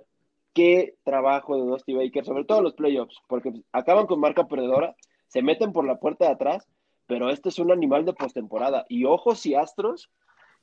[0.53, 4.95] Qué trabajo de Dusty Baker, sobre todo los playoffs, porque acaban con marca perdedora,
[5.27, 6.67] se meten por la puerta de atrás,
[7.07, 8.85] pero este es un animal de postemporada.
[8.89, 10.09] Y ojos y Astros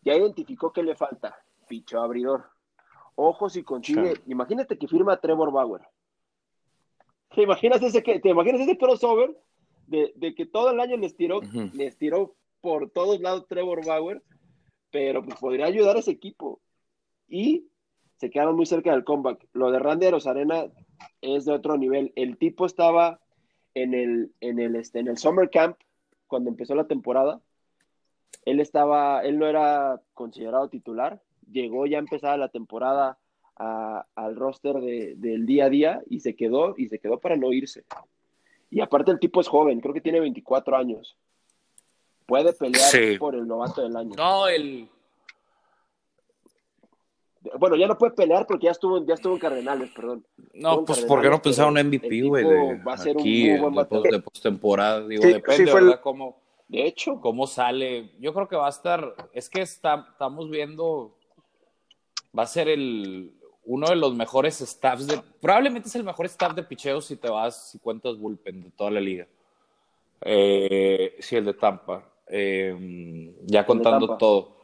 [0.03, 1.37] ya identificó qué le falta.
[1.69, 2.51] Picho abridor.
[3.15, 4.17] Ojos y consigue.
[4.17, 4.23] Sí.
[4.27, 5.83] Imagínate que firma Trevor Bauer.
[7.35, 9.37] ¿Te imaginas ese, que, ¿te imaginas ese crossover
[9.87, 11.41] de, de que todo el año les tiró,
[11.73, 14.23] les tiró por todos lados Trevor Bauer,
[14.91, 16.61] pero pues podría ayudar a ese equipo.
[17.29, 17.67] Y
[18.19, 19.47] se quedaron muy cerca del comeback.
[19.55, 20.67] Lo de Randy Arozarena
[21.23, 22.13] es de otro nivel.
[22.17, 23.21] El tipo estaba
[23.75, 25.77] en el, en el, este, en el Summer Camp
[26.27, 27.41] cuando empezó la temporada.
[28.45, 31.21] Él estaba, él no era considerado titular.
[31.51, 33.19] Llegó ya empezada la temporada
[33.57, 37.37] a- al roster de- del día a día y se quedó, y se quedó para
[37.37, 37.85] no irse.
[38.71, 41.17] Y aparte el tipo es joven, creo que tiene 24 años.
[42.27, 43.17] Puede pelear Sí.
[43.19, 44.15] por el novato del año.
[44.17, 44.89] No, el.
[47.59, 50.25] Bueno, ya no puede pelear porque ya estuvo, ya estuvo en Cardenales, perdón.
[50.55, 52.45] No, pues Cardenales, ¿por qué no pensaron en MVP, güey?
[52.87, 55.07] Va a ser Aquí, un muy buen de, postemporada.
[55.07, 56.01] Digo, Sí, depende, sí, fue el- ¿verdad?
[56.03, 58.11] Cómo, De hecho, cómo sale.
[58.19, 59.15] Yo creo que va a estar.
[59.33, 61.17] Es que está, estamos viendo.
[62.39, 63.33] Va a ser el
[63.65, 65.19] uno de los mejores staffs de.
[65.41, 68.91] Probablemente es el mejor staff de picheo si te vas, si cuentas bullpen de toda
[68.91, 69.27] la liga.
[70.21, 72.05] Eh, sí, el de Tampa.
[72.29, 74.58] Eh, ya contando todo.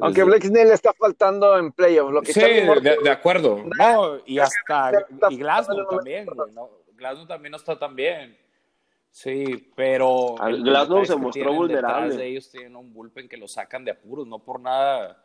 [0.00, 2.12] Aunque Blake Snell le está faltando en playoffs.
[2.12, 3.64] Lo que Sí, de, de acuerdo.
[3.78, 6.70] No, y hasta y Glasnow faltando también, güey, ¿no?
[6.94, 8.36] Glasnow también no está tan bien.
[9.10, 12.02] Sí, pero Glasnow detalle se mostró vulnerable.
[12.02, 15.24] detrás de ellos tienen un bullpen que lo sacan de apuros, no por nada.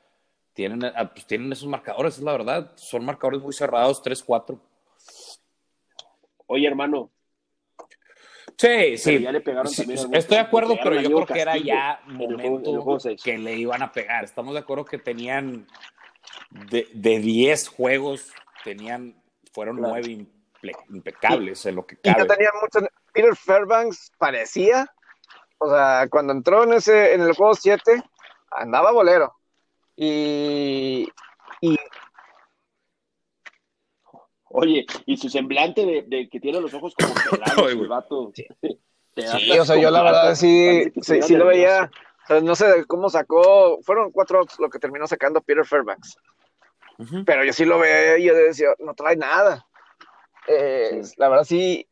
[0.53, 2.71] Tienen, ah, pues tienen esos marcadores, es la verdad.
[2.75, 4.57] Son marcadores muy cerrados, 3-4.
[6.47, 7.11] oye hermano,
[8.57, 9.19] Sí, sí.
[9.19, 11.99] ya le pegaron Sí, también al Estoy de acuerdo, pero yo creo que era ya
[12.07, 14.23] en el juego- en el momento juego que le iban a pegar.
[14.23, 15.67] Estamos de acuerdo que tenían
[16.51, 18.31] de, de 10 juegos,
[18.63, 19.21] tenían,
[19.53, 19.93] fueron Claro.
[19.95, 22.29] 9 imple- impecables en lo que Y ya cabe.
[22.29, 22.87] tenían mucho.
[23.13, 24.89] Peter Fairbanks parecía,
[25.57, 28.01] o sea, cuando entró en ese en el juego 7,
[28.51, 29.33] andaba bolero.
[29.97, 31.07] Y,
[31.61, 31.77] y
[34.57, 38.31] Oye, y su semblante de, de que tiene los ojos como pelados, el vato.
[38.35, 38.47] sí,
[39.59, 41.91] o sea, yo la verdad sí, sí, lo veía.
[42.23, 46.17] O sea, no sé cómo sacó, fueron cuatro outs lo que terminó sacando Peter Fairbanks.
[47.25, 49.65] Pero yo sí lo veía y yo decía, no trae nada.
[50.47, 51.13] Eh, Sí.
[51.17, 51.87] La verdad sí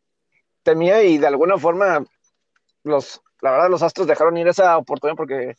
[0.64, 2.04] temía y de alguna forma
[2.84, 5.56] los, la verdad los Astros dejaron ir esa oportunidad porque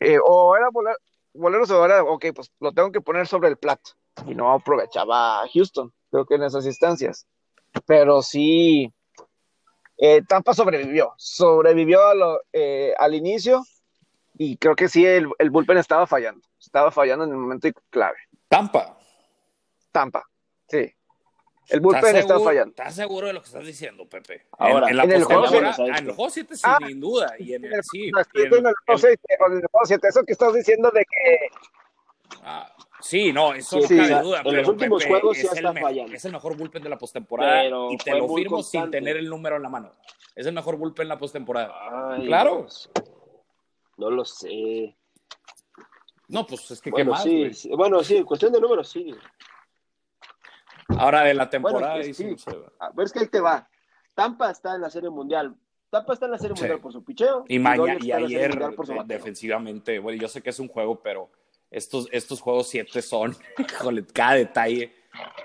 [0.00, 0.98] eh, o era boler-
[1.32, 3.92] boleros o era, ok, pues lo tengo que poner sobre el plato
[4.26, 7.26] y no aprovechaba a Houston, creo que en esas instancias.
[7.86, 8.92] Pero sí,
[9.98, 13.62] eh, Tampa sobrevivió, sobrevivió a lo- eh, al inicio
[14.38, 18.16] y creo que sí, el, el bullpen estaba fallando, estaba fallando en el momento clave.
[18.48, 18.96] Tampa.
[19.92, 20.24] Tampa,
[20.68, 20.78] sí.
[21.68, 22.70] El ¿Estás bullpen está seguro- fallando.
[22.70, 24.46] ¿Estás seguro de lo que estás diciendo, Pepe?
[24.52, 27.34] Ahora, en, la en el juego ah, en el juego 7 sin Ah, duda.
[27.40, 31.00] Y en el, sí, el o en el juego siete, Eso que estás diciendo de
[31.04, 31.48] que
[32.44, 34.38] ah, sí, no, eso Sí, no sí, cabe duda.
[34.38, 36.12] en pero los últimos Pepe, juegos es ya el fallando.
[36.12, 39.56] Es el mejor bullpen de la postemporada y te lo firmo sin tener el número
[39.56, 39.92] en la mano.
[40.34, 42.16] Es el mejor bullpen en la postemporada.
[42.24, 42.62] Claro.
[42.62, 42.90] No, sé.
[43.96, 44.96] No lo sé.
[46.28, 49.14] No, pues es que qué Bueno, más, sí, bueno, sí, cuestión de números, sí.
[50.98, 52.50] Ahora de la Bueno, temporada, es y que sí.
[52.78, 53.68] A ver, es que ahí te va.
[54.14, 55.54] Tampa está en la Serie Mundial.
[55.90, 56.54] Tampa está en la Serie.
[56.56, 57.44] Mundial por su picheo.
[57.48, 60.50] Y, mañana y la Serie ayer, Mundial por su eh, defensivamente, bueno, yo sé que
[60.50, 61.30] es un juego, pero
[61.70, 64.92] estos, estos juegos 7 son, híjole, cada detalle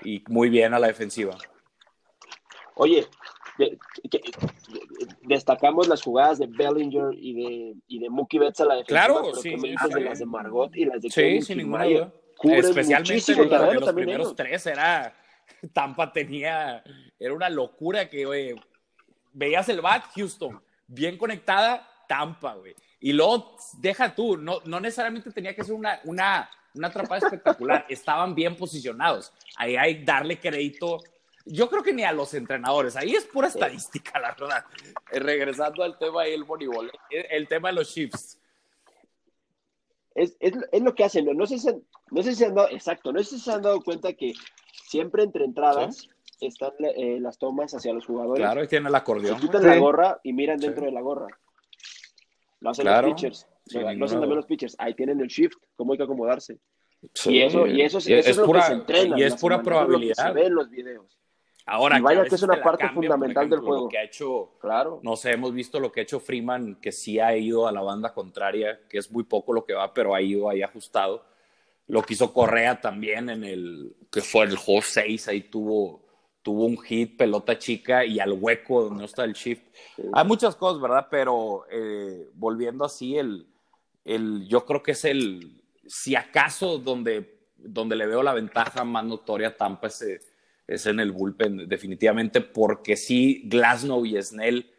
[0.02, 1.36] y muy bien a la defensiva.
[2.74, 3.06] Oye,
[3.58, 3.78] de-
[4.10, 4.32] que- de-
[5.22, 9.06] destacamos las jugadas de Bellinger y de, y de Mookie Betts a la defensiva.
[9.06, 9.94] Claro, pero sí, ¿qué me sí, dices sí.
[9.94, 12.12] de las de Margot y las de Sí, Kevin sin ninguna duda.
[12.44, 15.14] Especialmente los, los primeros tres era
[15.72, 16.82] Tampa tenía,
[17.18, 18.56] era una locura que, oye,
[19.32, 22.74] veías el bat, Houston, bien conectada, Tampa, güey.
[23.02, 27.84] Y luego, deja tú, no, no necesariamente tenía que ser una, una, una atrapada espectacular,
[27.88, 29.32] estaban bien posicionados.
[29.56, 31.02] Ahí hay darle crédito.
[31.44, 34.64] Yo creo que ni a los entrenadores, ahí es pura estadística, la verdad.
[35.10, 38.38] Eh, regresando al tema del voleibol, el, el tema de los shifts.
[40.14, 41.68] Es, es, es, lo que hacen, no, no, sé si,
[42.10, 44.32] no sé si se han dado, exacto, no sé si se han dado cuenta que
[44.86, 46.08] siempre entre entradas
[46.38, 46.46] ¿Sí?
[46.46, 48.44] están eh, las tomas hacia los jugadores.
[48.44, 49.40] Claro, y tienen el acordeón.
[49.40, 49.68] Se quitan sí.
[49.68, 50.86] la gorra y miran dentro sí.
[50.86, 51.26] de la gorra.
[52.62, 53.08] Lo hacen claro.
[53.08, 53.48] los pitchers.
[53.66, 54.76] Sí, lo hacen también los pitchers.
[54.78, 56.58] Ahí tienen el shift, cómo hay que acomodarse.
[57.26, 59.18] y eso, y eso, y eso es, es, pura, lo que se entrena.
[59.18, 60.14] Y es pura semana, probabilidad.
[60.16, 61.18] Es se ve en los videos.
[61.66, 63.84] Ahora, y vaya que, que es una parte cambia, fundamental ejemplo, del juego.
[63.84, 65.00] Lo que ha hecho, claro.
[65.02, 67.82] no sé, hemos visto lo que ha hecho Freeman, que sí ha ido a la
[67.82, 71.24] banda contraria, que es muy poco lo que va, pero ha ido ahí ajustado.
[71.88, 76.04] Lo que hizo Correa también en el, que fue el juego 6, ahí tuvo,
[76.42, 79.62] tuvo un hit, pelota chica y al hueco donde no está el shift.
[79.96, 80.02] Sí.
[80.12, 81.06] Hay muchas cosas, ¿verdad?
[81.10, 83.46] Pero eh, volviendo así, el,
[84.04, 89.04] el, yo creo que es el, si acaso donde, donde le veo la ventaja más
[89.04, 90.04] notoria a Tampa es,
[90.66, 94.70] es en el bullpen, definitivamente, porque sí, Glasnow y Snell,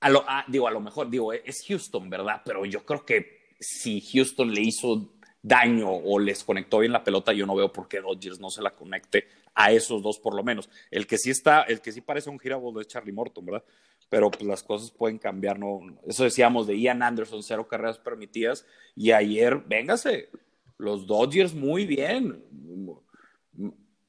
[0.00, 2.40] a lo, a, digo, a lo mejor, digo, es Houston, ¿verdad?
[2.44, 5.12] Pero yo creo que si Houston le hizo
[5.42, 8.62] daño o les conectó bien la pelota, yo no veo por qué Dodgers no se
[8.62, 10.68] la conecte a esos dos por lo menos.
[10.90, 13.64] El que sí está, el que sí parece un girable es Charlie Morton, ¿verdad?
[14.08, 15.80] Pero pues las cosas pueden cambiar, ¿no?
[16.06, 20.28] Eso decíamos de Ian Anderson, cero carreras permitidas, y ayer, véngase,
[20.76, 22.44] los Dodgers muy bien.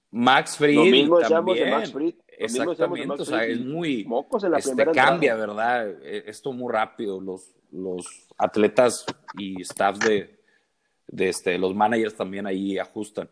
[0.10, 1.66] Max Fried Lo mismo también.
[1.66, 2.16] de Max Fried.
[2.28, 4.04] Exactamente, Max o sea, es muy...
[4.04, 5.36] Mocos en la este, cambia, entrada.
[5.36, 5.90] ¿verdad?
[6.04, 9.06] E, Esto muy rápido, los, los atletas
[9.38, 10.41] y staffs de,
[11.12, 13.30] de este, los managers también ahí ajustan.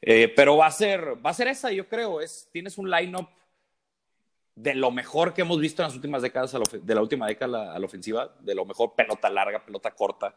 [0.00, 2.20] Eh, pero va a ser, va a ser esa, yo creo.
[2.20, 3.28] Es, tienes un lineup
[4.54, 7.78] de lo mejor que hemos visto en las últimas décadas, de la última década a
[7.78, 10.34] la ofensiva, de lo mejor pelota larga, pelota corta.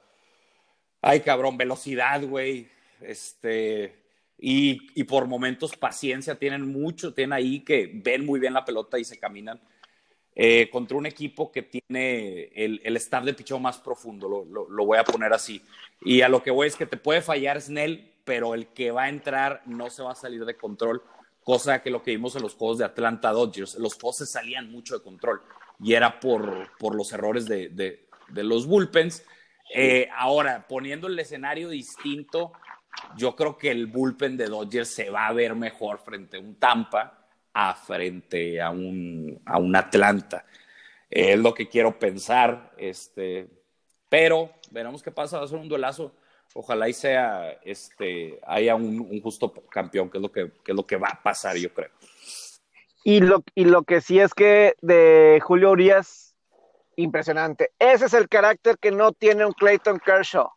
[1.02, 2.68] Ay, cabrón, velocidad, güey.
[3.00, 3.96] Este,
[4.38, 9.00] y, y, por momentos paciencia, tienen mucho, tienen ahí que ven muy bien la pelota
[9.00, 9.62] y se caminan.
[10.36, 14.70] Eh, contra un equipo que tiene el, el staff de pichón más profundo, lo, lo,
[14.70, 15.62] lo, voy a poner así.
[16.02, 19.04] Y a lo que voy es que te puede fallar Snell, pero el que va
[19.04, 21.04] a entrar no se va a salir de control,
[21.44, 24.72] cosa que lo que vimos en los juegos de Atlanta Dodgers, los juegos se salían
[24.72, 25.42] mucho de control
[25.82, 29.26] y era por, por los errores de, de, de los bullpens.
[29.74, 32.54] Eh, ahora, poniendo el escenario distinto,
[33.18, 36.56] yo creo que el bullpen de Dodgers se va a ver mejor frente a un
[36.56, 37.19] Tampa
[37.54, 40.46] a frente a un, a un Atlanta.
[41.10, 43.48] Eh, es lo que quiero pensar, este,
[44.08, 46.14] pero veremos qué pasa, va a ser un duelazo.
[46.54, 50.76] Ojalá y sea, este, haya un, un justo campeón, que es, lo que, que es
[50.76, 51.92] lo que va a pasar, yo creo.
[53.04, 56.36] Y lo, y lo que sí es que de Julio Urias,
[56.96, 57.72] impresionante.
[57.80, 60.50] Ese es el carácter que no tiene un Clayton Kershaw.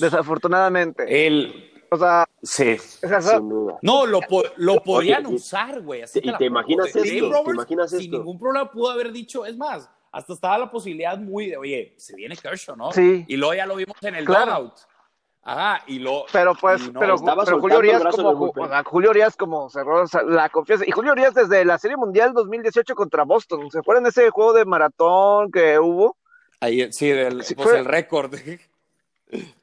[0.00, 1.26] Desafortunadamente.
[1.26, 3.78] El, o sea, sí, sin duda.
[3.82, 6.02] No, lo, po lo podían Oye, usar, güey.
[6.14, 8.18] Y te, te imaginas esto, Roberts, te imaginas sin esto.
[8.18, 12.16] ningún problema pudo haber dicho, es más, hasta estaba la posibilidad muy de, oye, se
[12.16, 12.92] viene Kershaw, ¿no?
[12.92, 13.24] Sí.
[13.28, 14.52] Y luego ya lo vimos en el claro.
[14.52, 14.74] dugout.
[15.42, 16.26] Ajá, y lo.
[16.32, 20.50] Pero pues, no, pero, pero Julio Urias como, o sea, Julio Urias como cerró la
[20.50, 20.84] confianza.
[20.86, 23.70] Y Julio Urias desde la Serie Mundial 2018 contra Boston.
[23.70, 26.18] ¿Se acuerdan de ese juego de maratón que hubo?
[26.60, 27.78] Ahí, sí, del, sí, pues fue...
[27.78, 28.34] el récord.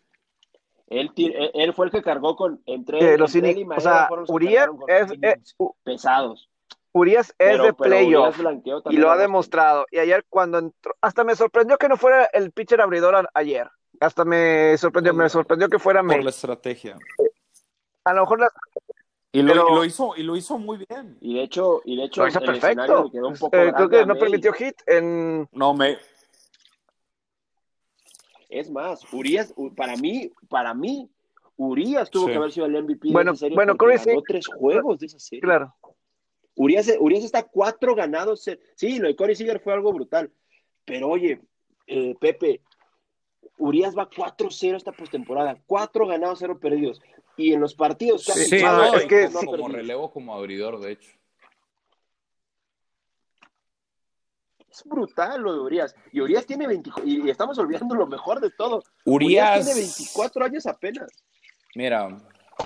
[0.88, 4.26] Él, él, fue el que cargó con entre, eh, los entre él y Maeda, O
[4.26, 6.50] sea, Urias es, es, pesados.
[6.94, 8.40] Urias es pero, de playoff
[8.90, 9.86] y lo ha demostrado.
[9.92, 13.70] Y ayer cuando entró, hasta me sorprendió que no fuera el pitcher abridor a, ayer.
[14.00, 16.24] Hasta me sorprendió, me sorprendió que fuera Por May.
[16.24, 16.98] la estrategia.
[18.06, 18.50] A lo mejor la...
[19.34, 19.70] Y lo, pero...
[19.70, 21.18] y lo, hizo y lo hizo muy bien.
[21.20, 23.12] Y de hecho, y de hecho lo hizo perfecto.
[23.12, 25.98] Quedó un poco eh, creo que no permitió hit en No, me
[28.50, 31.10] es más, Urias, para mí, para mí,
[31.58, 32.32] Urias tuvo sí.
[32.32, 34.10] que haber sido el MVP bueno, de esa serie bueno, sí.
[34.10, 35.42] ganó tres juegos de esa serie.
[35.42, 35.74] Claro.
[36.56, 38.50] Urias, Urias está cuatro ganados.
[38.76, 40.32] Sí, lo de Corey Seager fue algo brutal.
[40.86, 41.40] Pero oye,
[41.86, 42.62] eh, Pepe,
[43.58, 45.58] Urias va 4-0 esta postemporada.
[45.66, 47.02] Cuatro ganados, cero perdidos.
[47.36, 49.72] Y en los partidos sí, no, es que como perdidos.
[49.72, 51.12] relevo, como abridor, de hecho.
[54.78, 55.96] Es brutal lo de Urias.
[56.12, 58.84] Y Urias tiene 20, y estamos olvidando lo mejor de todo.
[59.06, 61.12] Urias, Urias tiene 24 años apenas.
[61.76, 62.10] Mira.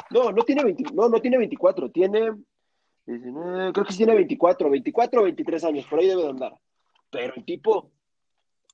[0.09, 2.31] No, no tiene 20, no, no tiene 24, tiene
[3.05, 6.53] 19, creo que sí tiene 24, 24 o 23 años, por ahí debe de andar.
[7.09, 7.91] Pero el tipo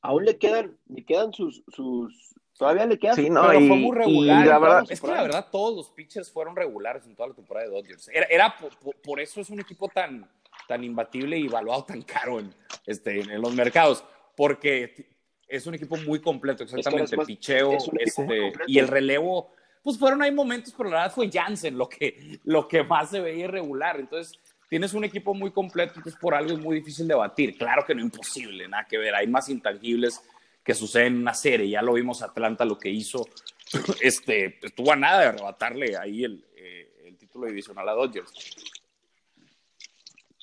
[0.02, 3.78] aún le quedan, le quedan sus, sus todavía le quedan sí, no, pero y, fue
[3.78, 4.46] muy regular.
[4.46, 7.68] la verdad, es que la verdad todos los pitchers fueron regulares en toda la temporada
[7.68, 8.10] de Dodgers.
[8.10, 10.30] Era, era por, por, por eso es un equipo tan
[10.68, 12.54] tan imbatible y valuado tan caro en,
[12.86, 14.04] este, en los mercados,
[14.36, 15.18] porque
[15.48, 17.16] es un equipo muy completo, exactamente.
[17.16, 21.78] el picheo este, y el relevo, pues fueron ahí momentos, pero la verdad fue Jansen
[21.78, 24.00] lo que, lo que más se veía irregular.
[24.00, 24.38] Entonces,
[24.70, 27.58] tienes un equipo muy completo, entonces por algo es muy difícil de batir.
[27.58, 29.16] Claro que no imposible, nada que ver.
[29.16, 30.22] Hay más intangibles
[30.64, 31.70] que suceden en una serie.
[31.70, 33.26] Ya lo vimos Atlanta lo que hizo.
[34.02, 38.32] Este, estuvo a nada de arrebatarle ahí el, eh, el título divisional a Dodgers.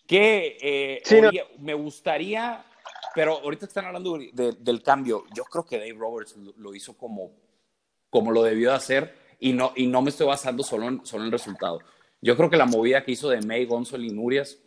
[0.06, 2.64] Que eh, me gustaría
[3.14, 5.24] pero ahorita están hablando del cambio.
[5.32, 7.32] Yo creo que Dave Roberts lo, hizo como,
[8.10, 11.22] como lo debió de hacer y no, y no me estoy basando solo en, solo
[11.22, 11.78] en el resultado.
[12.20, 14.58] Yo creo que la movida que hizo de May, Gonzalo y Nurias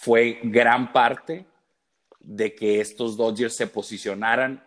[0.00, 1.46] fue gran parte
[2.18, 4.64] de que estos Dodgers se posicionaran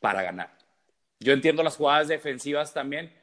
[0.00, 0.56] para ganar.
[1.20, 3.16] Yo entiendo las jugadas defensivas también,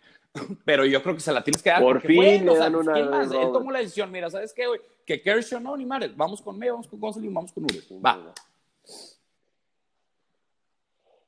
[0.66, 1.82] pero yo creo que se la tienes que dar.
[1.82, 2.94] Por fin le dan una.
[2.94, 3.32] ¿quién más?
[3.32, 4.12] Él tomó la decisión.
[4.12, 4.82] Mira, ¿sabes qué, güey?
[5.06, 6.12] Que Kershaw no, ni madre.
[6.16, 7.86] Vamos con May, vamos con Gonzalo y vamos con Urias.
[8.04, 8.34] Va.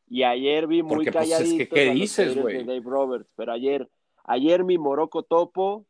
[0.09, 2.63] Y ayer vi muy Porque, pues, es que, ¿qué dices, güey?
[2.63, 3.89] Dave Roberts, pero ayer,
[4.23, 5.85] ayer mi Moroco Topo.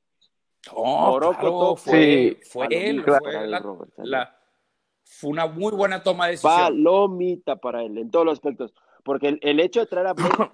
[0.72, 1.76] Oh, Moroco Topo.
[1.76, 3.48] Fue, fue él, fue,
[4.04, 4.36] la,
[5.04, 6.56] fue una muy buena toma de decisión.
[6.56, 8.74] Palomita para él, en todos los aspectos.
[9.04, 10.52] Porque el, el hecho de traer a Blake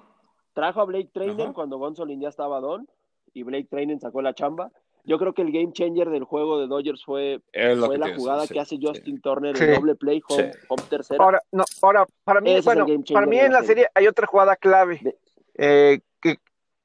[0.53, 2.87] Trajo a Blake Trainer cuando Gonzolin ya estaba don
[3.33, 4.71] y Blake Trainer sacó la chamba.
[5.05, 8.59] Yo creo que el game changer del juego de Dodgers fue, fue la jugada que
[8.59, 10.51] hace Justin Turner en doble play, home,
[10.89, 11.21] tercero.
[11.21, 15.17] Ahora, no, ahora, para mí, bueno, para mí en la serie hay otra jugada clave.
[15.55, 16.37] Eh, que,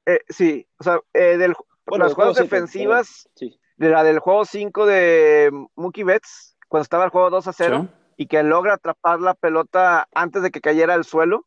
[0.05, 1.53] eh, sí, o sea, eh, del,
[1.97, 7.29] las jugadas defensivas, de la del juego 5 de Mookie Betts, cuando estaba el juego
[7.29, 7.87] 2 a 0,
[8.17, 11.45] y que logra atrapar la pelota antes de que cayera al suelo,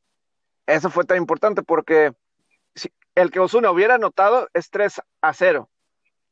[0.67, 2.13] eso fue tan importante porque
[2.75, 5.69] si el que Osuna hubiera anotado es 3 a 0.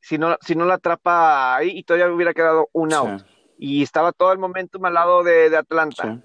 [0.01, 3.23] Si no, si no la atrapa ahí y todavía hubiera quedado un out.
[3.59, 6.23] Y estaba todo el momentum al lado de, Atlanta.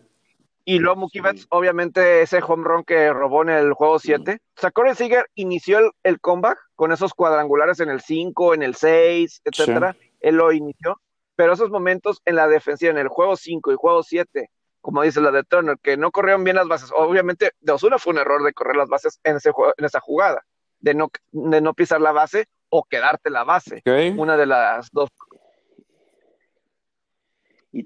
[0.64, 4.40] Y luego Mookie Betts, obviamente, ese home run que robó en el juego 7.
[4.58, 8.76] O sea, Corey Seager inició el, comeback con esos cuadrangulares en el 5, en el
[8.76, 9.96] 6, etcétera.
[10.22, 11.02] Él lo inició.
[11.36, 14.50] Pero esos momentos en la defensiva, en el juego 5 y juego 7,
[14.86, 16.92] como dice la de Turner, que no corrieron bien las bases.
[16.96, 20.46] Obviamente, de Osuna fue un error de correr las bases en, ese, en esa jugada,
[20.80, 23.82] de no, de no pisar la base o quedarte la base.
[24.16, 25.10] Una de las dos.
[27.72, 27.84] Y,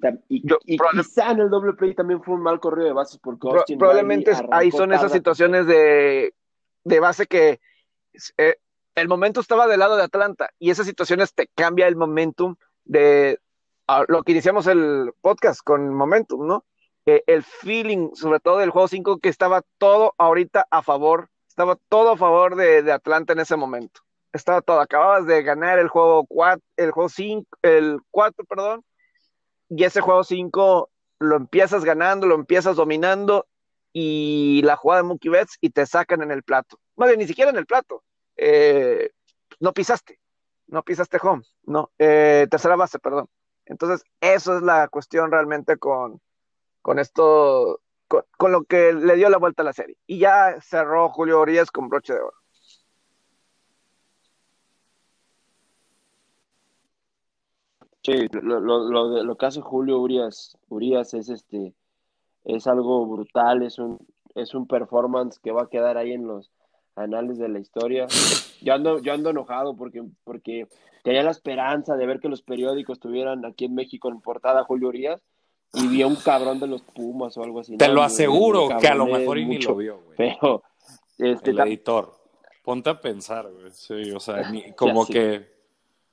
[0.97, 3.47] quizá en el doble play también fue un mal corrido de bases porque
[3.77, 6.34] probablemente ahí son esas situaciones de,
[6.84, 7.61] de, base que
[8.38, 8.55] eh,
[8.95, 13.39] el momento estaba del lado de Atlanta y esas situaciones te cambia el momentum de
[14.09, 16.65] lo que iniciamos el podcast con momentum, ¿no?
[17.27, 22.11] El feeling, sobre todo del juego 5, que estaba todo ahorita a favor, estaba todo
[22.11, 24.02] a favor de, Atlanta en ese momento.
[24.34, 28.84] Estaba todo, acababas de ganar el juego 4, el juego 5, el 4, perdón,
[29.69, 33.48] y ese juego 5 lo empiezas ganando, lo empiezas dominando,
[33.94, 36.80] y la jugada de Mookie Betts y te sacan en el plato.
[36.95, 38.03] Más bien, ni siquiera en el plato.
[38.38, 39.11] Eh,
[39.60, 40.19] no pisaste,
[40.68, 43.27] no pisaste home, no, eh, tercera base, perdón.
[43.65, 46.22] Entonces, eso es la cuestión realmente con,
[46.89, 49.95] con esto, con, lo que le dio la vuelta a la serie.
[50.07, 52.37] Y ya cerró Julio Urias con broche de oro.
[58.01, 61.75] Sí, lo, lo, lo, que hace Julio Urias, Urias es este
[62.43, 63.99] es algo brutal, es un
[64.33, 66.49] es un performance que va a quedar ahí en los
[66.95, 68.07] anales de la historia.
[68.63, 70.67] Yo ando, yo ando enojado porque, porque
[71.03, 74.87] tenía la esperanza de ver que los periódicos tuvieran aquí en México en portada Julio
[74.87, 75.21] Urias
[75.73, 77.77] y vio un cabrón de los Pumas o algo así.
[77.77, 80.17] Te lo aseguro que a lo mejor y ni lo vio, güey.
[80.17, 80.63] Pero,
[81.17, 82.17] este, el editor.
[82.63, 83.71] Ponte a pensar, güey.
[83.71, 84.41] Sí, o sea,
[84.75, 85.59] como que.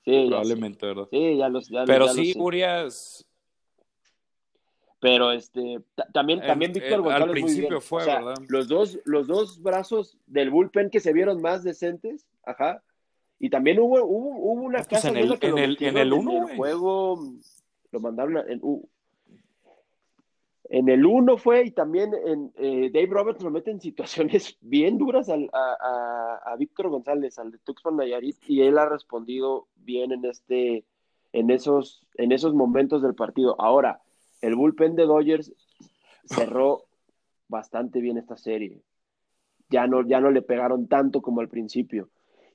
[0.05, 1.09] Sí, probablemente, ¿verdad?
[1.11, 1.71] Sí, ya los.
[1.87, 3.27] Pero sí, Urias.
[4.99, 5.81] Pero este,
[6.13, 7.29] también, también Víctor González.
[7.29, 8.35] Al principio fue, ¿verdad?
[8.49, 12.83] Los dos, los dos brazos del bullpen que se vieron más decentes, ajá.
[13.39, 16.49] Y también hubo, hubo, hubo una pues casa en el, en, el, en el uno,
[16.57, 17.21] juego,
[17.91, 18.61] lo mandaron en,
[20.69, 24.99] en el 1 fue y también en, eh, Dave Roberts lo mete en situaciones bien
[24.99, 30.25] duras a, a, Víctor González, al de Tuxpan Nayarit, y él ha respondido bien en,
[30.25, 30.85] este,
[31.33, 33.61] en, esos, en esos momentos del partido.
[33.61, 34.01] Ahora,
[34.41, 35.53] el bullpen de Dodgers
[36.25, 36.87] cerró
[37.49, 38.83] bastante bien esta serie.
[39.69, 42.09] Ya no, ya no le pegaron tanto como al principio.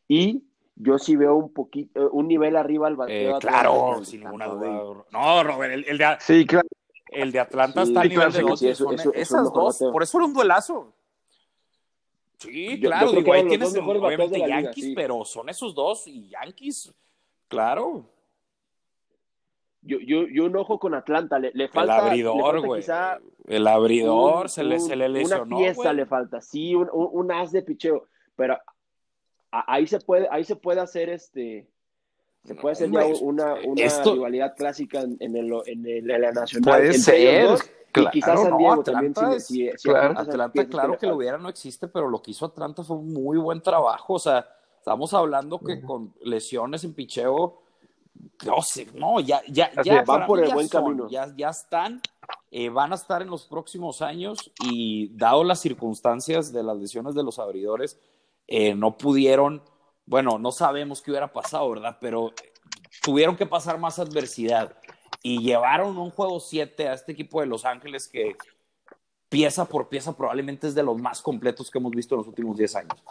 [0.08, 0.44] Y
[0.76, 3.38] yo sí veo un poquito, un nivel arriba al bateo.
[3.38, 5.06] Eh, claro, sin ninguna duda.
[5.12, 6.06] No, Robert, el, el de...
[6.20, 6.68] Sí, claro
[7.12, 8.62] el de Atlanta está a nivel de dos.
[8.62, 10.94] esas dos, por eso era un duelazo.
[12.38, 16.92] Sí, claro, digo, ahí tienes obviamente Yankees, pero son esos dos y Yankees,
[17.48, 18.04] claro.
[19.82, 21.38] yo, yo, yo un ojo con Atlanta.
[21.38, 21.98] Le, le falta.
[21.98, 22.84] el abridor, güey.
[23.46, 25.44] El abridor se, le, se le lesionó.
[25.44, 28.08] Una pieza le falta, sí, un, un, un, as de picheo.
[28.36, 28.58] Pero
[29.52, 31.68] ahí se puede, ahí se puede hacer este.
[32.44, 34.14] Se puede hacer ya una, una Esto...
[34.14, 36.80] rivalidad clásica en, el, en, el, en la nacional.
[36.80, 37.48] Puede entre ser.
[37.48, 39.14] Dos, claro, y quizás San Diego no, también.
[39.40, 42.84] Si, si claro, Atlanta claro que lo hubiera no existe, pero lo que hizo Atlanta
[42.84, 44.16] fue un muy buen trabajo.
[44.16, 44.48] O sea,
[44.78, 45.86] estamos hablando que uh -huh.
[45.86, 47.62] con lesiones en picheo
[48.46, 51.10] no sé, no, ya, ya, ya, van por el ya buen son, camino.
[51.10, 52.02] Ya, ya están,
[52.50, 57.16] eh, van a estar en los próximos años y dado las circunstancias de las lesiones
[57.16, 58.00] de los abridores,
[58.48, 59.62] eh, no pudieron,
[60.06, 61.98] bueno, no sabemos qué hubiera pasado, ¿verdad?
[62.00, 62.34] Pero
[63.02, 64.76] tuvieron que pasar más adversidad
[65.24, 68.36] y llevaron un juego 7 a este equipo de Los Ángeles que
[69.30, 72.58] pieza por pieza probablemente es de los más completos que hemos visto en los últimos
[72.58, 73.04] 10 años.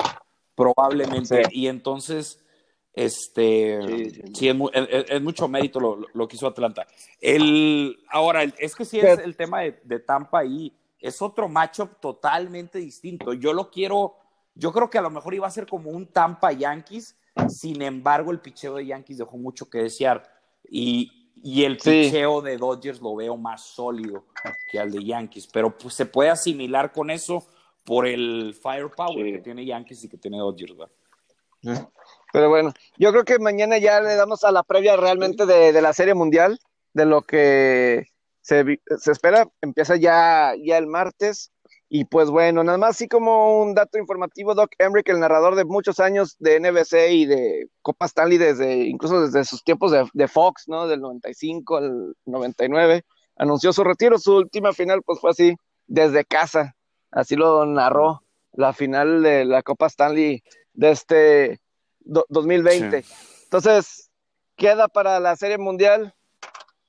[0.54, 1.44] Probablemente.
[1.44, 1.50] Sí.
[1.52, 2.44] Y entonces
[2.92, 6.86] este, sí, sí, sí es, es, es, mucho mérito lo, lo, que hizo Atlanta.
[7.20, 12.00] El, ahora, es que sí es el tema de, de Tampa ahí, es otro matchup
[12.00, 13.32] totalmente distinto.
[13.32, 14.16] Yo lo quiero,
[14.60, 17.16] yo creo que a lo mejor iba a ser como un Tampa Yankees,
[17.48, 20.22] sin embargo, el picheo de Yankees dejó mucho que desear.
[20.68, 24.26] Y, y el picheo de Dodgers lo veo más sólido
[24.70, 27.46] que al de Yankees, pero pues, se puede asimilar con eso
[27.84, 30.76] por el firepower que tiene Yankees y que tiene Dodgers.
[30.76, 31.88] ¿verdad?
[32.30, 35.82] Pero bueno, yo creo que mañana ya le damos a la previa realmente de, de
[35.82, 36.58] la Serie Mundial,
[36.92, 38.08] de lo que
[38.42, 39.48] se, se, espera.
[39.62, 41.50] Empieza ya, ya el martes.
[41.92, 45.64] Y pues bueno, nada más así como un dato informativo, Doc Emrick, el narrador de
[45.64, 50.28] muchos años de NBC y de Copa Stanley, desde, incluso desde sus tiempos de, de
[50.28, 50.86] Fox, ¿no?
[50.86, 53.04] Del 95 al 99,
[53.34, 54.18] anunció su retiro.
[54.18, 55.56] Su última final pues fue así,
[55.88, 56.76] desde casa.
[57.10, 58.22] Así lo narró
[58.52, 60.44] la final de la Copa Stanley
[60.74, 61.60] de este
[62.04, 63.02] 2020.
[63.02, 63.14] Sí.
[63.42, 64.10] Entonces,
[64.54, 66.14] queda para la Serie Mundial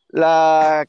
[0.09, 0.85] la,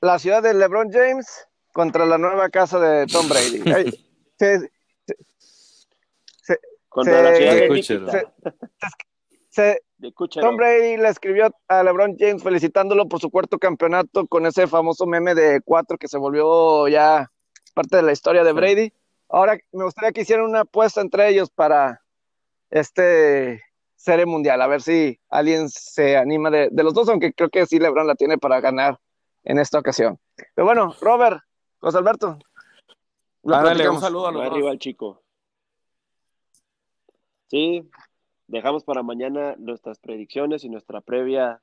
[0.00, 3.62] la ciudad de LeBron James contra la nueva casa de Tom Brady.
[4.38, 4.70] se,
[6.42, 6.58] se,
[6.88, 7.68] contra la ciudad de
[10.40, 15.06] Tom Brady le escribió a LeBron James felicitándolo por su cuarto campeonato con ese famoso
[15.06, 17.30] meme de cuatro que se volvió ya
[17.74, 18.92] parte de la historia de Brady.
[19.28, 22.00] Ahora me gustaría que hicieran una apuesta entre ellos para
[22.70, 23.62] este
[23.96, 27.66] serie mundial, a ver si alguien se anima de, de, los dos, aunque creo que
[27.66, 29.00] sí LeBron la tiene para ganar
[29.42, 30.18] en esta ocasión.
[30.54, 31.42] Pero bueno, Robert,
[31.80, 32.38] José Alberto.
[33.42, 35.22] Dale, un saludo a los arriba al chico.
[37.46, 37.88] Sí,
[38.46, 41.62] dejamos para mañana nuestras predicciones y nuestra previa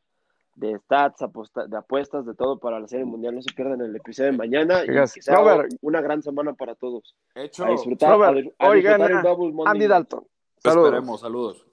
[0.55, 3.35] de stats, apuesta, de apuestas, de todo para la serie mundial.
[3.35, 5.71] No se pierdan el episodio de mañana y que sea Robert.
[5.81, 7.15] una gran semana para todos.
[7.35, 7.65] Hecho.
[7.65, 10.27] A disfrutar, Robert, a, a hoy disfrutar gana el double Monday Andy Dalton.
[10.57, 10.87] Saludos.
[10.87, 11.65] Esperemos, saludos.